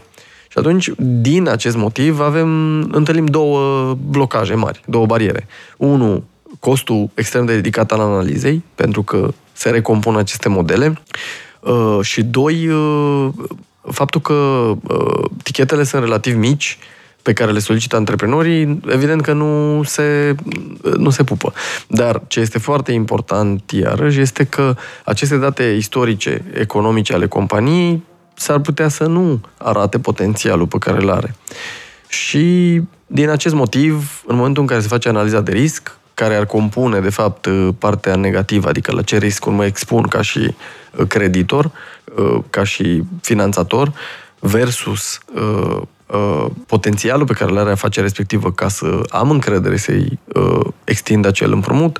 Și 0.50 0.58
atunci, 0.58 0.90
din 0.98 1.48
acest 1.48 1.76
motiv, 1.76 2.20
avem, 2.20 2.48
întâlnim 2.92 3.26
două 3.26 3.94
blocaje 3.94 4.54
mari, 4.54 4.82
două 4.86 5.06
bariere. 5.06 5.46
Unu, 5.76 6.24
costul 6.60 7.10
extrem 7.14 7.44
de 7.44 7.54
ridicat 7.54 7.92
al 7.92 8.00
analizei, 8.00 8.62
pentru 8.74 9.02
că 9.02 9.32
se 9.52 9.70
recompun 9.70 10.16
aceste 10.16 10.48
modele. 10.48 11.02
Uh, 11.60 11.98
și 12.02 12.22
doi, 12.22 12.68
uh, 12.68 13.28
faptul 13.90 14.20
că 14.20 14.32
uh, 14.34 15.30
tichetele 15.42 15.82
sunt 15.82 16.02
relativ 16.02 16.36
mici 16.36 16.78
pe 17.22 17.32
care 17.32 17.52
le 17.52 17.58
solicită 17.58 17.96
antreprenorii, 17.96 18.80
evident 18.86 19.22
că 19.22 19.32
nu 19.32 19.82
se, 19.82 20.34
nu 20.96 21.10
se 21.10 21.24
pupă. 21.24 21.52
Dar 21.86 22.22
ce 22.26 22.40
este 22.40 22.58
foarte 22.58 22.92
important, 22.92 23.70
iarăși, 23.70 24.20
este 24.20 24.44
că 24.44 24.74
aceste 25.04 25.36
date 25.36 25.62
istorice, 25.62 26.44
economice 26.54 27.12
ale 27.12 27.26
companiei 27.26 28.02
s-ar 28.34 28.58
putea 28.58 28.88
să 28.88 29.06
nu 29.06 29.40
arate 29.56 29.98
potențialul 29.98 30.66
pe 30.66 30.78
care 30.78 31.00
îl 31.00 31.10
are. 31.10 31.34
Și 32.08 32.80
din 33.06 33.28
acest 33.28 33.54
motiv, 33.54 34.22
în 34.26 34.36
momentul 34.36 34.62
în 34.62 34.68
care 34.68 34.80
se 34.80 34.88
face 34.88 35.08
analiza 35.08 35.40
de 35.40 35.52
risc, 35.52 35.98
care 36.18 36.34
ar 36.34 36.46
compune, 36.46 37.00
de 37.00 37.10
fapt, 37.10 37.48
partea 37.78 38.14
negativă, 38.14 38.68
adică 38.68 38.92
la 38.92 39.02
ce 39.02 39.18
riscuri 39.18 39.54
mă 39.54 39.64
expun 39.64 40.02
ca 40.02 40.22
și 40.22 40.54
creditor, 41.08 41.70
uh, 42.16 42.38
ca 42.50 42.64
și 42.64 43.02
finanțator, 43.20 43.92
versus 44.38 45.20
uh, 45.34 45.80
uh, 46.06 46.46
potențialul 46.66 47.26
pe 47.26 47.32
care 47.32 47.50
îl 47.50 47.58
are 47.58 47.70
afacerea 47.70 48.02
respectivă 48.02 48.52
ca 48.52 48.68
să 48.68 49.00
am 49.08 49.30
încredere 49.30 49.76
să-i 49.76 50.18
extind 50.84 51.26
acel 51.26 51.52
împrumut, 51.52 51.98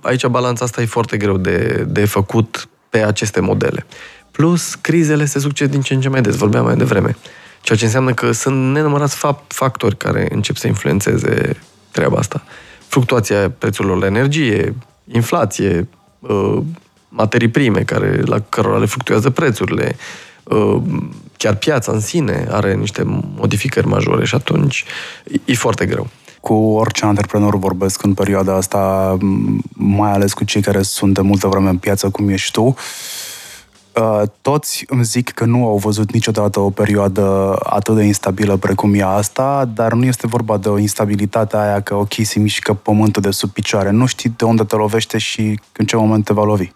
aici 0.00 0.26
balanța 0.26 0.64
asta 0.64 0.82
e 0.82 0.86
foarte 0.86 1.16
greu 1.16 1.36
de, 1.36 1.84
de 1.88 2.04
făcut 2.04 2.68
pe 2.90 3.04
aceste 3.04 3.40
modele. 3.40 3.86
Plus, 4.30 4.74
crizele 4.74 5.24
se 5.24 5.38
succed 5.38 5.70
din 5.70 5.80
ce 5.80 5.94
în 5.94 6.00
ce 6.00 6.08
mai 6.08 6.20
des, 6.20 6.36
vorbeam 6.36 6.64
mai 6.64 6.76
devreme. 6.76 7.16
Ceea 7.60 7.78
ce 7.78 7.84
înseamnă 7.84 8.14
că 8.14 8.32
sunt 8.32 8.72
nenumărați 8.72 9.16
factori 9.48 9.96
care 9.96 10.28
încep 10.30 10.56
să 10.56 10.66
influențeze 10.66 11.56
treaba 11.90 12.18
asta. 12.18 12.42
Fluctuația 12.88 13.50
prețurilor 13.50 13.98
la 13.98 14.06
energie, 14.06 14.74
inflație, 15.12 15.88
materii 17.08 17.48
prime 17.48 17.80
care, 17.80 18.20
la 18.24 18.40
cărora 18.48 18.78
le 18.78 18.86
fluctuează 18.86 19.30
prețurile. 19.30 19.96
Uh, 20.42 20.82
chiar 21.36 21.54
piața 21.54 21.92
în 21.92 22.00
sine 22.00 22.46
are 22.50 22.74
niște 22.74 23.02
modificări 23.36 23.86
majore 23.86 24.24
și 24.24 24.34
atunci 24.34 24.84
e 25.44 25.54
foarte 25.54 25.86
greu 25.86 26.08
cu 26.40 26.54
orice 26.54 27.04
antreprenor 27.04 27.58
vorbesc 27.58 28.02
în 28.02 28.14
perioada 28.14 28.54
asta, 28.54 29.16
mai 29.72 30.12
ales 30.12 30.32
cu 30.32 30.44
cei 30.44 30.62
care 30.62 30.82
sunt 30.82 31.14
de 31.14 31.20
multă 31.20 31.46
vreme 31.46 31.68
în 31.68 31.76
piață, 31.76 32.10
cum 32.10 32.28
ești 32.28 32.52
tu, 32.52 32.62
Uh, 32.62 32.76
toți 34.42 34.84
îmi 34.88 35.04
zic 35.04 35.30
că 35.30 35.44
nu 35.44 35.66
au 35.66 35.76
văzut 35.76 36.12
niciodată 36.12 36.60
o 36.60 36.70
perioadă 36.70 37.56
atât 37.62 37.94
de 37.94 38.02
instabilă 38.02 38.56
precum 38.56 38.94
e 38.94 39.02
asta, 39.04 39.70
dar 39.74 39.92
nu 39.92 40.04
este 40.04 40.26
vorba 40.26 40.56
de 40.56 40.68
o 40.68 40.78
instabilitate 40.78 41.56
aia 41.56 41.80
că 41.80 41.94
ok, 41.94 42.12
se 42.22 42.38
mișcă 42.38 42.74
pământul 42.74 43.22
de 43.22 43.30
sub 43.30 43.50
picioare. 43.50 43.90
Nu 43.90 44.06
știi 44.06 44.34
de 44.36 44.44
unde 44.44 44.64
te 44.64 44.76
lovește 44.76 45.18
și 45.18 45.60
în 45.76 45.86
ce 45.86 45.96
moment 45.96 46.24
te 46.24 46.32
va 46.32 46.44
lovi. 46.44 46.70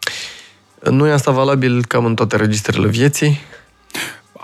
Nu 0.91 1.07
e 1.07 1.13
asta 1.13 1.31
valabil 1.31 1.85
cam 1.85 2.05
în 2.05 2.15
toate 2.15 2.37
registrele 2.37 2.89
vieții? 2.89 3.39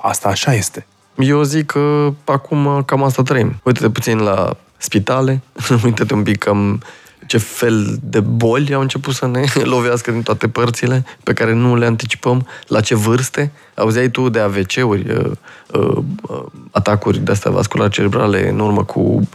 Asta 0.02 0.28
așa 0.28 0.54
este. 0.54 0.86
Eu 1.18 1.42
zic 1.42 1.66
că 1.66 2.12
acum 2.24 2.82
cam 2.86 3.02
asta 3.02 3.22
trăim. 3.22 3.60
Uite-te 3.62 3.90
puțin 3.90 4.18
la 4.18 4.56
spitale, 4.76 5.42
uite-te 5.84 6.14
un 6.14 6.22
pic 6.22 6.38
cam 6.38 6.82
ce 7.26 7.38
fel 7.38 7.98
de 8.02 8.20
boli 8.20 8.74
au 8.74 8.80
început 8.80 9.14
să 9.14 9.26
ne 9.26 9.44
lovească 9.74 10.10
din 10.10 10.22
toate 10.22 10.48
părțile 10.48 11.04
pe 11.22 11.32
care 11.32 11.52
nu 11.52 11.76
le 11.76 11.86
anticipăm, 11.86 12.46
la 12.66 12.80
ce 12.80 12.94
vârste. 12.94 13.52
Auzeai 13.74 14.10
tu 14.10 14.28
de 14.28 14.38
AVC-uri, 14.38 15.10
uh, 15.10 15.30
uh, 15.72 16.44
atacuri 16.70 17.18
de 17.18 17.30
astea 17.32 17.50
vasculare 17.50 17.90
cerebrale 17.90 18.48
în 18.48 18.58
urmă 18.58 18.84
cu 18.84 19.28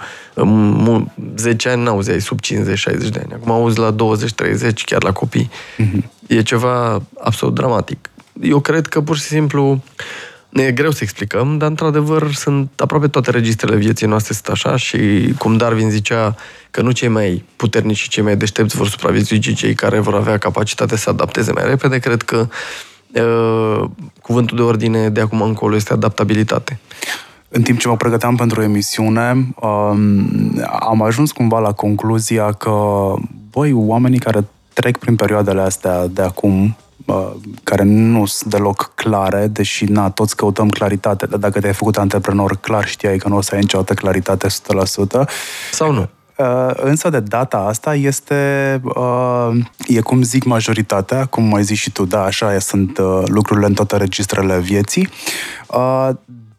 10 1.36 1.70
ani 1.70 1.84
n-auzeai 1.84 2.22
sub 2.22 2.40
50-60 2.40 2.48
de 3.10 3.20
ani. 3.24 3.34
Acum 3.34 3.52
auzi 3.52 3.80
la 3.80 3.96
20-30, 3.96 3.96
chiar 4.86 5.04
la 5.04 5.12
copii. 5.12 5.50
Uh-huh. 5.80 6.04
E 6.28 6.42
ceva 6.42 7.02
absolut 7.20 7.56
dramatic. 7.56 8.10
Eu 8.42 8.60
cred 8.60 8.88
că 8.88 9.02
pur 9.02 9.18
și 9.18 9.24
simplu 9.24 9.84
ne 10.52 10.64
e 10.64 10.72
greu 10.72 10.92
să 10.92 11.00
explicăm, 11.02 11.58
dar 11.58 11.70
într-adevăr 11.70 12.34
sunt 12.34 12.70
aproape 12.76 13.08
toate 13.08 13.32
registrele 13.32 13.76
vieții 13.76 14.08
noastre 14.08 14.34
sunt 14.34 14.48
așa 14.48 14.76
și 14.76 15.34
cum 15.38 15.58
Darwin 15.58 15.90
zicea 15.90 16.36
că 16.72 16.82
nu 16.82 16.92
cei 16.92 17.08
mai 17.08 17.46
puternici 17.56 17.98
și 17.98 18.10
cei 18.10 18.24
mai 18.24 18.38
deștepți 18.38 18.76
vor 18.76 18.88
supraviețui, 18.88 19.40
ci 19.40 19.56
cei 19.56 19.74
care 19.74 20.00
vor 20.00 20.16
avea 20.16 20.38
capacitatea 20.38 20.98
să 20.98 21.10
adapteze 21.10 21.52
mai 21.52 21.64
repede, 21.66 22.00
cred 22.00 22.22
că 22.22 22.48
uh, 23.14 23.90
cuvântul 24.22 24.58
de 24.58 24.64
ordine 24.64 25.10
de 25.10 25.22
acum 25.22 25.42
încolo 25.42 25.76
este 25.76 25.94
adaptabilitate. 25.94 26.80
În 27.50 27.62
timp 27.62 27.80
ce 27.80 27.88
mă 27.88 27.98
pregăteam 27.98 28.36
pentru 28.36 28.62
emisiune, 28.62 29.32
um, 29.32 30.64
am 30.80 31.02
ajuns 31.02 31.32
cumva 31.32 31.60
la 31.60 31.72
concluzia 31.72 32.52
că, 32.52 32.74
băi, 33.52 33.72
oamenii 33.74 34.20
care 34.20 34.48
trec 34.74 34.98
prin 34.98 35.16
perioadele 35.16 35.62
astea 35.62 36.08
de 36.08 36.22
acum, 36.22 36.78
care 37.64 37.84
nu 37.84 38.26
sunt 38.26 38.54
deloc 38.54 38.92
clare, 38.96 39.48
deși 39.48 39.86
na, 39.86 40.10
toți 40.10 40.36
căutăm 40.36 40.70
claritate, 40.70 41.26
dar 41.26 41.40
dacă 41.40 41.60
te-ai 41.60 41.74
făcut 41.74 41.98
antreprenor 41.98 42.56
clar 42.56 42.88
știai 42.88 43.18
că 43.18 43.28
nu 43.28 43.36
o 43.36 43.42
să 43.42 43.54
ai 43.54 43.60
niciodată 43.60 43.94
claritate 43.94 44.48
100%. 44.48 44.52
Sau 45.72 45.92
nu? 45.92 46.10
Însă 46.76 47.10
de 47.10 47.20
data 47.20 47.58
asta 47.58 47.96
este, 47.96 48.36
e 49.88 50.02
cum 50.02 50.22
zic 50.22 50.44
majoritatea, 50.44 51.26
cum 51.26 51.44
mai 51.44 51.64
zici 51.64 51.78
și 51.78 51.92
tu, 51.92 52.06
da, 52.06 52.24
așa 52.24 52.60
sunt 52.60 52.98
lucrurile 53.26 53.66
în 53.66 53.74
toate 53.74 53.98
registrele 53.98 54.60
vieții, 54.60 55.10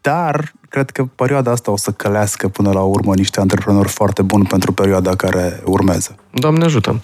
dar 0.01 0.53
cred 0.69 0.89
că 0.89 1.03
perioada 1.15 1.51
asta 1.51 1.71
o 1.71 1.77
să 1.77 1.91
călească 1.91 2.47
până 2.47 2.71
la 2.71 2.81
urmă 2.81 3.13
niște 3.15 3.39
antreprenori 3.39 3.89
foarte 3.89 4.21
buni 4.21 4.45
pentru 4.45 4.71
perioada 4.71 5.15
care 5.15 5.61
urmează. 5.65 6.15
Doamne 6.31 6.65
ajută! 6.65 6.99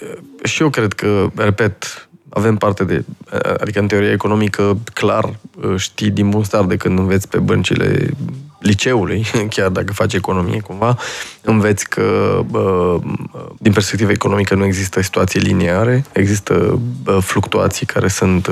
Păi, 0.00 0.50
și 0.50 0.62
eu 0.62 0.70
cred 0.70 0.92
că, 0.92 1.30
repet, 1.34 2.08
avem 2.28 2.56
parte 2.56 2.84
de, 2.84 3.04
adică 3.60 3.78
în 3.78 3.86
teoria 3.86 4.12
economică, 4.12 4.78
clar 4.94 5.38
știi 5.76 6.10
din 6.10 6.30
bun 6.30 6.44
start 6.44 6.68
de 6.68 6.76
când 6.76 6.98
înveți 6.98 7.28
pe 7.28 7.38
băncile 7.38 8.10
liceului, 8.60 9.26
chiar 9.54 9.68
dacă 9.68 9.92
faci 9.92 10.14
economie 10.14 10.60
cumva, 10.60 10.96
înveți 11.42 11.88
că 11.88 12.40
din 13.58 13.72
perspectivă 13.72 14.10
economică 14.10 14.54
nu 14.54 14.64
există 14.64 15.02
situații 15.02 15.40
liniare, 15.40 16.04
există 16.12 16.80
fluctuații 17.20 17.86
care 17.86 18.08
sunt 18.08 18.50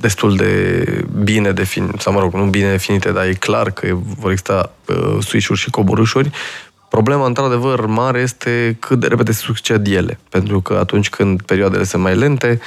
destul 0.00 0.36
de 0.36 0.84
bine 1.22 1.52
definite, 1.52 1.96
sau 1.98 2.12
mă 2.12 2.20
rog, 2.20 2.34
nu 2.34 2.44
bine 2.44 2.70
definite, 2.70 3.12
dar 3.12 3.26
e 3.26 3.32
clar 3.32 3.70
că 3.70 3.96
vor 4.18 4.30
exista 4.30 4.72
switch-uri 5.20 5.58
și 5.58 5.70
coborâșuri 5.70 6.30
Problema, 6.88 7.26
într-adevăr, 7.26 7.86
mare 7.86 8.20
este 8.20 8.76
cât 8.80 9.00
de 9.00 9.06
repede 9.06 9.32
se 9.32 9.40
succed 9.40 9.86
ele. 9.86 10.18
Pentru 10.28 10.60
că 10.60 10.74
atunci 10.74 11.10
când 11.10 11.42
perioadele 11.42 11.84
sunt 11.84 12.02
mai 12.02 12.16
lente, 12.16 12.60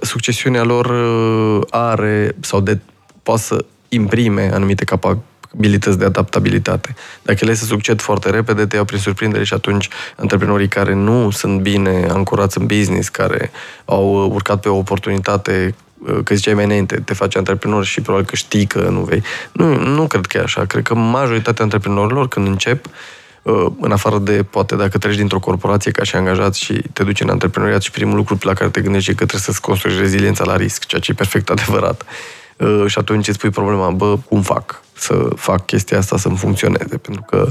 succesiunea 0.00 0.62
lor 0.62 0.92
are 1.70 2.36
sau 2.40 2.60
de, 2.60 2.78
poate 3.22 3.40
să 3.40 3.64
imprime 3.88 4.50
anumite 4.52 4.84
capabilități 4.84 5.98
de 5.98 6.04
adaptabilitate. 6.04 6.94
Dacă 7.22 7.38
ele 7.42 7.54
se 7.54 7.64
succed 7.64 8.00
foarte 8.00 8.30
repede, 8.30 8.66
te 8.66 8.76
iau 8.76 8.84
prin 8.84 8.98
surprindere 8.98 9.44
și 9.44 9.54
atunci 9.54 9.88
antreprenorii 10.16 10.68
care 10.68 10.94
nu 10.94 11.30
sunt 11.30 11.60
bine 11.60 12.06
ancorați 12.10 12.58
în 12.58 12.66
business, 12.66 13.08
care 13.08 13.50
au 13.84 14.30
urcat 14.32 14.60
pe 14.60 14.68
o 14.68 14.76
oportunitate 14.76 15.74
că 16.24 16.34
ziceai 16.34 16.54
mai 16.54 16.64
înainte, 16.64 16.96
te 16.96 17.14
faci 17.14 17.36
antreprenor 17.36 17.84
și 17.84 18.00
probabil 18.00 18.26
că 18.26 18.36
știi 18.36 18.66
că 18.66 18.88
nu 18.90 19.00
vei. 19.00 19.22
Nu, 19.52 19.78
nu 19.78 20.06
cred 20.06 20.26
că 20.26 20.36
e 20.36 20.40
așa. 20.40 20.64
Cred 20.64 20.82
că 20.82 20.94
majoritatea 20.94 21.64
antreprenorilor, 21.64 22.28
când 22.28 22.46
încep, 22.46 22.86
uh, 22.86 22.92
în 23.80 23.92
afară 23.92 24.18
de, 24.18 24.42
poate, 24.42 24.76
dacă 24.76 24.98
treci 24.98 25.16
dintr-o 25.16 25.38
corporație 25.38 25.90
ca 25.90 26.02
și 26.02 26.16
angajat 26.16 26.54
și 26.54 26.82
te 26.92 27.04
duci 27.04 27.20
în 27.20 27.28
antreprenoriat 27.28 27.82
și 27.82 27.90
primul 27.90 28.16
lucru 28.16 28.38
la 28.40 28.52
care 28.52 28.70
te 28.70 28.80
gândești 28.80 29.10
e 29.10 29.14
că 29.14 29.18
trebuie 29.24 29.40
să-ți 29.40 29.60
construiești 29.60 30.02
reziliența 30.02 30.44
la 30.44 30.56
risc, 30.56 30.84
ceea 30.84 31.00
ce 31.00 31.10
e 31.10 31.14
perfect 31.14 31.50
adevărat. 31.56 32.04
Uh, 32.56 32.84
și 32.86 32.98
atunci 32.98 33.28
îți 33.28 33.38
pui 33.38 33.50
problema, 33.50 33.90
bă, 33.90 34.16
cum 34.28 34.42
fac 34.42 34.82
să 34.92 35.28
fac 35.36 35.66
chestia 35.66 35.98
asta 35.98 36.16
să-mi 36.16 36.36
funcționeze? 36.36 36.96
Pentru 36.96 37.24
că 37.26 37.50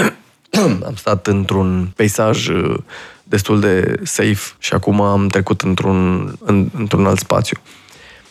am 0.86 0.94
stat 0.94 1.26
într-un 1.26 1.92
peisaj 1.96 2.48
uh, 2.48 2.78
destul 3.24 3.60
de 3.60 4.00
safe 4.02 4.54
și 4.58 4.74
acum 4.74 5.00
am 5.00 5.28
trecut 5.28 5.60
într-un, 5.60 6.32
în, 6.44 6.68
într-un 6.76 7.06
alt 7.06 7.18
spațiu. 7.18 7.58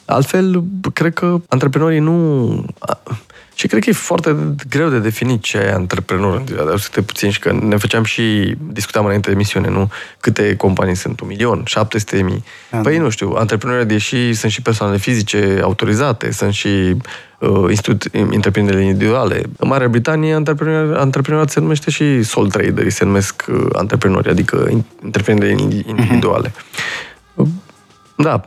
Altfel, 0.05 0.63
cred 0.93 1.13
că 1.13 1.41
antreprenorii 1.47 1.99
nu... 1.99 2.65
Și 3.57 3.67
cred 3.67 3.83
că 3.83 3.89
e 3.89 3.93
foarte 3.93 4.35
greu 4.69 4.89
de 4.89 4.99
definit 4.99 5.41
ce 5.41 5.57
e 5.57 5.73
antreprenor 5.73 6.37
în 6.37 6.45
ziua 6.45 6.65
de 6.65 6.71
azi, 6.71 7.01
puțin 7.01 7.29
și 7.29 7.39
că 7.39 7.51
ne 7.51 7.77
făceam 7.77 8.03
și, 8.03 8.55
discutam 8.59 9.05
înainte 9.05 9.27
de 9.27 9.33
emisiune, 9.33 9.69
nu? 9.69 9.89
Câte 10.19 10.55
companii 10.55 10.95
sunt? 10.95 11.19
Un 11.19 11.27
milion? 11.27 11.63
700 11.65 12.21
mii? 12.21 12.43
Da. 12.71 12.77
Păi 12.77 12.97
nu 12.97 13.09
știu, 13.09 13.33
antreprenorii, 13.37 13.85
deși 13.85 14.33
sunt 14.33 14.51
și 14.51 14.61
persoane 14.61 14.97
fizice 14.97 15.59
autorizate, 15.63 16.31
sunt 16.31 16.53
și 16.53 16.95
uh, 17.39 17.65
institut, 17.69 18.03
întreprinderile 18.11 18.83
individuale. 18.83 19.41
În 19.57 19.67
Marea 19.67 19.87
Britanie, 19.87 20.33
antreprenor, 20.33 20.97
antreprenoriat 20.97 21.49
se 21.49 21.59
numește 21.59 21.91
și 21.91 22.23
sole 22.23 22.49
trader, 22.49 22.89
se 22.89 23.05
numesc 23.05 23.45
uh, 23.49 23.65
antreprenori, 23.73 24.29
adică 24.29 24.83
întreprinderile 25.01 25.61
individuale. 25.85 26.49
Uh-huh. 26.49 27.66
Da, 28.17 28.41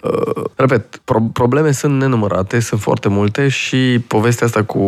uh, 0.00 0.44
repet, 0.54 1.00
pro- 1.04 1.30
probleme 1.32 1.70
sunt 1.70 2.00
nenumărate, 2.00 2.60
sunt 2.60 2.80
foarte 2.80 3.08
multe 3.08 3.48
și 3.48 4.04
povestea 4.06 4.46
asta 4.46 4.64
cu 4.64 4.78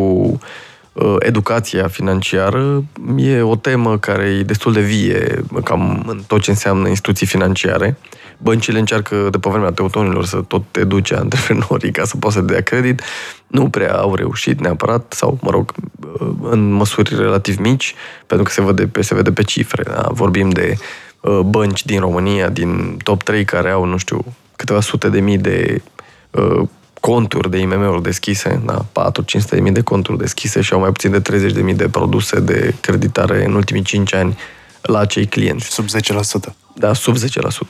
uh, 0.93 1.17
educația 1.19 1.89
financiară 1.89 2.85
e 3.17 3.41
o 3.41 3.57
temă 3.57 3.99
care 3.99 4.25
e 4.25 4.43
destul 4.43 4.73
de 4.73 4.81
vie 4.81 5.45
cam 5.65 6.05
în 6.07 6.23
tot 6.27 6.41
ce 6.41 6.51
înseamnă 6.51 6.89
instituții 6.89 7.27
financiare. 7.27 7.97
Băncile 8.39 8.79
încearcă 8.79 9.29
de 9.31 9.39
pe 9.39 9.51
vremea 9.51 9.71
teutonilor 9.71 10.25
să 10.25 10.37
tot 10.37 10.77
educe 10.77 11.15
antreprenorii 11.15 11.93
ca 11.93 12.05
să 12.05 12.17
poată 12.17 12.37
să 12.37 12.43
dea 12.43 12.61
credit. 12.61 13.03
Nu 13.47 13.69
prea 13.69 13.97
au 13.97 14.15
reușit 14.15 14.61
neapărat, 14.61 15.13
sau, 15.13 15.39
mă 15.41 15.51
rog, 15.51 15.73
uh, 16.21 16.29
în 16.43 16.71
măsuri 16.71 17.17
relativ 17.17 17.57
mici, 17.57 17.95
pentru 18.27 18.47
că 18.47 18.53
se 18.53 18.63
vede 18.63 18.87
pe, 18.87 19.03
se 19.03 19.15
vede 19.15 19.33
pe 19.33 19.43
cifre. 19.43 19.83
Da? 19.83 20.09
Vorbim 20.11 20.51
de 20.51 20.77
Uh, 20.77 21.14
bănci 21.45 21.85
din 21.85 22.01
România, 22.01 22.49
din 22.49 22.97
top 23.03 23.23
3, 23.23 23.45
care 23.45 23.71
au, 23.71 23.85
nu 23.85 23.97
știu, 23.97 24.25
câteva 24.57 24.81
sute 24.81 25.09
de 25.09 25.21
mii 25.21 25.39
de 25.39 25.83
uh, 26.31 26.69
conturi 27.01 27.51
de 27.51 27.59
IMM-uri 27.59 28.03
deschise, 28.03 28.63
da, 28.65 28.85
4-500 29.11 29.49
de 29.51 29.61
mii 29.61 29.73
de 29.73 29.81
conturi 29.81 30.19
deschise 30.19 30.61
și 30.61 30.73
au 30.73 30.81
mai 30.81 30.91
puțin 30.91 31.11
de 31.11 31.21
30 31.21 31.53
de 31.53 31.63
mii 31.63 31.75
de 31.75 31.89
produse 31.89 32.41
de 32.41 32.75
creditare 32.81 33.45
în 33.45 33.55
ultimii 33.55 33.83
5 33.83 34.15
ani 34.15 34.37
la 34.83 34.99
acei 34.99 35.27
clienți. 35.27 35.67
Sub 35.67 35.85
10%. 35.85 36.53
Da, 36.75 36.93
sub 36.93 37.17
10%. 37.17 37.21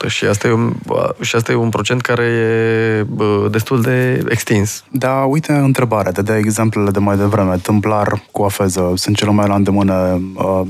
Și 0.07 0.25
asta 0.25 0.49
e 0.49 0.53
un, 0.53 0.73
și 1.21 1.37
asta 1.37 1.53
e 1.53 1.55
un 1.55 1.69
procent 1.69 2.01
care 2.01 2.25
e 2.25 3.07
destul 3.51 3.83
de 3.83 4.25
extins. 4.29 4.85
Da, 4.91 5.11
uite 5.11 5.53
întrebarea, 5.53 6.13
te 6.13 6.23
dea 6.23 6.37
exemplele 6.37 6.91
de 6.91 6.99
mai 6.99 7.17
devreme. 7.17 7.57
Tâmplar 7.57 8.23
cu 8.31 8.43
afeză, 8.43 8.93
sunt 8.95 9.17
cele 9.17 9.31
mai 9.31 9.49
la 9.49 9.55
îndemână 9.55 10.21
uh, 10.35 10.61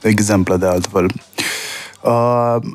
exemple 0.00 0.56
de 0.56 0.66
altfel. 0.66 1.04
Uh, 1.04 1.10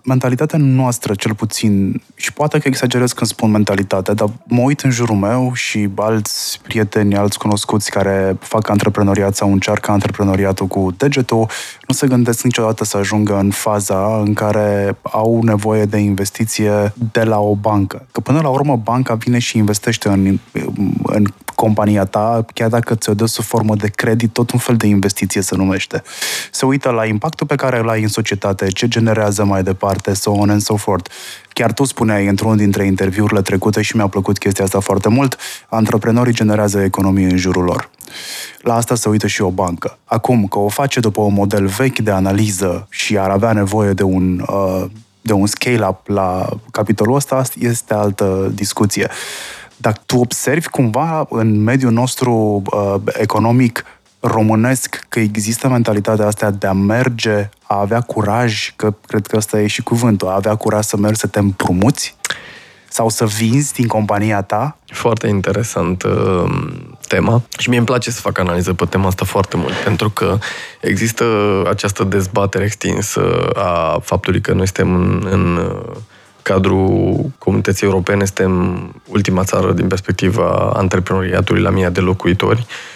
mentalitatea 0.03 0.59
noastră, 0.59 1.13
cel 1.13 1.33
puțin, 1.33 2.01
și 2.15 2.33
poate 2.33 2.59
că 2.59 2.67
exagerez 2.67 3.11
când 3.11 3.29
spun 3.29 3.51
mentalitate, 3.51 4.13
dar 4.13 4.29
mă 4.43 4.61
uit 4.61 4.79
în 4.81 4.89
jurul 4.89 5.15
meu 5.15 5.53
și 5.53 5.89
alți 5.95 6.59
prieteni, 6.61 7.15
alți 7.15 7.37
cunoscuți 7.37 7.91
care 7.91 8.37
fac 8.39 8.69
antreprenoriat 8.69 9.35
sau 9.35 9.51
încearcă 9.51 9.91
antreprenoriatul 9.91 10.67
cu 10.67 10.93
degetul, 10.97 11.47
nu 11.87 11.93
se 11.93 12.07
gândesc 12.07 12.43
niciodată 12.43 12.83
să 12.83 12.97
ajungă 12.97 13.37
în 13.37 13.51
faza 13.51 14.19
în 14.25 14.33
care 14.33 14.97
au 15.01 15.39
nevoie 15.43 15.85
de 15.85 15.97
investiție 15.97 16.93
de 17.11 17.23
la 17.23 17.39
o 17.39 17.55
bancă. 17.55 18.07
Că 18.11 18.19
până 18.19 18.39
la 18.41 18.49
urmă 18.49 18.75
banca 18.75 19.13
vine 19.13 19.39
și 19.39 19.57
investește 19.57 20.09
în, 20.09 20.39
în 21.03 21.25
compania 21.55 22.05
ta, 22.05 22.45
chiar 22.53 22.69
dacă 22.69 22.95
ți-o 22.95 23.13
dă 23.13 23.25
sub 23.25 23.43
formă 23.43 23.75
de 23.75 23.87
credit, 23.87 24.33
tot 24.33 24.51
un 24.51 24.59
fel 24.59 24.75
de 24.75 24.87
investiție 24.87 25.41
se 25.41 25.55
numește. 25.55 26.03
Se 26.51 26.65
uită 26.65 26.89
la 26.89 27.05
impactul 27.05 27.47
pe 27.47 27.55
care 27.55 27.79
îl 27.79 27.89
ai 27.89 28.01
în 28.01 28.07
societate, 28.07 28.67
ce 28.67 28.87
generează 28.87 29.13
mai 29.43 29.63
departe, 29.63 30.13
so 30.13 30.31
on 30.31 30.49
and 30.49 30.61
so 30.61 30.75
forth. 30.75 31.09
Chiar 31.53 31.73
tu 31.73 31.83
spuneai 31.83 32.27
într-unul 32.27 32.57
dintre 32.57 32.85
interviurile 32.85 33.41
trecute 33.41 33.81
și 33.81 33.95
mi-a 33.95 34.07
plăcut 34.07 34.37
chestia 34.37 34.63
asta 34.63 34.79
foarte 34.79 35.09
mult, 35.09 35.37
antreprenorii 35.69 36.33
generează 36.33 36.81
economie 36.81 37.29
în 37.29 37.37
jurul 37.37 37.63
lor. 37.63 37.89
La 38.61 38.75
asta 38.75 38.95
se 38.95 39.09
uită 39.09 39.27
și 39.27 39.41
o 39.41 39.49
bancă. 39.49 39.97
Acum, 40.05 40.47
că 40.47 40.59
o 40.59 40.67
face 40.67 40.99
după 40.99 41.21
un 41.21 41.33
model 41.33 41.65
vechi 41.65 41.99
de 41.99 42.11
analiză 42.11 42.87
și 42.89 43.17
ar 43.17 43.29
avea 43.29 43.51
nevoie 43.51 43.93
de 43.93 44.03
un, 44.03 44.45
uh, 44.49 44.85
de 45.21 45.33
un 45.33 45.45
scale-up 45.45 46.07
la 46.07 46.49
capitolul 46.71 47.15
ăsta, 47.15 47.41
este 47.59 47.93
altă 47.93 48.51
discuție. 48.53 49.09
Dar 49.77 50.01
tu 50.05 50.17
observi 50.17 50.67
cumva 50.67 51.25
în 51.29 51.63
mediul 51.63 51.91
nostru 51.91 52.61
uh, 52.65 52.95
economic 53.13 53.83
românesc 54.25 55.05
că 55.09 55.19
există 55.19 55.67
mentalitatea 55.67 56.25
asta 56.25 56.51
de 56.51 56.67
a 56.67 56.73
merge, 56.73 57.49
a 57.63 57.79
avea 57.79 58.01
curaj, 58.01 58.73
că 58.75 58.93
cred 59.07 59.27
că 59.27 59.37
ăsta 59.37 59.61
e 59.61 59.67
și 59.67 59.83
cuvântul, 59.83 60.27
a 60.27 60.35
avea 60.35 60.55
curaj 60.55 60.85
să 60.85 60.97
mergi 60.97 61.19
să 61.19 61.27
te 61.27 61.39
împrumuți 61.39 62.15
sau 62.89 63.09
să 63.09 63.25
vinzi 63.25 63.73
din 63.73 63.87
compania 63.87 64.41
ta? 64.41 64.77
Foarte 64.85 65.27
interesant 65.27 66.03
uh, 66.03 66.43
tema 67.07 67.41
și 67.57 67.69
mie 67.69 67.77
îmi 67.77 67.87
place 67.87 68.11
să 68.11 68.19
fac 68.19 68.37
analiză 68.37 68.73
pe 68.73 68.85
tema 68.85 69.07
asta 69.07 69.25
foarte 69.25 69.57
mult, 69.57 69.73
pentru 69.73 70.09
că 70.09 70.37
există 70.81 71.25
această 71.69 72.03
dezbatere 72.03 72.63
extinsă 72.63 73.49
a 73.53 73.99
faptului 74.03 74.41
că 74.41 74.53
noi 74.53 74.65
suntem 74.65 74.93
în, 74.93 75.27
în 75.31 75.55
uh, 75.55 75.95
cadrul 76.41 77.15
comunității 77.37 77.85
europene 77.85 78.25
suntem 78.25 78.79
ultima 79.07 79.43
țară 79.43 79.71
din 79.71 79.87
perspectiva 79.87 80.71
antreprenoriatului 80.75 81.61
la 81.61 81.69
mii 81.69 81.89
de 81.89 81.99
locuitori 81.99 82.59
uh, 82.59 82.94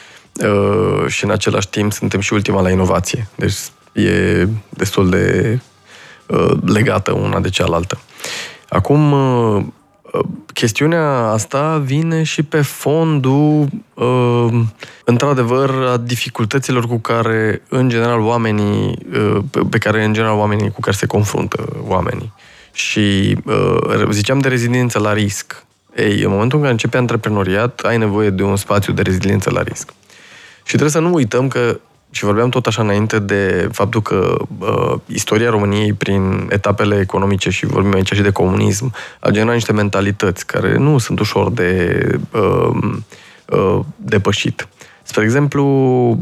și 1.08 1.24
în 1.24 1.32
același 1.32 1.70
timp 1.70 1.92
suntem 1.92 2.20
și 2.20 2.34
ultima 2.34 2.62
la 2.62 2.70
inovație. 2.70 3.28
Deci 3.36 3.54
e 3.92 4.48
destul 4.70 5.10
de 5.10 5.60
uh, 6.28 6.52
legată 6.66 7.12
una 7.12 7.40
de 7.40 7.50
cealaltă. 7.50 8.00
Acum, 8.70 9.12
uh, 9.12 9.64
chestiunea 10.54 11.10
asta 11.10 11.78
vine 11.78 12.24
și 12.24 12.44
pe 12.44 12.62
fondul, 12.62 13.68
într-adevăr, 15.06 15.70
a 15.70 15.98
dificultăților 15.98 16.86
cu 16.86 16.98
care, 16.98 17.62
în 17.70 17.90
general, 17.90 18.20
oamenii, 18.20 18.98
pe 19.70 19.78
care, 19.78 20.04
în 20.04 20.14
general, 20.14 20.38
oamenii 20.38 20.72
cu 20.72 20.80
care 20.80 20.96
se 20.96 21.06
confruntă 21.06 21.66
oamenii. 21.88 22.34
Și 22.72 23.38
uh, 23.46 24.10
ziceam 24.10 24.40
de 24.40 24.48
reziliență 24.48 25.00
la 25.00 25.14
risc. 25.14 25.66
Ei, 25.96 26.22
în 26.22 26.30
momentul 26.30 26.58
în 26.58 26.62
care 26.62 26.72
începe 26.72 26.98
antreprenoriat, 26.98 27.80
ai 27.80 27.98
nevoie 27.98 28.30
de 28.30 28.44
un 28.44 28.56
spațiu 28.56 28.94
de 28.94 29.02
reziliență 29.02 29.50
la 29.52 29.62
risc. 29.62 29.94
Și 30.70 30.76
trebuie 30.76 31.02
să 31.02 31.08
nu 31.08 31.14
uităm 31.14 31.48
că, 31.48 31.80
și 32.12 32.24
vorbeam 32.24 32.50
tot 32.50 32.66
așa 32.66 32.82
înainte 32.82 33.20
de 33.20 33.70
faptul 33.72 34.02
că 34.02 34.38
uh, 34.60 35.00
istoria 35.06 35.50
României 35.50 35.94
prin 35.94 36.48
etapele 36.50 37.00
economice 37.00 37.50
și 37.50 37.66
vorbim 37.66 37.94
aici 37.94 38.14
și 38.14 38.22
de 38.22 38.32
comunism 38.32 38.94
a 39.20 39.30
generat 39.30 39.54
niște 39.54 39.72
mentalități 39.72 40.46
care 40.46 40.78
nu 40.78 40.98
sunt 40.98 41.20
ușor 41.20 41.52
de 41.52 42.02
uh, 42.32 42.98
uh, 43.46 43.80
depășit. 43.96 44.68
Spre 45.10 45.24
exemplu, 45.24 46.18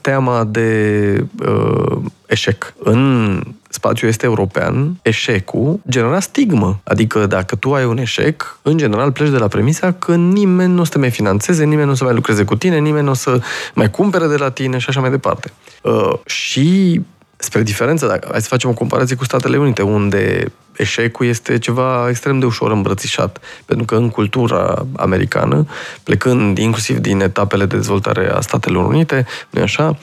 teama 0.00 0.44
de 0.44 1.24
uh, 1.46 1.96
eșec. 2.26 2.74
În 2.78 3.42
spațiul 3.68 4.10
este 4.10 4.26
european, 4.26 4.98
eșecul 5.02 5.80
genera 5.88 6.20
stigmă. 6.20 6.80
Adică 6.84 7.26
dacă 7.26 7.56
tu 7.56 7.74
ai 7.74 7.84
un 7.84 7.98
eșec, 7.98 8.58
în 8.62 8.76
general 8.76 9.12
pleci 9.12 9.30
de 9.30 9.38
la 9.38 9.48
premisa 9.48 9.92
că 9.92 10.14
nimeni 10.14 10.72
nu 10.72 10.80
o 10.80 10.84
să 10.84 10.90
te 10.90 10.98
mai 10.98 11.10
financeze, 11.10 11.64
nimeni 11.64 11.86
nu 11.86 11.92
o 11.92 11.94
să 11.94 12.04
mai 12.04 12.14
lucreze 12.14 12.44
cu 12.44 12.56
tine, 12.56 12.78
nimeni 12.78 13.04
nu 13.04 13.10
o 13.10 13.14
să 13.14 13.40
mai 13.74 13.90
cumpere 13.90 14.26
de 14.26 14.36
la 14.36 14.50
tine 14.50 14.78
și 14.78 14.86
așa 14.88 15.00
mai 15.00 15.10
departe. 15.10 15.52
Uh, 15.82 16.12
și 16.24 17.00
spre 17.36 17.62
diferență, 17.62 18.06
dacă 18.06 18.28
hai 18.30 18.40
să 18.40 18.48
facem 18.48 18.70
o 18.70 18.72
comparație 18.72 19.16
cu 19.16 19.24
Statele 19.24 19.56
Unite, 19.56 19.82
unde 19.82 20.52
eșecul 20.76 21.26
este 21.26 21.58
ceva 21.58 22.06
extrem 22.08 22.38
de 22.38 22.46
ușor 22.46 22.70
îmbrățișat, 22.70 23.40
pentru 23.64 23.84
că 23.84 23.94
în 23.94 24.10
cultura 24.10 24.86
americană, 24.96 25.66
plecând 26.02 26.58
inclusiv 26.58 26.98
din 26.98 27.20
etapele 27.20 27.64
de 27.64 27.76
dezvoltare 27.76 28.30
a 28.30 28.40
Statelor 28.40 28.86
Unite, 28.86 29.26
nu 29.50 29.62
așa, 29.62 29.98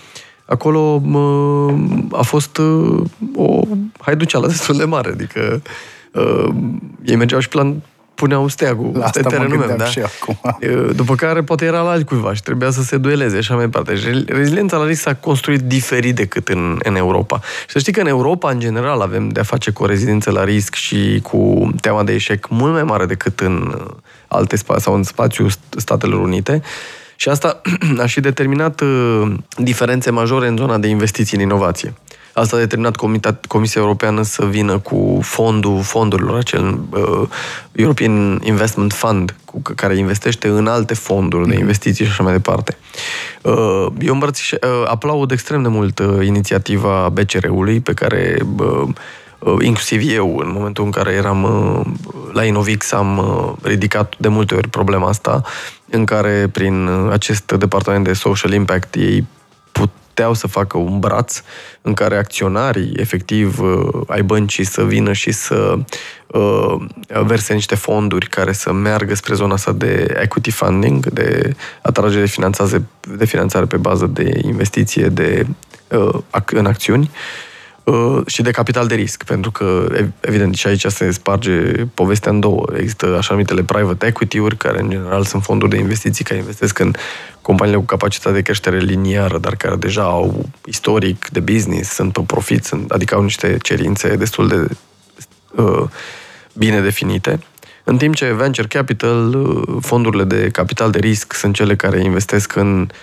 acolo 0.45 1.01
a 2.11 2.21
fost 2.21 2.57
uh, 2.57 3.01
o 3.35 3.61
haiduceală 3.99 4.47
destul 4.47 4.77
de 4.77 4.85
mare, 4.85 5.09
adică 5.09 5.61
uh, 6.11 6.49
ei 7.05 7.15
mergeau 7.15 7.39
și 7.39 7.47
plan, 7.47 7.81
puneau 8.15 8.47
steagul 8.47 8.89
La 8.93 8.99
pe 8.99 9.05
asta 9.05 9.19
mă 9.23 9.29
terenul 9.29 9.49
meu, 9.49 9.57
gândeam 9.57 9.77
da? 9.77 9.85
și 9.85 9.99
acum. 9.99 10.39
Uh, 10.43 10.95
După 10.95 11.15
care 11.15 11.43
poate 11.43 11.65
era 11.65 11.81
la 11.81 11.89
altcuiva 11.89 12.33
și 12.33 12.41
trebuia 12.41 12.69
să 12.71 12.81
se 12.81 12.97
dueleze 12.97 13.33
și 13.33 13.39
așa 13.39 13.53
mai 13.53 13.63
departe. 13.63 13.95
Și 13.95 14.05
re- 14.05 14.23
reziliența 14.27 14.77
la 14.77 14.85
risc 14.85 15.01
s-a 15.01 15.15
construit 15.15 15.59
diferit 15.59 16.15
decât 16.15 16.47
în, 16.47 16.79
în 16.83 16.95
Europa. 16.95 17.39
Și 17.59 17.71
să 17.71 17.79
știi 17.79 17.93
că 17.93 17.99
în 17.99 18.07
Europa, 18.07 18.51
în 18.51 18.59
general, 18.59 19.01
avem 19.01 19.29
de-a 19.29 19.43
face 19.43 19.71
cu 19.71 19.83
o 19.83 19.85
rezidență 19.85 20.31
la 20.31 20.43
risc 20.43 20.73
și 20.73 21.19
cu 21.23 21.69
teama 21.81 22.03
de 22.03 22.13
eșec 22.13 22.47
mult 22.49 22.73
mai 22.73 22.83
mare 22.83 23.05
decât 23.05 23.39
în 23.39 23.75
uh, 23.77 23.85
alte 24.27 24.55
spații 24.55 24.83
sau 24.83 24.95
în 24.95 25.03
spațiul 25.03 25.49
St- 25.49 25.77
Statelor 25.77 26.19
Unite. 26.19 26.61
Și 27.15 27.29
asta 27.29 27.61
a 28.03 28.05
și 28.05 28.19
determinat 28.19 28.81
uh, 28.81 29.33
diferențe 29.57 30.11
majore 30.11 30.47
în 30.47 30.57
zona 30.57 30.77
de 30.77 30.87
investiții 30.87 31.37
în 31.37 31.43
inovație. 31.43 31.93
Asta 32.33 32.55
a 32.55 32.59
determinat 32.59 32.95
Comita- 32.95 33.47
Comisia 33.47 33.81
Europeană 33.81 34.21
să 34.21 34.45
vină 34.45 34.79
cu 34.79 35.19
fondul 35.21 35.81
fondurilor, 35.81 36.37
acel 36.37 36.79
uh, 36.89 37.27
European 37.71 38.41
Investment 38.43 38.93
Fund, 38.93 39.35
cu 39.45 39.59
c- 39.59 39.75
care 39.75 39.97
investește 39.97 40.47
în 40.47 40.67
alte 40.67 40.93
fonduri 40.93 41.47
de 41.47 41.55
investiții 41.55 42.05
și 42.05 42.11
așa 42.11 42.23
mai 42.23 42.31
departe. 42.31 42.77
Uh, 43.41 43.85
eu 43.99 44.13
îmbrățiș, 44.13 44.51
uh, 44.51 44.59
aplaud 44.87 45.31
extrem 45.31 45.61
de 45.61 45.67
mult 45.67 45.99
uh, 45.99 46.25
inițiativa 46.25 47.09
BCR-ului, 47.09 47.79
pe 47.79 47.93
care 47.93 48.37
uh, 48.57 48.87
uh, 49.39 49.55
inclusiv 49.61 50.01
eu, 50.15 50.37
în 50.37 50.51
momentul 50.53 50.83
în 50.83 50.91
care 50.91 51.11
eram 51.11 51.43
uh, 51.43 51.85
la 52.31 52.43
Inovix, 52.45 52.91
am 52.91 53.17
uh, 53.17 53.53
ridicat 53.61 54.13
de 54.17 54.27
multe 54.27 54.55
ori 54.55 54.67
problema 54.67 55.07
asta, 55.07 55.41
în 55.89 56.05
care 56.05 56.49
prin 56.51 56.87
uh, 56.87 57.11
acest 57.11 57.51
departament 57.51 58.03
de 58.03 58.13
social 58.13 58.53
impact 58.53 58.95
ei 58.95 59.27
puteau 60.13 60.33
să 60.33 60.47
facă 60.47 60.77
un 60.77 60.99
braț 60.99 61.41
în 61.81 61.93
care 61.93 62.17
acționarii, 62.17 62.93
efectiv, 62.95 63.59
uh, 63.59 64.01
ai 64.07 64.21
băncii 64.21 64.63
să 64.63 64.83
vină 64.85 65.13
și 65.13 65.31
să 65.31 65.77
uh, 66.27 66.75
verse 67.25 67.53
niște 67.53 67.75
fonduri 67.75 68.27
care 68.27 68.51
să 68.51 68.71
meargă 68.71 69.15
spre 69.15 69.33
zona 69.33 69.53
asta 69.53 69.71
de 69.71 70.17
equity 70.21 70.51
funding, 70.51 71.05
de 71.05 71.55
atragere 71.81 72.21
de 72.21 72.27
finanțare, 72.27 72.83
de 73.17 73.25
finanțare 73.25 73.65
pe 73.65 73.77
bază 73.77 74.05
de 74.05 74.39
investiție 74.43 75.07
de, 75.07 75.45
uh, 75.87 76.19
ac- 76.29 76.53
în 76.53 76.65
acțiuni. 76.65 77.09
uh, 77.13 77.52
și 78.25 78.41
de 78.41 78.51
capital 78.51 78.87
de 78.87 78.95
risc, 78.95 79.23
pentru 79.23 79.51
că, 79.51 79.85
ev- 79.97 80.11
evident, 80.19 80.55
și 80.55 80.67
aici 80.67 80.85
se 80.85 81.11
sparge 81.11 81.71
povestea 81.93 82.31
în 82.31 82.39
două. 82.39 82.65
Există 82.77 83.15
așa 83.17 83.33
numitele 83.33 83.63
private 83.63 84.05
equity-uri, 84.05 84.57
care 84.57 84.79
în 84.79 84.89
general 84.89 85.23
sunt 85.23 85.43
fonduri 85.43 85.71
de 85.71 85.77
investiții 85.77 86.23
care 86.23 86.39
investesc 86.39 86.79
în 86.79 86.93
companiile 87.41 87.79
cu 87.79 87.85
capacitate 87.85 88.35
de 88.35 88.41
creștere 88.41 88.77
liniară, 88.77 89.37
dar 89.37 89.55
care 89.55 89.75
deja 89.75 90.03
au 90.03 90.49
istoric 90.65 91.29
de 91.29 91.39
business, 91.39 91.89
sunt 91.89 92.13
pe 92.13 92.21
profit, 92.27 92.63
sunt, 92.63 92.91
adică 92.91 93.15
au 93.15 93.23
niște 93.23 93.57
cerințe 93.61 94.15
destul 94.15 94.47
de 94.47 94.67
uh, 95.61 95.83
bine 96.53 96.81
definite. 96.81 97.39
În 97.83 97.97
timp 97.97 98.15
ce 98.15 98.33
venture 98.33 98.67
capital, 98.67 99.33
uh, 99.35 99.77
fondurile 99.81 100.23
de 100.23 100.49
capital 100.51 100.91
de 100.91 100.99
risc 100.99 101.33
sunt 101.33 101.55
cele 101.55 101.75
care 101.75 102.03
investesc 102.03 102.55
în 102.55 102.79
uh, 102.79 102.95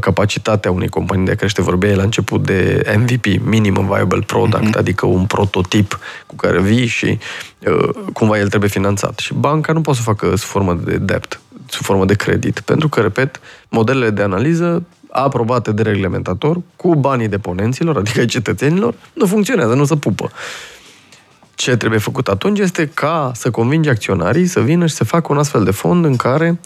capacitatea 0.00 0.70
unei 0.70 0.88
companii 0.88 1.24
de 1.24 1.30
a 1.30 1.34
crește. 1.34 1.62
Vorbeai 1.62 1.94
la 1.94 2.02
început 2.02 2.42
de 2.42 2.82
MVP, 2.96 3.24
Minimum 3.44 3.86
Viable 3.86 4.20
Product, 4.26 4.68
uh-huh. 4.68 4.78
adică 4.78 5.06
un 5.06 5.24
prototip 5.24 5.98
cu 6.26 6.36
care 6.36 6.60
vii 6.60 6.86
și 6.86 7.18
uh, 7.66 7.88
cumva 8.12 8.38
el 8.38 8.48
trebuie 8.48 8.70
finanțat. 8.70 9.18
Și 9.18 9.34
banca 9.34 9.72
nu 9.72 9.80
poate 9.80 9.98
să 9.98 10.04
facă 10.04 10.36
sub 10.36 10.48
formă 10.48 10.74
de 10.84 10.96
debt, 10.96 11.40
sub 11.66 11.84
formă 11.84 12.04
de 12.04 12.14
credit, 12.14 12.60
pentru 12.60 12.88
că, 12.88 13.00
repet, 13.00 13.40
modelele 13.68 14.10
de 14.10 14.22
analiză 14.22 14.82
aprobate 15.10 15.72
de 15.72 15.82
reglementator, 15.82 16.60
cu 16.76 16.94
banii 16.94 17.28
deponenților, 17.28 17.96
adică 17.96 18.20
ai 18.20 18.26
cetățenilor, 18.26 18.94
nu 19.12 19.26
funcționează, 19.26 19.74
nu 19.74 19.84
se 19.84 19.96
pupă 19.96 20.30
ce 21.56 21.76
trebuie 21.76 22.00
făcut 22.00 22.28
atunci 22.28 22.58
este 22.58 22.90
ca 22.94 23.30
să 23.34 23.50
convingi 23.50 23.88
acționarii 23.88 24.46
să 24.46 24.60
vină 24.60 24.86
și 24.86 24.94
să 24.94 25.04
facă 25.04 25.32
un 25.32 25.38
astfel 25.38 25.64
de 25.64 25.70
fond 25.70 26.04
în 26.04 26.16
care 26.16 26.60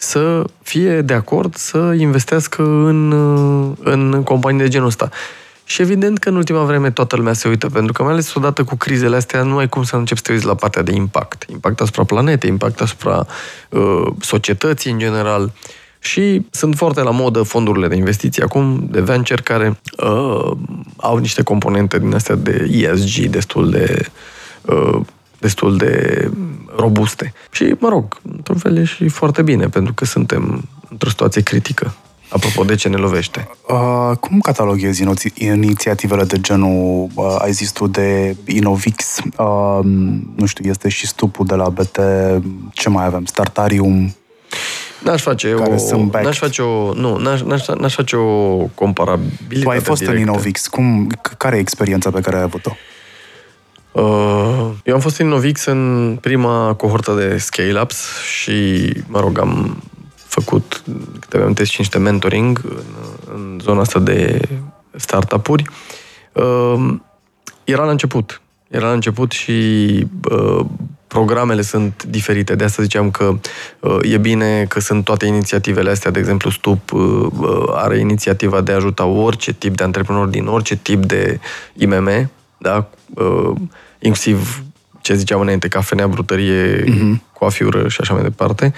să 0.00 0.44
fie 0.62 1.00
de 1.00 1.14
acord 1.14 1.54
să 1.54 1.94
investească 1.98 2.62
în, 2.62 3.12
în 3.82 4.22
companii 4.22 4.60
de 4.60 4.68
genul 4.68 4.86
ăsta. 4.86 5.08
Și 5.64 5.82
evident 5.82 6.18
că 6.18 6.28
în 6.28 6.36
ultima 6.36 6.64
vreme 6.64 6.90
toată 6.90 7.16
lumea 7.16 7.32
se 7.32 7.48
uită, 7.48 7.68
pentru 7.68 7.92
că 7.92 8.02
mai 8.02 8.12
ales 8.12 8.34
odată 8.34 8.64
cu 8.64 8.76
crizele 8.76 9.16
astea 9.16 9.42
nu 9.42 9.56
ai 9.56 9.68
cum 9.68 9.82
să 9.82 9.96
începi 9.96 10.20
să 10.20 10.26
te 10.26 10.32
uiți 10.32 10.46
la 10.46 10.54
partea 10.54 10.82
de 10.82 10.92
impact. 10.92 11.44
Impact 11.50 11.80
asupra 11.80 12.04
planetei, 12.04 12.50
impact 12.50 12.80
asupra 12.80 13.26
uh, 13.68 14.06
societății 14.20 14.90
în 14.90 14.98
general. 14.98 15.52
Și 15.98 16.46
sunt 16.50 16.76
foarte 16.76 17.02
la 17.02 17.10
modă 17.10 17.42
fondurile 17.42 17.88
de 17.88 17.94
investiții 17.94 18.42
acum, 18.42 18.88
de 18.90 19.00
venture, 19.00 19.42
care 19.42 19.80
uh, 20.02 20.50
au 20.96 21.16
niște 21.16 21.42
componente 21.42 21.98
din 21.98 22.14
astea 22.14 22.34
de 22.34 22.68
ESG 22.70 23.24
destul 23.24 23.70
de 23.70 24.06
uh, 24.62 25.00
destul 25.38 25.76
de 25.76 26.30
robuste. 26.76 27.32
Și, 27.50 27.74
mă 27.78 27.88
rog, 27.88 28.20
într-un 28.36 28.56
fel 28.56 28.76
e 28.76 28.84
și 28.84 29.08
foarte 29.08 29.42
bine, 29.42 29.68
pentru 29.68 29.92
că 29.92 30.04
suntem 30.04 30.62
într-o 30.90 31.08
situație 31.08 31.42
critică. 31.42 31.94
Apropo 32.30 32.64
de 32.64 32.74
ce 32.74 32.88
ne 32.88 32.96
lovește. 32.96 33.48
Uh, 33.68 34.16
cum 34.20 34.40
cataloghezi 34.40 35.04
ino- 35.04 35.34
inițiativele 35.34 36.24
de 36.24 36.40
genul, 36.40 37.08
uh, 37.14 37.36
ai 37.38 37.52
zis 37.52 37.70
tu, 37.70 37.86
de 37.86 38.36
Innovix, 38.46 39.18
uh, 39.38 39.78
nu 40.36 40.46
știu, 40.46 40.70
este 40.70 40.88
și 40.88 41.06
stupul 41.06 41.46
de 41.46 41.54
la 41.54 41.68
BT, 41.68 41.98
ce 42.72 42.88
mai 42.88 43.04
avem, 43.04 43.24
Startarium, 43.24 44.14
N-aș 45.04 45.22
face 45.22 45.50
Care 45.54 45.74
o... 45.74 45.76
sunt 45.76 46.02
backed. 46.02 46.24
N-aș 46.24 46.38
face 46.38 46.62
o... 46.62 46.92
Nu, 46.92 47.16
n-aș, 47.16 47.40
n-aș, 47.42 47.66
n-aș 47.66 47.94
face 47.94 48.16
o 48.16 48.56
comparabilitate 48.74 49.62
tu 49.62 49.68
ai 49.68 49.80
fost 49.80 50.00
directă. 50.00 50.20
în 50.20 50.26
Innovix, 50.28 50.66
cum, 50.66 51.12
c- 51.16 51.36
care 51.36 51.56
e 51.56 51.60
experiența 51.60 52.10
pe 52.10 52.20
care 52.20 52.36
ai 52.36 52.42
avut-o? 52.42 52.70
Uh, 52.72 52.97
eu 54.82 54.94
am 54.94 55.00
fost 55.00 55.18
în 55.18 55.28
Novix 55.28 55.64
în 55.64 56.16
prima 56.20 56.74
cohortă 56.74 57.14
de 57.14 57.38
scale-ups 57.38 58.20
și, 58.22 58.92
mă 59.06 59.20
rog, 59.20 59.38
am 59.38 59.82
făcut 60.14 60.82
câteva 61.20 61.42
amintesc 61.42 61.70
și 61.70 61.80
niște 61.80 61.98
mentoring 61.98 62.60
în, 62.64 63.34
în 63.34 63.58
zona 63.62 63.80
asta 63.80 63.98
de 63.98 64.40
startup-uri. 64.96 65.64
Uh, 66.32 66.94
era 67.64 67.84
la 67.84 67.90
început. 67.90 68.40
Era 68.68 68.86
la 68.86 68.92
început 68.92 69.32
și 69.32 69.52
uh, 70.30 70.64
programele 71.06 71.62
sunt 71.62 72.02
diferite. 72.02 72.54
De 72.54 72.64
asta 72.64 72.82
ziceam 72.82 73.10
că 73.10 73.38
uh, 73.80 73.98
e 74.02 74.18
bine 74.18 74.64
că 74.64 74.80
sunt 74.80 75.04
toate 75.04 75.26
inițiativele 75.26 75.90
astea. 75.90 76.10
De 76.10 76.18
exemplu, 76.18 76.50
Stup 76.50 76.92
uh, 76.92 77.26
uh, 77.38 77.64
are 77.72 77.98
inițiativa 77.98 78.60
de 78.60 78.72
a 78.72 78.76
ajuta 78.76 79.04
orice 79.04 79.52
tip 79.52 79.76
de 79.76 79.84
antreprenor 79.84 80.26
din 80.26 80.46
orice 80.46 80.76
tip 80.76 81.04
de 81.04 81.40
IMM, 81.74 82.30
da? 82.58 82.88
Uh, 83.98 84.04
inclusiv 84.06 84.62
ce 85.00 85.14
ziceam 85.14 85.40
înainte, 85.40 85.68
cafenea, 85.68 86.06
brutărie, 86.06 86.84
uh-huh. 86.84 87.32
coafiură 87.32 87.88
și 87.88 87.98
așa 88.00 88.14
mai 88.14 88.22
departe. 88.22 88.72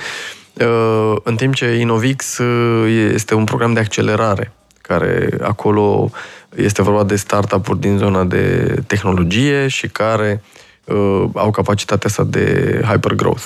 Uh, 0.54 1.16
în 1.22 1.36
timp 1.36 1.54
ce 1.54 1.66
Innovix 1.66 2.38
uh, 2.38 3.10
este 3.14 3.34
un 3.34 3.44
program 3.44 3.72
de 3.72 3.80
accelerare, 3.80 4.52
care 4.80 5.28
acolo 5.42 6.10
este 6.56 6.82
vorba 6.82 7.04
de 7.04 7.16
startup-uri 7.16 7.80
din 7.80 7.96
zona 7.96 8.24
de 8.24 8.74
tehnologie 8.86 9.68
și 9.68 9.88
care 9.88 10.42
uh, 10.84 11.24
au 11.34 11.50
capacitatea 11.50 12.08
asta 12.08 12.24
de 12.24 12.80
hypergrowth. 12.88 13.44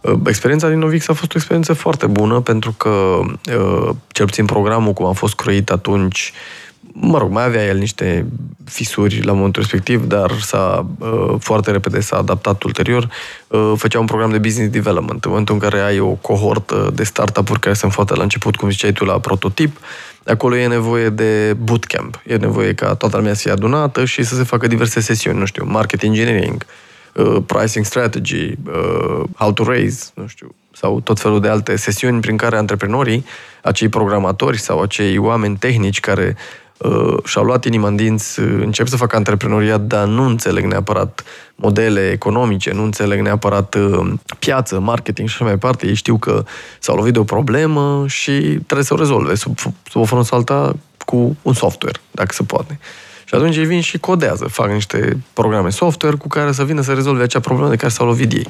Uh, 0.00 0.14
Experiența 0.26 0.68
din 0.68 0.78
Novix 0.78 1.08
a 1.08 1.12
fost 1.12 1.32
o 1.32 1.36
experiență 1.36 1.72
foarte 1.72 2.06
bună 2.06 2.40
pentru 2.40 2.72
că, 2.72 3.20
uh, 3.56 3.90
cel 4.08 4.26
puțin 4.26 4.44
programul 4.44 4.92
cum 4.92 5.06
a 5.06 5.12
fost 5.12 5.34
croit 5.34 5.70
atunci, 5.70 6.32
mă 6.92 7.18
rog, 7.18 7.30
mai 7.30 7.44
avea 7.44 7.64
el 7.64 7.78
niște 7.78 8.26
fisuri 8.64 9.22
la 9.22 9.32
momentul 9.32 9.62
respectiv, 9.62 10.04
dar 10.04 10.32
s-a, 10.40 10.86
uh, 10.98 11.34
foarte 11.38 11.70
repede 11.70 12.00
s-a 12.00 12.16
adaptat 12.16 12.62
ulterior. 12.62 13.08
Uh, 13.48 13.72
Făcea 13.76 13.98
un 13.98 14.06
program 14.06 14.30
de 14.30 14.38
business 14.38 14.72
development. 14.72 15.24
În 15.24 15.30
momentul 15.30 15.54
în 15.54 15.60
care 15.60 15.80
ai 15.80 15.98
o 15.98 16.10
cohortă 16.10 16.90
de 16.94 17.04
startup-uri 17.04 17.60
care 17.60 17.74
sunt 17.74 17.92
foarte 17.92 18.14
la 18.14 18.22
început, 18.22 18.56
cum 18.56 18.70
ziceai 18.70 18.92
tu, 18.92 19.04
la 19.04 19.18
prototip, 19.18 19.76
acolo 20.26 20.56
e 20.56 20.66
nevoie 20.66 21.08
de 21.08 21.56
bootcamp. 21.58 22.22
E 22.26 22.36
nevoie 22.36 22.74
ca 22.74 22.94
toată 22.94 23.16
lumea 23.16 23.34
să 23.34 23.40
fie 23.40 23.50
adunată 23.50 24.04
și 24.04 24.22
să 24.22 24.34
se 24.34 24.42
facă 24.42 24.66
diverse 24.66 25.00
sesiuni, 25.00 25.38
nu 25.38 25.44
știu, 25.44 25.64
market 25.66 26.02
engineering, 26.02 26.66
uh, 27.14 27.36
pricing 27.46 27.84
strategy, 27.84 28.52
uh, 28.66 29.22
how 29.34 29.52
to 29.52 29.64
raise, 29.64 30.10
nu 30.14 30.26
știu, 30.26 30.54
sau 30.72 31.00
tot 31.00 31.20
felul 31.20 31.40
de 31.40 31.48
alte 31.48 31.76
sesiuni 31.76 32.20
prin 32.20 32.36
care 32.36 32.56
antreprenorii, 32.56 33.24
acei 33.62 33.88
programatori 33.88 34.58
sau 34.58 34.80
acei 34.80 35.18
oameni 35.18 35.56
tehnici 35.56 36.00
care 36.00 36.36
uh, 36.36 36.61
și-au 37.24 37.44
luat 37.44 37.64
inima 37.64 37.88
în 37.88 37.96
dinți, 37.96 38.40
uh, 38.40 38.58
încep 38.60 38.86
să 38.86 38.96
facă 38.96 39.16
antreprenoriat, 39.16 39.80
dar 39.80 40.06
nu 40.06 40.24
înțeleg 40.24 40.64
neapărat 40.64 41.24
modele 41.54 42.10
economice, 42.10 42.72
nu 42.72 42.82
înțeleg 42.82 43.20
neapărat 43.20 43.74
uh, 43.74 44.12
piață, 44.38 44.80
marketing 44.80 45.28
și 45.28 45.34
așa 45.34 45.44
mai 45.44 45.52
departe. 45.52 45.86
Ei 45.86 45.94
știu 45.94 46.16
că 46.16 46.44
s-au 46.78 46.96
lovit 46.96 47.12
de 47.12 47.18
o 47.18 47.24
problemă 47.24 48.04
și 48.08 48.32
trebuie 48.40 48.84
să 48.84 48.94
o 48.94 48.96
rezolve 48.96 49.34
sub, 49.34 49.58
sub 49.58 50.00
o 50.00 50.04
formă 50.04 50.24
sau 50.24 50.38
alta 50.38 50.76
cu 51.06 51.36
un 51.42 51.52
software, 51.52 51.98
dacă 52.10 52.32
se 52.32 52.42
poate. 52.42 52.78
Și 53.24 53.34
atunci 53.34 53.56
ei 53.56 53.64
vin 53.64 53.80
și 53.80 53.98
codează, 53.98 54.44
fac 54.44 54.70
niște 54.70 55.22
programe 55.32 55.70
software 55.70 56.16
cu 56.16 56.28
care 56.28 56.52
să 56.52 56.64
vină 56.64 56.80
să 56.80 56.92
rezolve 56.92 57.22
acea 57.22 57.40
problemă 57.40 57.70
de 57.70 57.76
care 57.76 57.92
s-au 57.92 58.06
lovit 58.06 58.32
ei. 58.32 58.46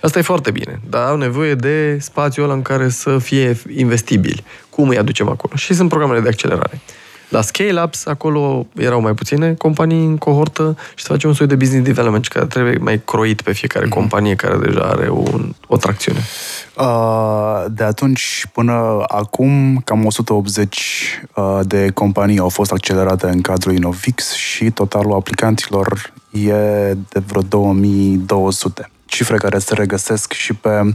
Asta 0.00 0.18
e 0.18 0.22
foarte 0.22 0.50
bine, 0.50 0.80
dar 0.88 1.08
au 1.08 1.16
nevoie 1.16 1.54
de 1.54 1.98
spațiul 2.00 2.44
ăla 2.44 2.54
în 2.54 2.62
care 2.62 2.88
să 2.88 3.18
fie 3.18 3.56
investibili. 3.76 4.44
Cum 4.70 4.88
îi 4.88 4.98
aducem 4.98 5.28
acolo? 5.28 5.56
Și 5.56 5.74
sunt 5.74 5.88
programele 5.88 6.20
de 6.20 6.28
accelerare. 6.28 6.80
La 7.34 7.40
scale-ups, 7.40 8.06
acolo 8.06 8.66
erau 8.76 9.00
mai 9.00 9.14
puține 9.14 9.54
companii 9.54 10.04
în 10.04 10.16
cohortă 10.16 10.76
și 10.94 11.04
se 11.04 11.08
face 11.10 11.26
un 11.26 11.32
soi 11.32 11.46
de 11.46 11.54
business 11.54 11.84
development 11.84 12.26
care 12.26 12.46
trebuie 12.46 12.76
mai 12.80 13.00
croit 13.04 13.42
pe 13.42 13.52
fiecare 13.52 13.86
mm-hmm. 13.86 13.88
companie 13.88 14.34
care 14.34 14.56
deja 14.56 14.80
are 14.80 15.10
un, 15.10 15.54
o 15.66 15.76
tracțiune. 15.76 16.18
Uh, 16.76 17.64
de 17.70 17.84
atunci 17.84 18.46
până 18.52 19.04
acum, 19.06 19.82
cam 19.84 20.04
180 20.04 21.20
uh, 21.34 21.60
de 21.62 21.90
companii 21.94 22.38
au 22.38 22.48
fost 22.48 22.72
accelerate 22.72 23.26
în 23.26 23.40
cadrul 23.40 23.74
Innovix 23.74 24.32
și 24.32 24.70
totalul 24.70 25.12
aplicanților 25.12 26.12
e 26.30 26.52
de 27.08 27.22
vreo 27.26 27.42
2200 27.42 28.90
cifre 29.04 29.36
care 29.36 29.58
se 29.58 29.74
regăsesc 29.74 30.32
și 30.32 30.52
pe 30.52 30.94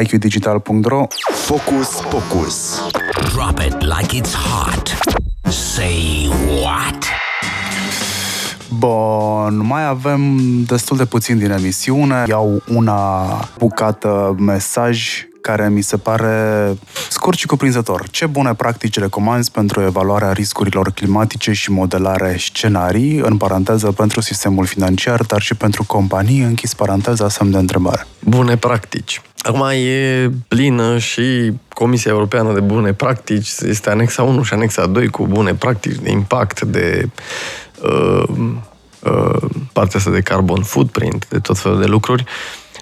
iqdigital.ro. 0.00 1.06
Focus, 1.32 1.88
focus. 1.88 2.82
Drop 3.32 3.58
it 3.58 3.76
like 3.80 4.20
it's 4.20 4.34
hot. 4.34 5.26
Say 5.50 6.28
what? 6.62 7.04
Bun, 8.78 9.66
mai 9.66 9.86
avem 9.86 10.40
destul 10.66 10.96
de 10.96 11.04
puțin 11.04 11.38
din 11.38 11.50
emisiune. 11.50 12.24
Iau 12.26 12.62
una 12.74 13.26
bucată 13.58 14.34
mesaj 14.38 15.27
care 15.40 15.68
mi 15.68 15.82
se 15.82 15.96
pare 15.96 16.76
scurt 17.08 17.38
și 17.38 17.46
cuprinzător. 17.46 18.08
Ce 18.10 18.26
bune 18.26 18.54
practici 18.54 18.98
recomanzi 18.98 19.50
pentru 19.50 19.80
evaluarea 19.80 20.32
riscurilor 20.32 20.90
climatice 20.90 21.52
și 21.52 21.70
modelare 21.70 22.36
scenarii, 22.38 23.16
în 23.16 23.36
paranteză 23.36 23.92
pentru 23.92 24.20
sistemul 24.20 24.66
financiar, 24.66 25.22
dar 25.22 25.40
și 25.40 25.54
pentru 25.54 25.84
companii, 25.84 26.40
închis 26.40 26.74
paranteza, 26.74 27.28
semn 27.28 27.50
de 27.50 27.58
întrebare. 27.58 28.06
Bune 28.24 28.56
practici. 28.56 29.20
Acum 29.38 29.68
e 29.68 30.30
plină 30.48 30.98
și 30.98 31.52
Comisia 31.68 32.10
Europeană 32.10 32.52
de 32.52 32.60
Bune 32.60 32.92
Practici, 32.92 33.48
este 33.62 33.90
anexa 33.90 34.22
1 34.22 34.42
și 34.42 34.54
anexa 34.54 34.86
2 34.86 35.08
cu 35.08 35.26
bune 35.26 35.54
practici 35.54 35.98
de 36.02 36.10
impact, 36.10 36.60
de 36.60 37.08
uh, 37.82 38.22
uh, 39.02 39.50
partea 39.72 39.98
asta 39.98 40.10
de 40.10 40.20
carbon 40.20 40.62
footprint, 40.62 41.26
de 41.28 41.38
tot 41.38 41.58
felul 41.58 41.80
de 41.80 41.86
lucruri. 41.86 42.24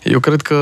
Eu 0.09 0.21
cred 0.21 0.43
că 0.43 0.55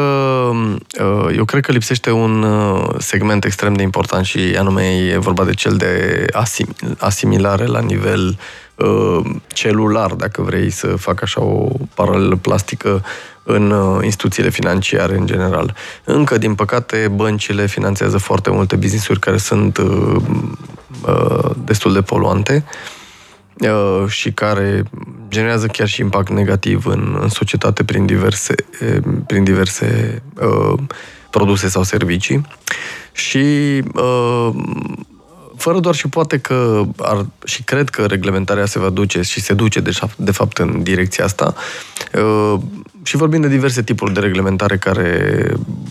uh, 1.01 1.35
eu 1.37 1.45
cred 1.45 1.65
că 1.65 1.73
lipsește 1.73 2.11
un 2.11 2.43
uh, 2.43 2.95
segment 2.99 3.45
extrem 3.45 3.75
de 3.75 3.83
important 3.83 4.25
și 4.25 4.39
anume 4.59 4.83
e 4.83 5.19
vorba 5.19 5.45
de 5.45 5.53
cel 5.53 5.77
de 5.77 6.25
asim- 6.33 6.97
asimilare 6.99 7.67
la 7.67 7.81
nivel 7.81 8.39
uh, 8.75 9.21
celular, 9.47 10.13
dacă 10.13 10.43
vrei 10.43 10.71
să 10.71 10.87
fac 10.87 11.23
așa 11.23 11.43
o 11.43 11.69
paralelă 11.95 12.37
plastică 12.37 13.05
în 13.43 13.75
instituțiile 14.03 14.51
financiare 14.51 15.17
în 15.17 15.27
general. 15.27 15.75
Încă, 16.05 16.39
din 16.39 16.55
păcate, 16.55 17.09
băncile 17.15 17.67
finanțează 17.67 18.19
foarte 18.19 18.51
multe 18.51 18.77
business-uri 18.77 19.19
care 19.19 19.37
sunt 19.37 19.79
destul 21.65 21.93
de 21.93 22.03
poluante 22.03 22.65
Uh, 22.65 23.04
și 24.07 24.33
care 24.33 24.83
generează 25.29 25.67
chiar 25.67 25.89
și 25.89 26.01
impact 26.01 26.31
negativ 26.31 26.87
în, 26.87 27.19
în 27.21 27.29
societate 27.29 27.85
prin 27.85 28.07
diverse, 28.07 28.55
prin 29.27 29.45
diverse 29.45 30.23
uh, 30.41 30.79
produse 31.31 31.69
sau 31.69 31.83
servicii. 31.83 32.47
Și 33.13 33.83
uh, 33.95 34.51
fără 35.57 35.81
doar 35.81 35.95
și 35.95 36.09
poate 36.09 36.39
că 36.39 36.83
ar, 36.99 37.27
și 37.45 37.63
cred 37.63 37.89
că 37.89 38.07
reglementarea 38.07 38.67
se 38.67 38.79
va 38.79 38.89
duce 38.89 39.23
și 39.23 39.41
se 39.41 39.55
duce 39.55 39.81
de, 39.81 39.91
de 40.17 40.31
fapt 40.31 40.59
în 40.59 40.83
direcția 40.83 41.25
asta. 41.25 41.55
Uh, 42.15 42.61
și 43.03 43.17
vorbim 43.17 43.41
de 43.41 43.49
diverse 43.49 43.83
tipuri 43.83 44.13
de 44.13 44.21
reglementare 44.21 44.77
care 44.77 45.47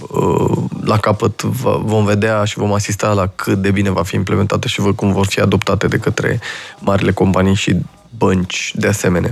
uh, 0.10 0.58
la 0.84 0.98
capăt 0.98 1.42
vom 1.84 2.06
vedea 2.06 2.44
și 2.44 2.58
vom 2.58 2.74
asista 2.74 3.14
la 3.14 3.28
cât 3.28 3.62
de 3.62 3.72
bine 3.72 3.90
va 3.90 4.04
fi 4.04 4.16
implementată 4.16 4.68
și 4.68 4.82
cum 4.96 5.14
vor 5.14 5.26
fi 5.26 5.40
adoptate 5.40 5.88
de 5.88 5.98
către 5.98 6.40
marile 6.80 7.12
companii 7.12 7.56
și 7.56 7.76
bănci 8.18 8.72
de 8.76 8.88
asemenea. 8.88 9.32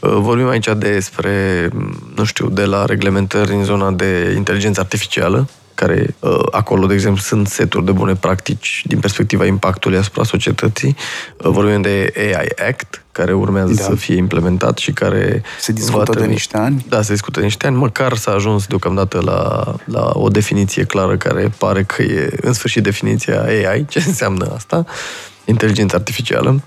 Uh, 0.00 0.10
vorbim 0.10 0.48
aici 0.48 0.68
despre, 0.76 1.68
nu 2.14 2.24
știu, 2.24 2.48
de 2.48 2.64
la 2.64 2.84
reglementări 2.84 3.52
în 3.52 3.64
zona 3.64 3.90
de 3.90 4.32
inteligență 4.36 4.80
artificială, 4.80 5.48
care 5.74 6.14
uh, 6.18 6.38
acolo, 6.50 6.86
de 6.86 6.94
exemplu, 6.94 7.20
sunt 7.20 7.48
seturi 7.48 7.84
de 7.84 7.92
bune 7.92 8.14
practici 8.14 8.82
din 8.86 8.98
perspectiva 8.98 9.44
impactului 9.44 9.98
asupra 9.98 10.24
societății. 10.24 10.96
Uh, 11.36 11.50
vorbim 11.50 11.80
de 11.82 12.12
AI 12.16 12.68
Act, 12.68 13.04
care 13.12 13.32
urmează 13.32 13.72
da. 13.72 13.82
să 13.82 13.94
fie 13.94 14.16
implementat 14.16 14.78
și 14.78 14.92
care... 14.92 15.42
Se 15.60 15.72
discută 15.72 16.18
de 16.18 16.26
niște 16.26 16.56
ani? 16.56 16.86
Da, 16.88 17.02
se 17.02 17.12
discută 17.12 17.38
de 17.38 17.44
niște 17.44 17.66
ani. 17.66 17.76
Măcar 17.76 18.16
s-a 18.16 18.32
ajuns 18.32 18.66
deocamdată 18.66 19.20
la, 19.24 19.74
la 19.84 20.10
o 20.12 20.28
definiție 20.28 20.84
clară 20.84 21.16
care 21.16 21.52
pare 21.58 21.82
că 21.82 22.02
e, 22.02 22.36
în 22.40 22.52
sfârșit, 22.52 22.82
definiția 22.82 23.42
AI. 23.42 23.86
Ce 23.88 24.02
înseamnă 24.06 24.52
asta? 24.54 24.84
Inteligență 25.44 25.96
artificială. 25.96 26.62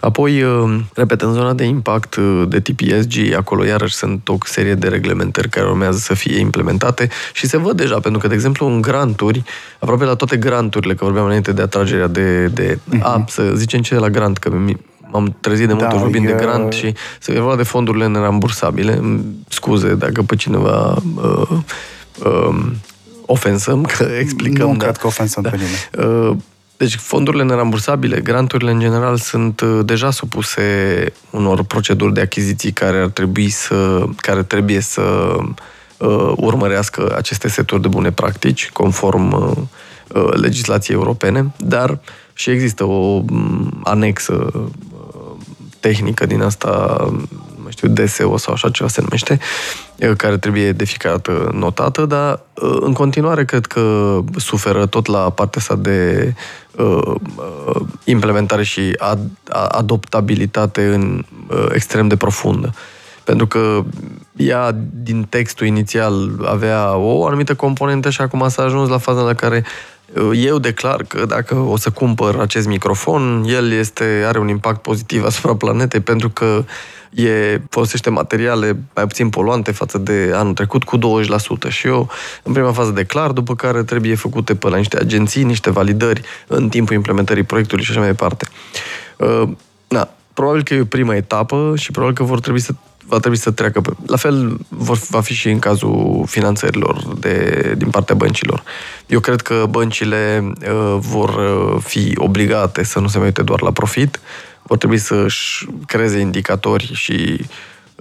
Apoi, 0.00 0.42
uh, 0.42 0.80
repet, 0.94 1.20
în 1.20 1.32
zona 1.32 1.52
de 1.52 1.64
impact 1.64 2.14
uh, 2.14 2.42
de 2.48 2.60
tip 2.60 2.80
ESG, 2.80 3.32
acolo 3.36 3.64
iarăși 3.64 3.94
sunt 3.94 4.28
o 4.28 4.36
serie 4.44 4.74
de 4.74 4.88
reglementări 4.88 5.48
care 5.48 5.66
urmează 5.66 5.98
să 5.98 6.14
fie 6.14 6.38
implementate 6.38 7.08
și 7.32 7.46
se 7.46 7.56
văd 7.56 7.76
deja, 7.76 8.00
pentru 8.00 8.20
că, 8.20 8.28
de 8.28 8.34
exemplu, 8.34 8.66
în 8.66 8.80
granturi, 8.80 9.42
aproape 9.78 10.04
la 10.04 10.14
toate 10.14 10.36
granturile, 10.36 10.94
că 10.94 11.04
vorbeam 11.04 11.24
înainte 11.24 11.52
de 11.52 11.62
atragerea 11.62 12.06
de, 12.06 12.46
de 12.46 12.78
uh-huh. 12.78 13.00
a, 13.00 13.24
să 13.28 13.52
zicem 13.54 13.80
ce 13.80 13.94
la 13.94 14.10
grant, 14.10 14.38
că 14.38 14.50
m-am 15.10 15.36
trezit 15.40 15.66
de 15.66 15.72
multe 15.72 15.88
da, 15.88 15.94
ori 15.94 16.02
vorbind 16.02 16.28
e... 16.28 16.32
de 16.32 16.44
grant 16.44 16.72
și 16.72 16.94
se 17.20 17.32
vorba 17.32 17.56
de 17.56 17.62
fondurile 17.62 18.06
nerambursabile. 18.06 19.00
Scuze 19.48 19.94
dacă 19.94 20.22
pe 20.22 20.36
cineva 20.36 21.02
uh, 21.16 21.58
uh, 22.24 22.66
ofensăm, 23.26 23.82
că 23.82 24.02
explicăm. 24.20 24.68
Nu 24.68 24.76
da, 24.76 24.84
cred 24.84 24.96
că 24.96 25.06
ofensăm 25.06 25.42
da, 25.42 25.48
pe 25.48 25.56
nimeni. 25.56 26.30
Uh, 26.30 26.36
deci 26.76 26.96
fondurile 26.96 27.42
nerambursabile, 27.42 28.20
granturile 28.20 28.70
în 28.70 28.80
general 28.80 29.16
sunt 29.16 29.60
uh, 29.60 29.80
deja 29.84 30.10
supuse 30.10 30.62
unor 31.30 31.62
proceduri 31.62 32.14
de 32.14 32.20
achiziții 32.20 32.72
care 32.72 32.98
ar 32.98 33.08
trebui 33.08 33.48
să, 33.48 34.04
care 34.16 34.42
trebuie 34.42 34.80
să 34.80 35.36
uh, 35.96 36.32
urmărească 36.36 37.14
aceste 37.16 37.48
seturi 37.48 37.82
de 37.82 37.88
bune 37.88 38.12
practici, 38.12 38.70
conform 38.70 39.32
uh, 39.32 39.56
uh, 40.22 40.32
legislației 40.34 40.96
europene, 40.96 41.52
dar 41.56 41.98
și 42.32 42.50
există 42.50 42.84
o 42.84 43.22
um, 43.30 43.80
anexă 43.84 44.50
uh, 44.54 44.62
tehnică 45.80 46.26
din 46.26 46.42
asta 46.42 46.96
nu 47.64 47.70
știu, 47.70 47.88
DSO 47.88 48.36
sau 48.36 48.52
așa 48.52 48.70
ceva 48.70 48.88
se 48.88 49.00
numește, 49.00 49.38
care 50.16 50.38
trebuie 50.38 50.72
de 50.72 50.84
fiecare 50.84 51.14
dată 51.14 51.50
notată, 51.54 52.04
dar 52.06 52.40
în 52.80 52.92
continuare 52.92 53.44
cred 53.44 53.66
că 53.66 54.18
suferă 54.36 54.86
tot 54.86 55.06
la 55.06 55.30
partea 55.30 55.60
asta 55.60 55.76
de 55.76 56.34
uh, 56.76 57.14
implementare 58.04 58.62
și 58.62 58.94
ad, 58.98 59.18
adoptabilitate 59.68 60.84
în 60.84 61.24
uh, 61.50 61.66
extrem 61.72 62.08
de 62.08 62.16
profundă. 62.16 62.74
Pentru 63.24 63.46
că 63.46 63.84
ea, 64.36 64.76
din 64.92 65.26
textul 65.28 65.66
inițial, 65.66 66.30
avea 66.46 66.96
o 66.96 67.26
anumită 67.26 67.54
componentă 67.54 68.10
și 68.10 68.20
acum 68.20 68.48
s-a 68.48 68.62
ajuns 68.62 68.88
la 68.88 68.98
faza 68.98 69.20
la 69.20 69.34
care 69.34 69.64
eu 70.34 70.58
declar 70.58 71.02
că 71.02 71.24
dacă 71.26 71.54
o 71.54 71.76
să 71.76 71.90
cumpăr 71.90 72.38
acest 72.40 72.66
microfon, 72.66 73.44
el 73.46 73.72
este, 73.72 74.24
are 74.26 74.38
un 74.38 74.48
impact 74.48 74.82
pozitiv 74.82 75.24
asupra 75.24 75.56
planetei 75.56 76.00
pentru 76.00 76.30
că 76.30 76.64
e, 77.14 77.60
folosește 77.70 78.10
materiale 78.10 78.78
mai 78.94 79.06
puțin 79.06 79.28
poluante 79.28 79.72
față 79.72 79.98
de 79.98 80.30
anul 80.34 80.52
trecut 80.52 80.84
cu 80.84 80.98
20%. 80.98 81.00
Și 81.68 81.86
eu, 81.86 82.10
în 82.42 82.52
prima 82.52 82.72
fază, 82.72 82.90
declar, 82.90 83.30
după 83.30 83.54
care 83.54 83.82
trebuie 83.82 84.14
făcute 84.14 84.54
pe 84.54 84.68
la 84.68 84.76
niște 84.76 84.98
agenții, 84.98 85.42
niște 85.42 85.70
validări 85.70 86.22
în 86.46 86.68
timpul 86.68 86.94
implementării 86.94 87.42
proiectului 87.42 87.84
și 87.84 87.90
așa 87.90 88.00
mai 88.00 88.08
departe. 88.08 88.46
Uh, 89.16 89.48
na, 89.88 90.08
probabil 90.32 90.62
că 90.62 90.74
e 90.74 90.80
o 90.80 90.84
prima 90.84 91.14
etapă 91.14 91.72
și 91.76 91.90
probabil 91.90 92.16
că 92.16 92.22
vor 92.22 92.40
trebui 92.40 92.60
să 92.60 92.72
va 93.06 93.18
trebui 93.18 93.38
să 93.38 93.50
treacă. 93.50 93.80
Pe... 93.80 93.90
La 94.06 94.16
fel 94.16 94.56
vor, 94.68 94.98
va 95.08 95.20
fi 95.20 95.34
și 95.34 95.48
în 95.50 95.58
cazul 95.58 96.24
finanțărilor 96.26 97.14
de, 97.18 97.74
din 97.76 97.90
partea 97.90 98.14
băncilor. 98.14 98.62
Eu 99.06 99.20
cred 99.20 99.40
că 99.40 99.66
băncile 99.70 100.52
uh, 100.60 100.96
vor 100.98 101.28
uh, 101.28 101.80
fi 101.82 102.12
obligate 102.16 102.84
să 102.84 102.98
nu 102.98 103.08
se 103.08 103.16
mai 103.18 103.26
uite 103.26 103.42
doar 103.42 103.62
la 103.62 103.72
profit, 103.72 104.20
vor 104.66 104.76
trebui 104.76 104.98
să-și 104.98 105.68
creeze 105.86 106.18
indicatori 106.18 106.90
și 106.94 107.46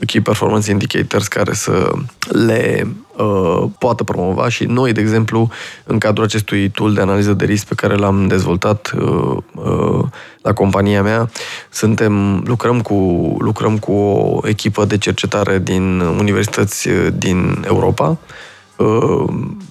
key 0.05 0.21
performance 0.21 0.71
indicators 0.71 1.27
care 1.27 1.53
să 1.53 1.91
le 2.27 2.87
uh, 3.17 3.63
poată 3.79 4.03
promova. 4.03 4.49
Și 4.49 4.63
noi, 4.63 4.91
de 4.91 5.01
exemplu, 5.01 5.49
în 5.83 5.97
cadrul 5.97 6.23
acestui 6.23 6.69
tool 6.69 6.93
de 6.93 7.01
analiză 7.01 7.33
de 7.33 7.45
risc 7.45 7.65
pe 7.65 7.75
care 7.75 7.95
l-am 7.95 8.27
dezvoltat 8.27 8.93
uh, 8.97 9.37
uh, 9.53 10.05
la 10.41 10.53
compania 10.53 11.01
mea, 11.01 11.29
suntem, 11.69 12.43
lucrăm 12.45 12.81
cu, 12.81 12.93
lucrăm 13.39 13.77
cu 13.77 13.91
o 13.91 14.47
echipă 14.47 14.85
de 14.85 14.97
cercetare 14.97 15.59
din 15.59 15.99
universități 15.99 16.87
uh, 16.87 17.07
din 17.13 17.63
Europa, 17.67 18.17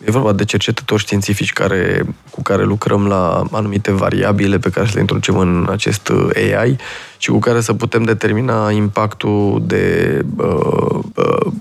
E 0.05 0.11
vorba 0.11 0.33
de 0.33 0.45
cercetători 0.45 1.01
științifici 1.01 1.53
care, 1.53 2.05
cu 2.31 2.43
care 2.43 2.65
lucrăm 2.65 3.07
la 3.07 3.45
anumite 3.51 3.93
variabile 3.93 4.59
pe 4.59 4.71
care 4.71 4.87
să 4.87 4.93
le 4.95 5.01
introducem 5.01 5.39
în 5.39 5.69
acest 5.71 6.13
AI 6.35 6.77
și 7.17 7.31
cu 7.31 7.39
care 7.39 7.61
să 7.61 7.75
putem 7.75 8.03
determina 8.03 8.71
impactul 8.71 9.63
de 9.67 10.19
uh, 10.37 10.99
uh, 11.15 11.53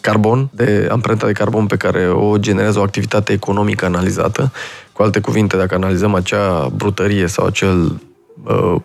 carbon, 0.00 0.48
de 0.52 0.88
amprenta 0.90 1.26
de 1.26 1.32
carbon 1.32 1.66
pe 1.66 1.76
care 1.76 2.08
o 2.08 2.38
generează 2.38 2.78
o 2.78 2.82
activitate 2.82 3.32
economică 3.32 3.84
analizată. 3.84 4.52
Cu 4.92 5.02
alte 5.02 5.20
cuvinte, 5.20 5.56
dacă 5.56 5.74
analizăm 5.74 6.14
acea 6.14 6.68
brutărie 6.76 7.26
sau 7.26 7.46
acel 7.46 8.00
uh, 8.44 8.76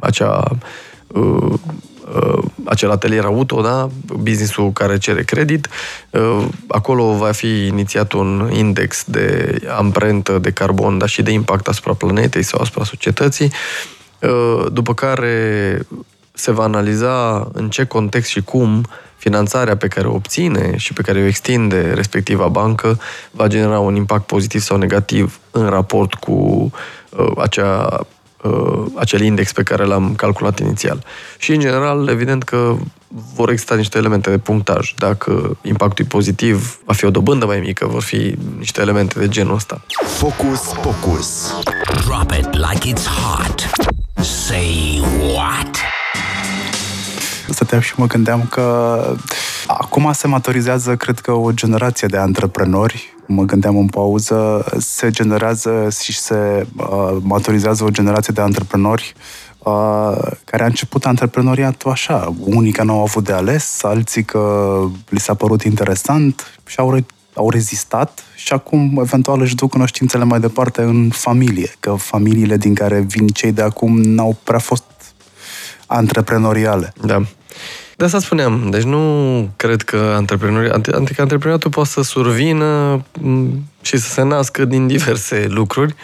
acea 0.00 0.44
uh, 1.06 1.52
uh, 2.14 2.42
acel 2.64 2.90
atelier 2.90 3.24
auto, 3.24 3.60
da? 3.60 3.88
businessul 4.06 4.72
care 4.72 4.98
cere 4.98 5.22
credit. 5.22 5.68
Uh, 6.10 6.44
acolo 6.68 7.12
va 7.12 7.32
fi 7.32 7.66
inițiat 7.66 8.12
un 8.12 8.50
index 8.52 9.04
de 9.06 9.58
amprentă 9.76 10.38
de 10.38 10.50
carbon, 10.50 10.98
dar 10.98 11.08
și 11.08 11.22
de 11.22 11.30
impact 11.30 11.68
asupra 11.68 11.92
planetei 11.92 12.42
sau 12.42 12.60
asupra 12.60 12.84
societății, 12.84 13.52
uh, 14.20 14.66
după 14.72 14.94
care 14.94 15.78
se 16.32 16.52
va 16.52 16.62
analiza 16.62 17.48
în 17.52 17.68
ce 17.68 17.84
context 17.84 18.30
și 18.30 18.42
cum 18.42 18.86
finanțarea 19.16 19.76
pe 19.76 19.88
care 19.88 20.06
o 20.06 20.14
obține 20.14 20.76
și 20.76 20.92
pe 20.92 21.02
care 21.02 21.22
o 21.22 21.26
extinde 21.26 21.92
respectiva 21.94 22.48
bancă 22.48 23.00
va 23.30 23.46
genera 23.46 23.78
un 23.78 23.94
impact 23.94 24.26
pozitiv 24.26 24.60
sau 24.60 24.76
negativ 24.76 25.40
în 25.50 25.68
raport 25.68 26.14
cu 26.14 26.32
uh, 27.10 27.32
acea 27.36 28.06
uh, 28.42 28.84
acel 28.94 29.20
index 29.20 29.52
pe 29.52 29.62
care 29.62 29.84
l-am 29.84 30.14
calculat 30.14 30.58
inițial. 30.58 31.04
Și, 31.38 31.52
în 31.52 31.60
general, 31.60 32.08
evident 32.08 32.42
că 32.42 32.76
vor 33.34 33.50
exista 33.50 33.74
niște 33.74 33.98
elemente 33.98 34.30
de 34.30 34.38
punctaj. 34.38 34.94
Dacă 34.98 35.56
impactul 35.62 36.04
e 36.04 36.08
pozitiv, 36.08 36.80
va 36.84 36.92
fi 36.92 37.04
o 37.04 37.10
dobândă 37.10 37.46
mai 37.46 37.60
mică, 37.60 37.86
vor 37.86 38.02
fi 38.02 38.36
niște 38.58 38.80
elemente 38.80 39.18
de 39.18 39.28
genul 39.28 39.54
ăsta. 39.54 39.80
Focus, 40.04 40.60
focus. 40.60 41.54
Drop 42.04 42.30
it 42.30 42.54
like 42.54 42.92
it's 42.92 43.06
hot. 43.06 43.70
Say 44.24 45.02
what? 45.34 45.76
Stăteam 47.48 47.80
și 47.80 47.92
mă 47.96 48.06
gândeam 48.06 48.46
că 48.50 49.16
acum 49.66 50.12
se 50.12 50.26
maturizează, 50.26 50.96
cred 50.96 51.18
că, 51.18 51.32
o 51.32 51.50
generație 51.52 52.08
de 52.08 52.16
antreprenori 52.16 53.15
mă 53.26 53.42
gândeam 53.42 53.76
în 53.76 53.86
pauză, 53.86 54.64
se 54.78 55.10
generează 55.10 55.88
și 56.02 56.18
se 56.18 56.66
uh, 56.76 57.16
maturizează 57.20 57.84
o 57.84 57.90
generație 57.90 58.32
de 58.34 58.40
antreprenori 58.40 59.14
uh, 59.58 60.16
care 60.44 60.62
a 60.62 60.66
început 60.66 61.06
antreprenoriatul 61.06 61.90
așa. 61.90 62.34
Unii 62.40 62.72
că 62.72 62.82
nu 62.82 62.92
au 62.92 63.02
avut 63.02 63.24
de 63.24 63.32
ales, 63.32 63.82
alții 63.82 64.24
că 64.24 64.80
li 65.08 65.20
s-a 65.20 65.34
părut 65.34 65.62
interesant 65.62 66.60
și 66.66 66.78
au, 66.78 66.92
re- 66.92 67.06
au 67.34 67.50
rezistat 67.50 68.24
și 68.34 68.52
acum 68.52 68.98
eventual 69.00 69.40
își 69.40 69.54
duc 69.54 69.70
cunoștințele 69.70 70.24
mai 70.24 70.40
departe 70.40 70.82
în 70.82 71.10
familie, 71.10 71.74
că 71.80 71.94
familiile 71.94 72.56
din 72.56 72.74
care 72.74 73.00
vin 73.00 73.26
cei 73.26 73.52
de 73.52 73.62
acum 73.62 74.00
n-au 74.00 74.36
prea 74.42 74.58
fost 74.58 74.84
antreprenoriale. 75.86 76.92
Da. 77.04 77.22
De 77.96 78.04
asta 78.04 78.18
spuneam, 78.18 78.70
deci 78.70 78.82
nu 78.82 79.48
cred 79.56 79.82
că 79.82 79.96
antreprenoriatul, 79.96 80.94
adică 80.94 81.20
antreprenoriatul 81.20 81.70
poate 81.70 81.88
să 81.88 82.02
survină 82.02 83.02
și 83.82 83.96
să 83.96 84.08
se 84.08 84.22
nască 84.22 84.64
din 84.64 84.86
diverse 84.86 85.46
lucruri. 85.48 85.94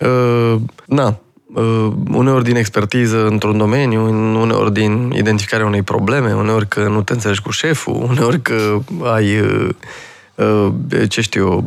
Uh, 0.00 0.54
na, 0.86 1.18
uh, 1.54 1.92
uneori 2.10 2.44
din 2.44 2.56
expertiză 2.56 3.26
într-un 3.26 3.58
domeniu, 3.58 4.00
uneori 4.40 4.72
din 4.72 5.12
identificarea 5.16 5.66
unei 5.66 5.82
probleme, 5.82 6.34
uneori 6.34 6.68
că 6.68 6.88
nu 6.88 7.02
te 7.02 7.12
înțelegi 7.12 7.42
cu 7.42 7.50
șeful, 7.50 8.06
uneori 8.10 8.42
că 8.42 8.78
ai, 9.02 9.40
uh, 9.40 11.08
ce 11.08 11.20
știu, 11.20 11.66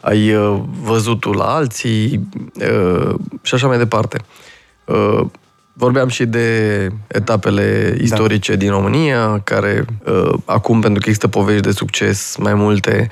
ai 0.00 0.34
văzutul 0.82 1.36
la 1.36 1.44
alții 1.44 2.28
și 3.42 3.54
așa 3.54 3.66
mai 3.66 3.78
departe. 3.78 4.20
Vorbeam 5.76 6.08
și 6.08 6.24
de 6.24 6.88
etapele 7.06 7.94
da. 7.96 8.02
istorice 8.02 8.52
da. 8.52 8.58
din 8.58 8.70
România, 8.70 9.40
care 9.44 9.84
uh, 10.06 10.34
acum, 10.44 10.80
pentru 10.80 11.00
că 11.00 11.08
există 11.08 11.28
povești 11.28 11.62
de 11.62 11.70
succes 11.70 12.36
mai 12.36 12.54
multe, 12.54 13.08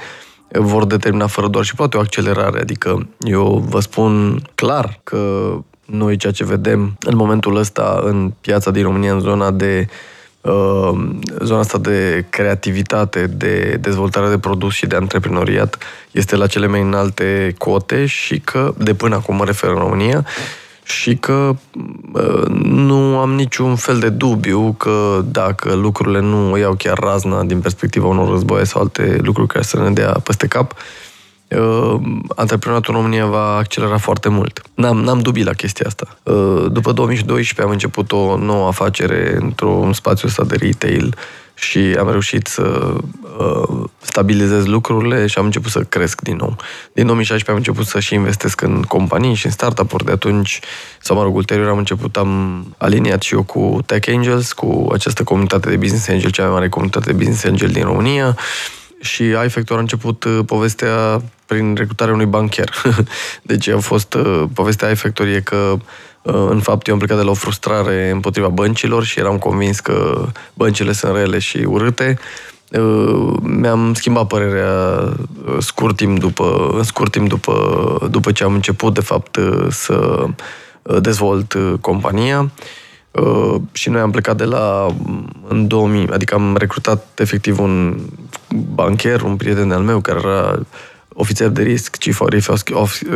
vor 0.49 0.85
determina 0.85 1.27
fără 1.27 1.49
doar 1.49 1.65
și 1.65 1.75
poate 1.75 1.97
o 1.97 2.01
accelerare. 2.01 2.61
Adică 2.61 3.09
eu 3.21 3.65
vă 3.69 3.81
spun 3.81 4.43
clar 4.55 5.01
că 5.05 5.53
noi 5.87 6.17
ceea 6.17 6.33
ce 6.33 6.45
vedem 6.45 6.97
în 7.01 7.17
momentul 7.17 7.57
ăsta 7.57 8.01
în 8.05 8.33
piața 8.41 8.71
din 8.71 8.83
România, 8.83 9.13
în 9.13 9.21
zona 9.21 9.51
de 9.51 9.89
uh, 10.41 11.09
zona 11.41 11.59
asta 11.61 11.79
de 11.79 12.25
creativitate, 12.31 13.27
de 13.27 13.79
dezvoltare 13.81 14.29
de 14.29 14.39
produs 14.39 14.75
și 14.75 14.87
de 14.87 14.97
antreprenoriat 14.97 15.79
este 16.11 16.37
la 16.37 16.47
cele 16.47 16.67
mai 16.67 16.81
înalte 16.81 17.55
cote 17.59 18.07
și 18.07 18.41
că, 18.41 18.75
de 18.79 18.95
până 18.95 19.15
acum 19.15 19.37
mă 19.37 19.45
refer 19.45 19.71
în 19.71 19.79
România, 19.79 20.27
și 20.83 21.17
că 21.17 21.55
nu 22.63 23.19
am 23.19 23.35
niciun 23.35 23.77
fel 23.77 23.99
de 23.99 24.09
dubiu 24.09 24.75
că 24.79 25.25
dacă 25.25 25.75
lucrurile 25.75 26.21
nu 26.21 26.51
o 26.51 26.57
iau 26.57 26.75
chiar 26.75 26.99
razna 26.99 27.43
din 27.43 27.61
perspectiva 27.61 28.07
unor 28.07 28.31
războaie 28.31 28.65
sau 28.65 28.81
alte 28.81 29.19
lucruri 29.23 29.49
care 29.49 29.65
să 29.65 29.79
ne 29.79 29.91
dea 29.91 30.13
peste 30.25 30.47
cap, 30.47 30.75
uh, 31.49 31.95
antreprenoriatul 32.37 32.95
în 32.95 33.01
România 33.01 33.27
va 33.27 33.57
accelera 33.57 33.99
foarte 33.99 34.29
mult. 34.29 34.63
N-am, 34.75 34.97
n-am 34.97 35.19
dubii 35.19 35.45
la 35.45 35.53
chestia 35.53 35.87
asta. 35.87 36.19
Uh, 36.23 36.67
după 36.71 36.93
2012 36.93 37.63
am 37.63 37.71
început 37.71 38.13
o 38.13 38.37
nouă 38.37 38.67
afacere 38.67 39.37
într-un 39.41 39.93
spațiu 39.93 40.29
ăsta 40.29 40.45
de 40.45 40.57
retail 40.57 41.15
și 41.55 41.79
am 41.99 42.11
reușit 42.11 42.47
să 42.47 42.95
uh, 43.39 43.85
stabilizez 44.01 44.67
lucrurile 44.67 45.27
și 45.27 45.39
am 45.39 45.45
început 45.45 45.71
să 45.71 45.81
cresc 45.81 46.21
din 46.21 46.37
nou. 46.37 46.57
Din 46.93 47.07
2016 47.07 47.51
am 47.51 47.57
început 47.57 47.87
să 47.87 48.01
și 48.01 48.15
investesc 48.15 48.61
în 48.61 48.83
companii 48.83 49.35
și 49.35 49.47
în 49.47 49.53
startup-uri. 49.53 50.05
De 50.05 50.13
atunci, 50.13 50.61
sau 51.01 51.17
mă 51.17 51.23
rog, 51.23 51.35
ulterior 51.35 51.69
am 51.69 51.79
început, 51.79 52.17
am 52.17 52.65
aliniat 52.79 53.23
și 53.23 53.35
eu 53.35 53.43
cu 53.43 53.79
Tech 53.87 54.09
Angels, 54.09 54.53
cu 54.53 54.89
această 54.93 55.23
comunitate 55.23 55.69
de 55.69 55.77
business 55.77 56.09
angel, 56.09 56.31
cea 56.31 56.43
mai 56.43 56.53
mare 56.53 56.69
comunitate 56.69 57.07
de 57.07 57.17
business 57.17 57.45
angel 57.45 57.69
din 57.69 57.85
România. 57.85 58.37
Și 59.01 59.23
iFactor 59.45 59.77
a 59.77 59.81
început 59.81 60.25
uh, 60.25 60.39
povestea 60.47 61.23
prin 61.47 61.75
recrutarea 61.75 62.15
unui 62.15 62.27
bancher. 62.27 62.71
deci 63.43 63.69
a 63.69 63.79
fost 63.79 64.15
uh, 64.15 64.45
povestea 64.55 64.91
iFactor 64.91 65.27
e 65.27 65.41
că 65.41 65.77
Uh, 65.77 65.81
în 66.23 66.61
fapt, 66.61 66.87
eu 66.87 66.93
am 66.93 66.99
plecat 66.99 67.19
de 67.19 67.25
la 67.25 67.31
o 67.31 67.35
frustrare 67.35 68.11
împotriva 68.11 68.49
băncilor 68.49 69.05
și 69.05 69.19
eram 69.19 69.39
convins 69.39 69.81
că 69.81 70.27
băncile 70.55 70.93
sunt 70.93 71.15
rele 71.17 71.39
și 71.39 71.57
urâte. 71.57 72.19
Uh, 72.71 73.35
mi-am 73.43 73.95
schimbat 73.95 74.27
părerea 74.27 74.99
uh, 75.47 75.57
scurt 75.59 75.97
timp 75.97 76.19
după, 76.19 76.71
în 76.77 76.83
scurt 76.83 77.11
timp 77.11 77.29
după, 77.29 78.09
după 78.11 78.33
ce 78.33 78.45
am 78.45 78.55
început, 78.55 78.95
de 78.95 79.01
fapt, 79.01 79.39
să 79.69 80.27
dezvolt 81.01 81.57
compania. 81.81 82.51
Și 83.73 83.89
noi 83.89 84.01
am 84.01 84.11
plecat 84.11 84.37
de 84.37 84.45
la 84.45 84.87
în 85.49 85.67
2000, 85.67 86.09
adică 86.13 86.35
am 86.35 86.57
recrutat 86.57 87.19
efectiv 87.19 87.61
un 87.61 88.01
bancher, 88.75 89.23
un 89.23 89.37
prieten 89.37 89.73
al 89.73 89.83
meu 89.83 90.01
care 90.01 90.19
era 90.23 90.59
ofițer 91.15 91.49
de 91.49 91.63
risc, 91.63 91.97
chief 91.97 92.21
risk, 92.27 92.71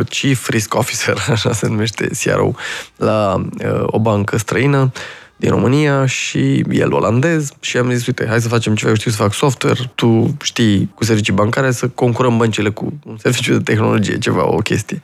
chief 0.09 0.49
risk 0.49 0.73
officer, 0.73 1.25
așa 1.31 1.53
se 1.53 1.67
numește 1.67 2.09
CRO, 2.23 2.51
la 2.95 3.47
uh, 3.63 3.83
o 3.85 3.99
bancă 3.99 4.37
străină 4.37 4.91
din 5.39 5.49
România 5.49 6.05
și 6.05 6.63
el 6.71 6.93
olandez 6.93 7.51
și 7.59 7.77
am 7.77 7.91
zis, 7.91 8.07
uite, 8.07 8.25
hai 8.27 8.41
să 8.41 8.47
facem 8.47 8.75
ceva, 8.75 8.89
eu 8.89 8.95
știu 8.95 9.11
să 9.11 9.17
fac 9.17 9.33
software, 9.33 9.79
tu 9.95 10.37
știi 10.41 10.91
cu 10.95 11.03
servicii 11.03 11.33
bancare 11.33 11.71
să 11.71 11.87
concurăm 11.87 12.37
băncile 12.37 12.69
cu 12.69 12.93
un 13.05 13.17
serviciu 13.17 13.53
de 13.53 13.63
tehnologie, 13.63 14.17
ceva, 14.17 14.47
o 14.47 14.57
chestie. 14.57 15.01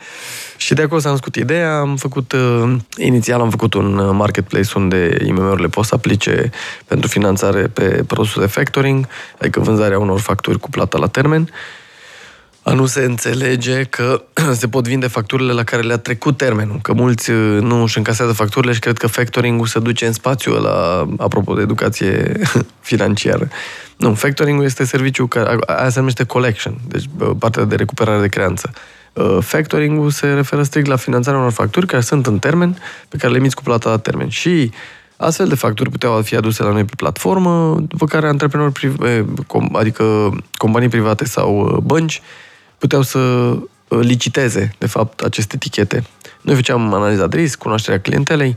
Și 0.57 0.73
de 0.73 0.81
acolo 0.81 0.99
s-a 0.99 1.09
născut 1.09 1.35
ideea, 1.35 1.79
am 1.79 1.95
făcut, 1.95 2.31
uh, 2.31 2.75
inițial 2.97 3.41
am 3.41 3.49
făcut 3.49 3.73
un 3.73 3.97
uh, 3.97 4.09
marketplace 4.13 4.69
unde 4.75 5.17
IMM-urile 5.25 5.67
pot 5.67 5.85
să 5.85 5.95
aplice 5.95 6.49
pentru 6.85 7.07
finanțare 7.07 7.61
pe 7.61 8.03
produsul 8.07 8.41
de 8.41 8.47
factoring, 8.47 9.07
adică 9.39 9.59
vânzarea 9.59 9.99
unor 9.99 10.19
facturi 10.19 10.59
cu 10.59 10.69
plata 10.69 10.97
la 10.97 11.07
termen, 11.07 11.49
a 12.63 12.73
nu 12.73 12.85
se 12.85 13.03
înțelege 13.03 13.83
că 13.83 14.23
se 14.61 14.67
pot 14.67 14.87
vinde 14.87 15.07
facturile 15.07 15.53
la 15.53 15.63
care 15.63 15.81
le-a 15.81 15.97
trecut 15.97 16.37
termenul, 16.37 16.79
că 16.81 16.93
mulți 16.93 17.31
uh, 17.31 17.61
nu 17.61 17.81
își 17.81 17.97
încasează 17.97 18.33
facturile 18.33 18.73
și 18.73 18.79
cred 18.79 18.97
că 18.97 19.07
factoring-ul 19.07 19.65
se 19.65 19.79
duce 19.79 20.05
în 20.05 20.13
spațiu 20.13 20.53
la 20.53 21.07
apropo 21.17 21.53
de 21.53 21.61
educație 21.61 22.39
financiară. 22.91 23.47
Nu, 23.97 24.13
factoring-ul 24.13 24.65
este 24.65 24.85
serviciul 24.85 25.27
care, 25.27 25.57
aia 25.65 25.89
se 25.89 25.99
numește 25.99 26.23
collection, 26.23 26.77
deci 26.87 27.03
partea 27.39 27.63
de 27.63 27.75
recuperare 27.75 28.21
de 28.21 28.27
creanță. 28.27 28.71
Uh, 29.13 29.37
factoring-ul 29.41 30.09
se 30.09 30.27
referă 30.27 30.63
strict 30.63 30.87
la 30.87 30.95
finanțarea 30.95 31.39
unor 31.39 31.51
facturi 31.51 31.85
care 31.85 32.01
sunt 32.01 32.27
în 32.27 32.39
termen, 32.39 32.77
pe 33.09 33.17
care 33.17 33.31
le 33.31 33.37
emiți 33.37 33.55
cu 33.55 33.63
plata 33.63 33.89
la 33.89 33.97
termen. 33.97 34.29
Și 34.29 34.71
Astfel 35.17 35.47
de 35.47 35.55
facturi 35.55 35.89
puteau 35.89 36.21
fi 36.21 36.35
aduse 36.35 36.63
la 36.63 36.71
noi 36.71 36.83
pe 36.83 36.93
platformă, 36.97 37.83
după 37.87 38.05
care 38.05 38.27
antreprenori, 38.27 38.71
priv- 38.71 38.97
adică 39.71 40.31
companii 40.57 40.89
private 40.89 41.25
sau 41.25 41.79
bănci, 41.83 42.21
puteau 42.83 43.01
să 43.01 43.19
uh, 43.19 43.99
liciteze, 43.99 44.75
de 44.77 44.87
fapt, 44.87 45.19
aceste 45.19 45.55
etichete. 45.55 46.03
Noi 46.41 46.55
făceam 46.55 46.93
analiza 46.93 47.27
de 47.27 47.37
risc, 47.37 47.57
cunoașterea 47.57 47.99
clientelei, 47.99 48.55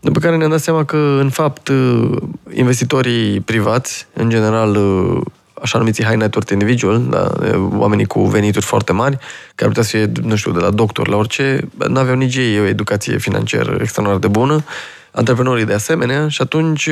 după 0.00 0.18
care 0.18 0.36
ne-am 0.36 0.50
dat 0.50 0.60
seama 0.60 0.84
că, 0.84 0.96
în 0.96 1.30
fapt, 1.30 1.68
uh, 1.68 2.16
investitorii 2.52 3.40
privați, 3.40 4.06
în 4.12 4.30
general, 4.30 4.76
uh, 4.76 5.20
așa 5.62 5.78
numiții 5.78 6.04
high 6.04 6.16
net 6.16 6.34
worth 6.34 6.52
individual, 6.52 7.02
da, 7.10 7.32
oamenii 7.76 8.06
cu 8.06 8.26
venituri 8.26 8.64
foarte 8.64 8.92
mari, 8.92 9.18
care 9.54 9.68
putea 9.68 9.82
să 9.82 9.90
fie, 9.96 10.12
nu 10.22 10.36
știu, 10.36 10.52
de 10.52 10.60
la 10.60 10.70
doctor 10.70 11.08
la 11.08 11.16
orice, 11.16 11.68
nu 11.88 11.98
aveau 11.98 12.16
nici 12.16 12.36
ei 12.36 12.60
o 12.60 12.64
educație 12.64 13.18
financiară 13.18 13.76
extraordinar 13.80 14.20
de 14.20 14.28
bună, 14.38 14.64
antreprenorii 15.10 15.64
de 15.64 15.74
asemenea, 15.74 16.28
și 16.28 16.42
atunci 16.42 16.88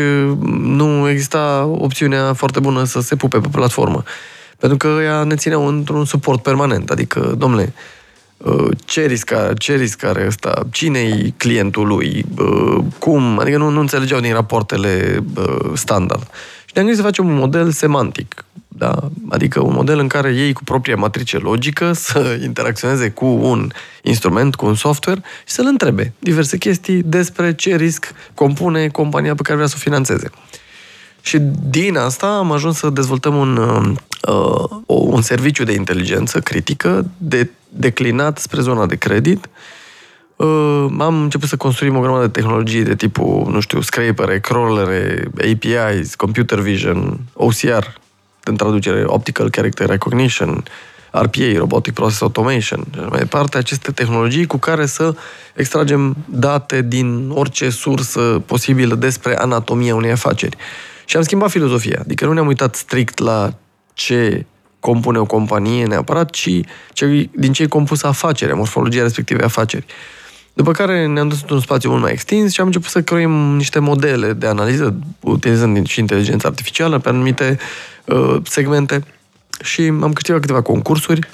nu 0.61 1.09
exista 1.09 1.65
opțiunea 1.79 2.33
foarte 2.33 2.61
bună 2.61 2.85
să 2.85 3.01
se 3.01 3.17
pupe 3.17 3.39
pe 3.39 3.49
platformă. 3.51 4.03
Pentru 4.59 4.79
că 4.79 5.01
ea 5.03 5.23
ne 5.23 5.35
țineau 5.35 5.67
într-un 5.67 6.05
suport 6.05 6.43
permanent. 6.43 6.91
Adică, 6.91 7.35
domnule, 7.39 7.73
uh, 8.37 8.69
ce 8.85 9.07
risca, 9.07 9.53
ce 9.59 9.77
riscare 9.77 10.25
ăsta, 10.27 10.67
cine 10.71 10.99
e 10.99 11.33
clientul 11.37 11.87
lui, 11.87 12.25
uh, 12.39 12.85
cum, 12.99 13.39
adică 13.39 13.57
nu, 13.57 13.69
nu 13.69 13.81
înțelegeau 13.81 14.21
din 14.21 14.33
rapoartele 14.33 15.25
uh, 15.37 15.71
standard. 15.75 16.23
Și 16.65 16.73
ne-am 16.75 16.87
gândit 16.87 16.97
să 16.97 17.03
facem 17.03 17.29
un 17.29 17.35
model 17.35 17.71
semantic, 17.71 18.45
da? 18.69 19.11
adică 19.29 19.61
un 19.61 19.73
model 19.73 19.99
în 19.99 20.09
care 20.09 20.35
ei 20.35 20.53
cu 20.53 20.65
propria 20.65 20.97
matrice 20.97 21.39
logică 21.39 21.93
să 22.09 22.39
interacționeze 22.43 23.11
cu 23.11 23.27
un 23.27 23.71
instrument, 24.03 24.55
cu 24.55 24.67
un 24.67 24.75
software 24.75 25.23
și 25.47 25.53
să-l 25.55 25.67
întrebe 25.67 26.13
diverse 26.19 26.57
chestii 26.57 27.03
despre 27.03 27.55
ce 27.55 27.77
risc 27.77 28.13
compune 28.35 28.89
compania 28.89 29.35
pe 29.35 29.43
care 29.43 29.57
vrea 29.57 29.69
să 29.69 29.75
o 29.77 29.81
finanțeze. 29.81 30.31
Și 31.29 31.39
din 31.69 31.97
asta 31.97 32.27
am 32.27 32.53
ajuns 32.53 32.77
să 32.77 32.91
dezvoltăm 32.91 33.37
un, 33.37 33.57
uh, 34.29 34.69
un 34.87 35.23
serviciu 35.23 35.65
de 35.65 35.73
inteligență 35.73 36.41
critică 36.41 37.07
de, 37.19 37.51
declinat 37.69 38.39
spre 38.39 38.61
zona 38.61 38.87
de 38.87 38.97
credit. 38.97 39.49
Uh, 40.37 40.87
am 40.99 41.23
început 41.23 41.49
să 41.49 41.57
construim 41.57 41.97
o 41.97 42.01
grămadă 42.01 42.27
de 42.27 42.41
tehnologii 42.41 42.83
de 42.83 42.95
tipul, 42.95 43.47
nu 43.51 43.61
știu, 43.61 43.81
scrapere, 43.81 44.41
crawlere, 44.41 45.31
APIs, 45.37 46.15
computer 46.15 46.59
vision, 46.59 47.21
OCR, 47.33 47.85
în 48.45 48.57
traducere, 48.57 49.03
Optical 49.07 49.51
Character 49.51 49.89
Recognition, 49.89 50.65
RPA, 51.11 51.57
Robotic 51.57 51.95
Process 51.95 52.21
Automation, 52.21 52.85
și 52.93 53.01
mai 53.01 53.19
departe, 53.19 53.59
aceste 53.59 53.93
tehnologii 53.93 54.47
cu 54.47 54.57
care 54.57 54.87
să 54.87 55.15
extragem 55.55 56.17
date 56.25 56.83
din 56.83 57.31
orice 57.31 57.71
sursă 57.71 58.43
posibilă 58.47 58.95
despre 58.95 59.39
anatomia 59.39 59.95
unei 59.95 60.11
afaceri. 60.11 60.57
Și 61.09 61.17
am 61.17 61.23
schimbat 61.23 61.51
filozofia. 61.51 61.99
Adică 62.01 62.25
nu 62.25 62.33
ne-am 62.33 62.47
uitat 62.47 62.75
strict 62.75 63.19
la 63.19 63.55
ce 63.95 64.47
compune 64.81 65.19
o 65.19 65.25
companie 65.25 65.87
neapărat, 65.87 66.31
ci 66.31 66.51
ce, 66.93 67.29
din 67.33 67.53
ce 67.53 67.63
e 67.63 67.67
compusă 67.67 68.07
afacerea, 68.07 68.55
morfologia 68.55 69.03
respectivei 69.03 69.45
afaceri. 69.45 69.87
După 70.53 70.73
care 70.73 71.07
ne-am 71.07 71.29
dus 71.29 71.41
într-un 71.41 71.61
spațiu 71.61 71.91
mult 71.91 72.03
mai 72.03 72.13
extins 72.13 72.53
și 72.53 72.61
am 72.61 72.67
început 72.67 72.89
să 72.89 73.03
creăm 73.03 73.57
niște 73.57 73.79
modele 73.79 74.33
de 74.33 74.47
analiză, 74.47 74.97
utilizând 75.21 75.87
și 75.87 76.01
inteligența 76.01 76.49
artificială 76.49 76.99
pe 76.99 77.09
anumite 77.09 77.59
uh, 78.05 78.37
segmente 78.45 79.05
și 79.63 79.83
am 79.83 80.13
câștigat 80.13 80.41
câteva 80.41 80.63
concursuri 80.63 81.29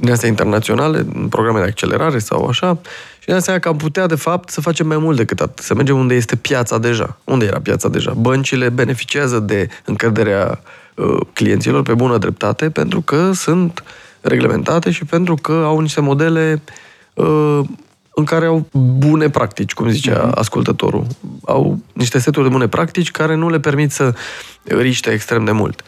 din 0.00 0.10
astea 0.12 0.28
internaționale, 0.28 0.98
în 0.98 1.28
programe 1.28 1.58
de 1.58 1.64
accelerare 1.64 2.18
sau 2.18 2.46
așa, 2.46 2.78
și 3.22 3.30
ne 3.30 3.38
seama 3.38 3.58
că 3.58 3.68
am 3.68 3.76
putea, 3.76 4.06
de 4.06 4.14
fapt, 4.14 4.48
să 4.48 4.60
facem 4.60 4.86
mai 4.86 4.98
mult 4.98 5.16
decât 5.16 5.40
atât, 5.40 5.64
să 5.64 5.74
mergem 5.74 5.98
unde 5.98 6.14
este 6.14 6.36
piața 6.36 6.78
deja. 6.78 7.16
Unde 7.24 7.44
era 7.44 7.60
piața 7.60 7.88
deja? 7.88 8.12
Băncile 8.12 8.68
beneficiază 8.68 9.38
de 9.38 9.68
încrederea 9.84 10.60
uh, 10.94 11.20
clienților 11.32 11.82
pe 11.82 11.94
bună 11.94 12.18
dreptate 12.18 12.70
pentru 12.70 13.00
că 13.00 13.32
sunt 13.32 13.84
reglementate 14.20 14.90
și 14.90 15.04
pentru 15.04 15.34
că 15.34 15.52
au 15.52 15.80
niște 15.80 16.00
modele 16.00 16.62
uh, 17.14 17.60
în 18.14 18.24
care 18.24 18.46
au 18.46 18.66
bune 18.72 19.30
practici, 19.30 19.74
cum 19.74 19.88
zicea 19.88 20.28
mm-hmm. 20.28 20.34
ascultătorul. 20.34 21.06
Au 21.44 21.78
niște 21.92 22.18
seturi 22.18 22.46
de 22.46 22.52
bune 22.52 22.68
practici 22.68 23.10
care 23.10 23.34
nu 23.34 23.50
le 23.50 23.60
permit 23.60 23.92
să 23.92 24.14
riște 24.62 25.10
extrem 25.10 25.44
de 25.44 25.50
mult. 25.52 25.84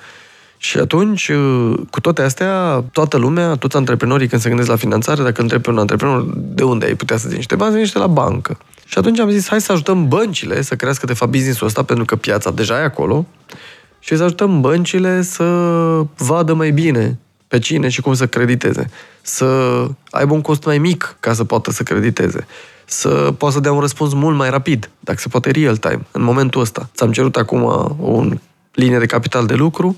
Și 0.65 0.79
atunci, 0.79 1.29
uh, 1.29 1.75
cu 1.91 2.01
toate 2.01 2.23
astea, 2.23 2.85
toată 2.93 3.17
lumea, 3.17 3.55
toți 3.55 3.77
antreprenorii, 3.77 4.29
când 4.29 4.41
se 4.41 4.49
gândesc 4.49 4.69
la 4.69 4.77
finanțare, 4.77 5.23
dacă 5.23 5.41
întrebi 5.41 5.69
un 5.69 5.79
antreprenor 5.79 6.27
de 6.37 6.63
unde 6.63 6.87
ai 6.87 6.95
putea 6.95 7.17
să 7.17 7.29
zici 7.29 7.37
niște 7.37 7.57
bani, 7.57 7.77
niște 7.77 7.99
la 7.99 8.07
bancă. 8.07 8.59
Și 8.85 8.99
atunci 8.99 9.19
am 9.19 9.31
zis, 9.31 9.49
hai 9.49 9.61
să 9.61 9.73
ajutăm 9.73 10.09
băncile 10.09 10.63
să 10.63 10.75
crească, 10.75 11.07
de 11.07 11.13
fapt, 11.13 11.31
business-ul 11.31 11.67
ăsta, 11.67 11.83
pentru 11.83 12.05
că 12.05 12.17
piața 12.17 12.51
deja 12.51 12.79
e 12.79 12.83
acolo, 12.83 13.27
și 13.99 14.17
să 14.17 14.23
ajutăm 14.23 14.61
băncile 14.61 15.23
să 15.23 15.45
vadă 16.17 16.55
mai 16.55 16.71
bine 16.71 17.19
pe 17.49 17.59
cine 17.59 17.89
și 17.89 18.01
cum 18.01 18.15
să 18.15 18.27
crediteze. 18.27 18.91
Să 19.23 19.47
aibă 20.11 20.35
un 20.35 20.41
cost 20.41 20.65
mai 20.65 20.79
mic 20.79 21.17
ca 21.21 21.33
să 21.33 21.45
poată 21.45 21.71
să 21.71 21.83
crediteze. 21.83 22.47
Să 22.85 23.35
poată 23.39 23.55
să 23.55 23.61
dea 23.61 23.73
un 23.73 23.81
răspuns 23.81 24.15
mult 24.15 24.37
mai 24.37 24.51
rapid, 24.51 24.91
dacă 25.01 25.19
se 25.21 25.29
poate 25.29 25.51
real-time, 25.51 26.07
în 26.11 26.23
momentul 26.23 26.61
ăsta. 26.61 26.89
Ți-am 26.95 27.13
cerut 27.13 27.37
acum 27.37 27.63
o 28.01 28.25
linie 28.73 28.99
de 28.99 29.07
capital 29.07 29.47
de 29.47 29.55
lucru, 29.55 29.97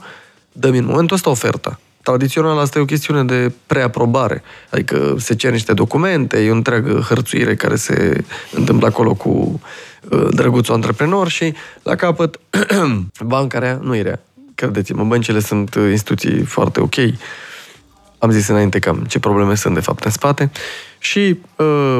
dăm 0.58 0.74
în 0.74 0.84
momentul 0.84 1.16
ăsta 1.16 1.30
oferta. 1.30 1.80
Tradițional 2.02 2.58
asta 2.58 2.78
e 2.78 2.82
o 2.82 2.84
chestiune 2.84 3.24
de 3.24 3.52
preaprobare, 3.66 4.42
adică 4.70 5.14
se 5.18 5.34
cer 5.34 5.52
niște 5.52 5.72
documente, 5.72 6.38
e 6.38 6.50
o 6.50 6.54
întreagă 6.54 7.04
hărțuire 7.08 7.54
care 7.54 7.76
se 7.76 8.24
întâmplă 8.52 8.86
acolo 8.86 9.14
cu 9.14 9.60
uh, 10.10 10.26
drăguțul 10.30 10.74
antreprenor 10.74 11.28
și 11.28 11.54
la 11.82 11.94
capăt 11.94 12.40
banca 13.24 13.58
rea 13.58 13.78
nu 13.82 13.96
e 13.96 14.02
rea. 14.02 14.22
Credeți-mă, 14.54 15.04
băncile 15.04 15.40
sunt 15.40 15.74
uh, 15.74 15.88
instituții 15.90 16.42
foarte 16.42 16.80
ok. 16.80 16.94
Am 18.18 18.30
zis 18.30 18.48
înainte 18.48 18.78
cam 18.78 19.04
ce 19.08 19.18
probleme 19.18 19.54
sunt 19.54 19.74
de 19.74 19.80
fapt 19.80 20.04
în 20.04 20.10
spate 20.10 20.50
și 20.98 21.38
uh, 21.56 21.98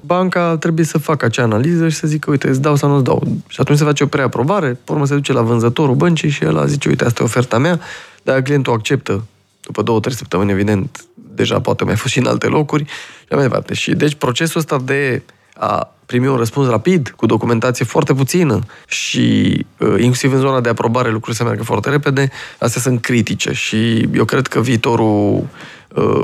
banca 0.00 0.56
trebuie 0.56 0.84
să 0.84 0.98
facă 0.98 1.24
acea 1.24 1.42
analiză 1.42 1.88
și 1.88 1.96
să 1.96 2.06
zică, 2.06 2.30
uite, 2.30 2.48
îți 2.48 2.60
dau 2.60 2.76
sau 2.76 2.88
nu 2.88 2.94
îți 2.94 3.04
dau. 3.04 3.22
Și 3.48 3.60
atunci 3.60 3.78
se 3.78 3.84
face 3.84 4.04
o 4.04 4.06
preaprobare, 4.06 4.78
pe 4.84 4.92
urmă 4.92 5.06
se 5.06 5.14
duce 5.14 5.32
la 5.32 5.42
vânzătorul 5.42 5.94
băncii 5.94 6.28
și 6.28 6.44
el 6.44 6.66
zice, 6.66 6.88
uite, 6.88 7.04
asta 7.04 7.22
e 7.22 7.24
oferta 7.24 7.58
mea, 7.58 7.80
dacă 8.22 8.40
clientul 8.40 8.72
acceptă, 8.72 9.24
după 9.60 9.82
două, 9.82 10.00
trei 10.00 10.14
săptămâni, 10.14 10.50
evident, 10.50 11.04
deja 11.14 11.60
poate 11.60 11.84
mai 11.84 11.96
fost 11.96 12.12
și 12.12 12.18
în 12.18 12.26
alte 12.26 12.46
locuri, 12.46 12.84
și 12.84 13.32
mai 13.32 13.42
departe. 13.42 13.74
Și 13.74 13.94
deci 13.94 14.14
procesul 14.14 14.60
ăsta 14.60 14.80
de 14.84 15.22
a 15.54 15.90
primi 16.06 16.26
un 16.26 16.36
răspuns 16.36 16.68
rapid, 16.68 17.12
cu 17.16 17.26
documentație 17.26 17.84
foarte 17.84 18.14
puțină 18.14 18.58
și 18.86 19.66
uh, 19.78 19.94
inclusiv 19.98 20.32
în 20.32 20.38
zona 20.38 20.60
de 20.60 20.68
aprobare 20.68 21.10
lucrurile 21.10 21.36
se 21.36 21.42
meargă 21.42 21.62
foarte 21.62 21.90
repede, 21.90 22.30
astea 22.58 22.80
sunt 22.80 23.00
critice 23.00 23.52
și 23.52 24.08
eu 24.14 24.24
cred 24.24 24.46
că 24.46 24.60
viitorul 24.60 25.34
uh, 25.34 25.44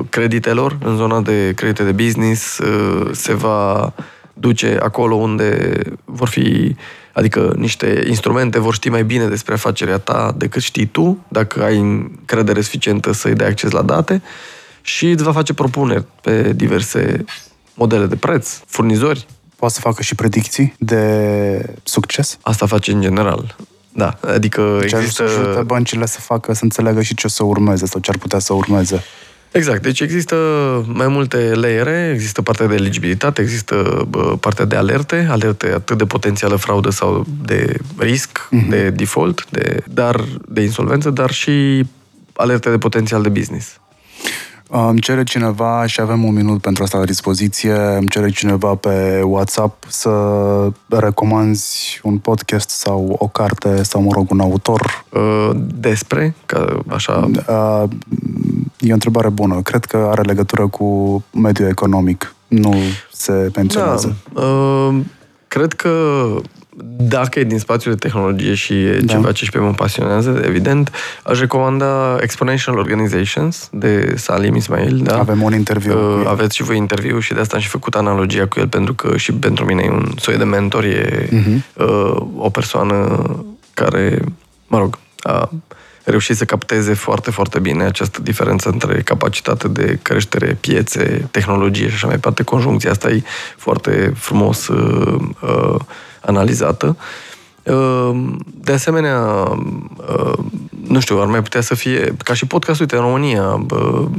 creditelor 0.09 0.79
în 0.85 0.97
zona 0.97 1.21
de 1.21 1.53
credite 1.57 1.85
de 1.85 1.93
business 2.05 2.59
uh, 2.59 3.11
se 3.13 3.35
va 3.35 3.93
duce 4.33 4.79
acolo 4.81 5.15
unde 5.15 5.79
vor 6.05 6.29
fi 6.29 6.77
Adică 7.13 7.53
niște 7.57 8.05
instrumente 8.07 8.59
vor 8.59 8.75
ști 8.75 8.89
mai 8.89 9.05
bine 9.05 9.27
despre 9.27 9.55
afacerea 9.55 9.99
ta 9.99 10.35
decât 10.37 10.63
știi 10.63 10.87
tu, 10.87 11.25
dacă 11.29 11.65
ai 11.65 11.79
încredere 11.79 12.61
suficientă 12.61 13.13
să-i 13.13 13.35
dai 13.35 13.49
acces 13.49 13.71
la 13.71 13.83
date 13.83 14.23
și 14.83 15.11
îți 15.11 15.23
va 15.23 15.33
face 15.33 15.55
propuneri 15.55 16.05
pe 16.21 16.53
diverse 16.53 17.25
modele 17.75 18.07
de 18.07 18.17
preț, 18.17 18.61
furnizori. 18.67 19.27
Poate 19.57 19.75
să 19.75 19.81
facă 19.81 20.03
și 20.03 20.15
predicții 20.15 20.75
de 20.79 21.75
succes? 21.83 22.39
Asta 22.43 22.67
face 22.67 22.93
în 22.93 23.01
general. 23.01 23.57
Da, 23.93 24.19
adică 24.35 24.77
deci 24.81 24.93
există... 24.93 25.27
să 25.27 25.41
ajute 25.41 25.63
băncile 25.63 26.07
să 26.07 26.21
facă, 26.21 26.53
să 26.53 26.61
înțeleagă 26.63 27.03
și 27.03 27.15
ce 27.15 27.27
o 27.27 27.31
să 27.31 27.45
urmeze 27.45 27.87
sau 27.87 28.01
ce 28.01 28.11
ar 28.11 28.19
putea 28.19 28.39
să 28.39 28.53
urmeze. 28.53 29.03
Exact, 29.53 29.83
deci 29.83 30.01
există 30.01 30.37
mai 30.87 31.09
multe 31.09 31.55
layere, 31.55 32.11
există 32.15 32.43
partea 32.43 32.67
de 32.67 32.75
eligibilitate, 32.75 33.43
există 33.43 34.09
partea 34.41 34.65
de 34.65 34.77
alerte, 34.77 35.27
alerte 35.31 35.73
atât 35.75 35.99
de 35.99 36.05
potențială 36.05 36.57
fraudă 36.57 36.91
sau 36.91 37.27
de 37.47 37.77
risc, 37.97 38.49
uh-huh. 38.49 38.69
de 38.69 38.91
default, 38.91 39.51
de, 39.51 39.85
dar 39.87 40.25
de 40.49 40.63
insolvență, 40.63 41.11
dar 41.11 41.31
și 41.31 41.85
alerte 42.33 42.71
de 42.71 42.79
potențial 42.79 43.23
de 43.23 43.29
business. 43.29 43.81
Îmi 44.75 45.01
cere 45.01 45.25
cineva, 45.25 45.87
și 45.87 46.01
avem 46.01 46.25
un 46.25 46.35
minut 46.35 46.61
pentru 46.61 46.83
asta 46.83 46.99
la 46.99 47.05
dispoziție, 47.05 47.73
îmi 47.73 48.09
cere 48.09 48.31
cineva 48.31 48.75
pe 48.75 49.21
WhatsApp 49.25 49.85
să 49.89 50.11
recomanzi 50.89 52.01
un 52.03 52.19
podcast 52.19 52.71
sau 52.71 53.17
o 53.19 53.29
carte 53.29 53.83
sau, 53.83 54.03
mă 54.03 54.11
rog, 54.13 54.31
un 54.31 54.41
autor. 54.41 55.05
Uh, 55.09 55.51
despre? 55.75 56.35
Ca 56.47 56.83
așa... 56.89 57.31
Uh, 58.83 58.89
e 58.89 58.91
o 58.91 58.95
întrebare 58.95 59.29
bună. 59.29 59.63
Cred 59.63 59.85
că 59.85 60.09
are 60.11 60.23
legătură 60.23 60.67
cu 60.67 61.23
mediul 61.31 61.69
economic. 61.69 62.35
Nu 62.49 62.75
se 63.13 63.51
menționează. 63.57 64.17
Da. 64.33 64.43
Uh, 64.43 64.97
cred 65.49 65.73
că 65.73 66.25
dacă 66.97 67.39
e 67.39 67.45
din 67.45 67.59
spațiul 67.59 67.95
de 67.95 68.07
tehnologie 68.07 68.55
și 68.55 68.85
e 68.85 69.01
da. 69.01 69.13
ceva 69.13 69.33
ce 69.33 69.45
și 69.45 69.51
pe 69.51 69.59
mă 69.59 69.71
pasionează, 69.71 70.43
evident, 70.45 70.91
aș 71.25 71.39
recomanda 71.39 72.17
Exponential 72.21 72.79
Organizations 72.79 73.69
de 73.73 74.15
Salim 74.17 74.55
Ismail. 74.55 75.01
Da? 75.03 75.19
Avem 75.19 75.43
un 75.43 75.55
interviu. 75.55 76.19
Uh, 76.19 76.27
aveți 76.27 76.57
și 76.57 76.63
voi 76.63 76.77
interviu 76.77 77.19
și 77.19 77.33
de 77.35 77.41
asta 77.41 77.57
am 77.57 77.63
și 77.63 77.69
făcut 77.69 77.95
analogia 77.95 78.47
cu 78.47 78.59
el, 78.61 78.69
pentru 78.69 78.95
că 78.95 79.17
și 79.17 79.33
pentru 79.33 79.65
mine 79.65 79.83
e 79.83 79.91
un 79.91 80.13
soi 80.19 80.37
de 80.37 80.45
mentor, 80.45 80.85
e 80.85 81.29
uh-huh. 81.29 81.77
uh, 81.77 82.23
o 82.37 82.51
persoană 82.51 83.23
care, 83.75 84.19
mă 84.67 84.79
rog, 84.79 84.99
a 85.21 85.51
reușit 86.05 86.37
să 86.37 86.45
capteze 86.45 86.95
foarte, 86.95 87.31
foarte 87.31 87.59
bine 87.59 87.85
această 87.85 88.21
diferență 88.21 88.69
între 88.69 89.03
capacitate 89.03 89.69
de 89.69 89.99
creștere, 90.03 90.57
piețe, 90.61 91.29
tehnologie 91.31 91.89
și 91.89 91.95
așa 91.95 92.07
mai 92.07 92.15
departe. 92.15 92.43
Conjuncția 92.43 92.91
asta 92.91 93.11
e 93.11 93.23
foarte 93.57 94.13
frumos 94.17 94.69
uh, 94.69 95.19
uh, 95.41 95.81
analizată. 96.21 96.97
Ehm, 97.63 98.45
de 98.55 98.73
asemenea, 98.73 99.19
ehm, 100.09 100.51
nu 100.87 101.01
știu, 101.01 101.21
ar 101.21 101.27
mai 101.27 101.43
putea 101.43 101.61
să 101.61 101.75
fie, 101.75 102.15
ca 102.25 102.35
și 102.35 102.47
podcast, 102.47 102.81
uite, 102.81 102.97
în 102.97 103.03
România 103.03 103.67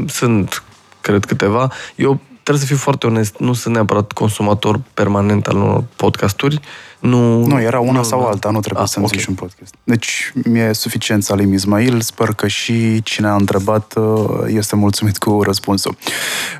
sunt, 0.08 0.64
cred, 1.02 1.26
câteva. 1.26 1.72
Eu 1.96 2.20
trebuie 2.32 2.64
să 2.64 2.74
fiu 2.74 2.82
foarte 2.82 3.08
onest, 3.08 3.38
nu 3.38 3.54
sunt 3.54 3.74
neapărat 3.74 4.12
consumator 4.12 4.80
permanent 4.94 5.48
al 5.48 5.56
unor 5.56 5.84
podcasturi, 5.96 6.60
Nu, 7.08 7.46
Nu, 7.46 7.62
era 7.62 7.80
una 7.80 8.04
sau 8.04 8.26
alta, 8.26 8.50
nu 8.50 8.60
trebuie 8.60 8.84
Ah, 8.84 8.90
să-mi 8.90 9.06
ok. 9.06 9.12
zici 9.12 9.26
un 9.26 9.34
podcast. 9.34 9.74
Deci, 9.84 10.32
mi-e 10.46 10.74
suficient 10.74 11.24
Salim 11.24 11.54
Ismail, 11.54 12.02
sper 12.02 12.28
că 12.28 12.48
și 12.48 13.02
cine 13.04 13.28
a 13.28 13.36
întrebat 13.36 13.94
uh, 13.98 14.30
este 14.48 14.76
mulțumit 14.76 15.18
cu 15.18 15.42
răspunsul. 15.42 15.96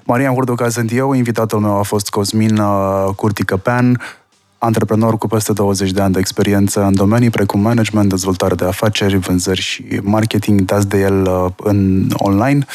Marian 0.04 0.34
Hurduca 0.34 0.70
sunt 0.70 0.92
eu, 0.94 1.14
invitatul 1.14 1.60
meu 1.60 1.78
a 1.78 1.82
fost 1.82 2.10
Cosmin 2.10 2.58
uh, 2.58 3.10
Curti 3.16 3.44
Căpean, 3.44 4.02
antreprenor 4.58 5.18
cu 5.18 5.28
peste 5.28 5.54
20 5.54 5.92
de 5.92 6.02
ani 6.02 6.14
de 6.14 6.20
experiență 6.20 6.84
în 6.84 6.96
domenii 6.96 7.30
precum 7.30 7.60
management, 7.60 8.10
dezvoltare 8.10 8.56
de 8.56 8.66
afaceri, 8.66 9.18
vânzări 9.18 9.62
și 9.62 9.86
marketing, 10.02 10.62
dați 10.62 10.88
de 10.88 11.00
el 11.00 11.22
uh, 11.22 11.52
în 11.58 12.08
online. 12.14 12.66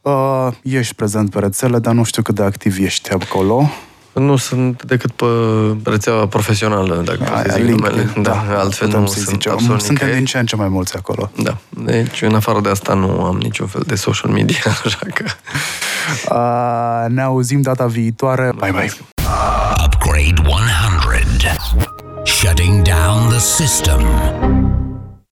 Uh, 0.00 0.48
ești 0.62 0.94
prezent 0.94 1.30
pe 1.30 1.38
rețele, 1.38 1.78
dar 1.78 1.94
nu 1.94 2.04
știu 2.04 2.22
cât 2.22 2.34
de 2.34 2.42
activ 2.42 2.78
ești 2.80 3.12
acolo. 3.12 3.70
Nu 4.20 4.36
sunt 4.36 4.82
decât 4.84 5.10
pe 5.10 5.24
rețeaua 5.84 6.26
profesională, 6.26 7.02
dacă 7.04 7.18
pot 7.18 7.26
să 7.26 7.32
Aia, 7.34 7.44
zic 7.48 7.64
LinkedIn, 7.64 8.10
numele. 8.14 8.28
Da, 8.28 8.58
altfel 8.58 8.86
putem 8.86 9.00
nu 9.02 9.06
să-i 9.06 9.20
sunt 9.22 9.34
zicem. 9.34 9.52
absolut 9.52 9.80
Suntem 9.80 9.94
nicăieri. 9.94 10.16
din 10.16 10.24
ce 10.26 10.38
în 10.38 10.46
ce 10.46 10.56
mai 10.56 10.68
mulți 10.68 10.96
acolo. 10.96 11.30
Da. 11.42 11.56
Deci, 11.68 12.22
în 12.22 12.34
afară 12.34 12.60
de 12.60 12.68
asta, 12.68 12.94
nu 12.94 13.24
am 13.24 13.36
niciun 13.36 13.66
fel 13.66 13.82
de 13.86 13.94
social 13.94 14.30
media, 14.30 14.60
așa 14.84 14.98
că... 15.14 15.24
Uh, 16.30 17.10
ne 17.14 17.22
auzim 17.22 17.60
data 17.60 17.86
viitoare. 17.86 18.52
Bye 18.58 18.70
bye! 18.70 18.92
Upgrade 19.84 20.34
100. 20.44 20.62
Shutting 22.24 22.82
down 22.82 23.28
the 23.28 23.38
system. 23.38 24.00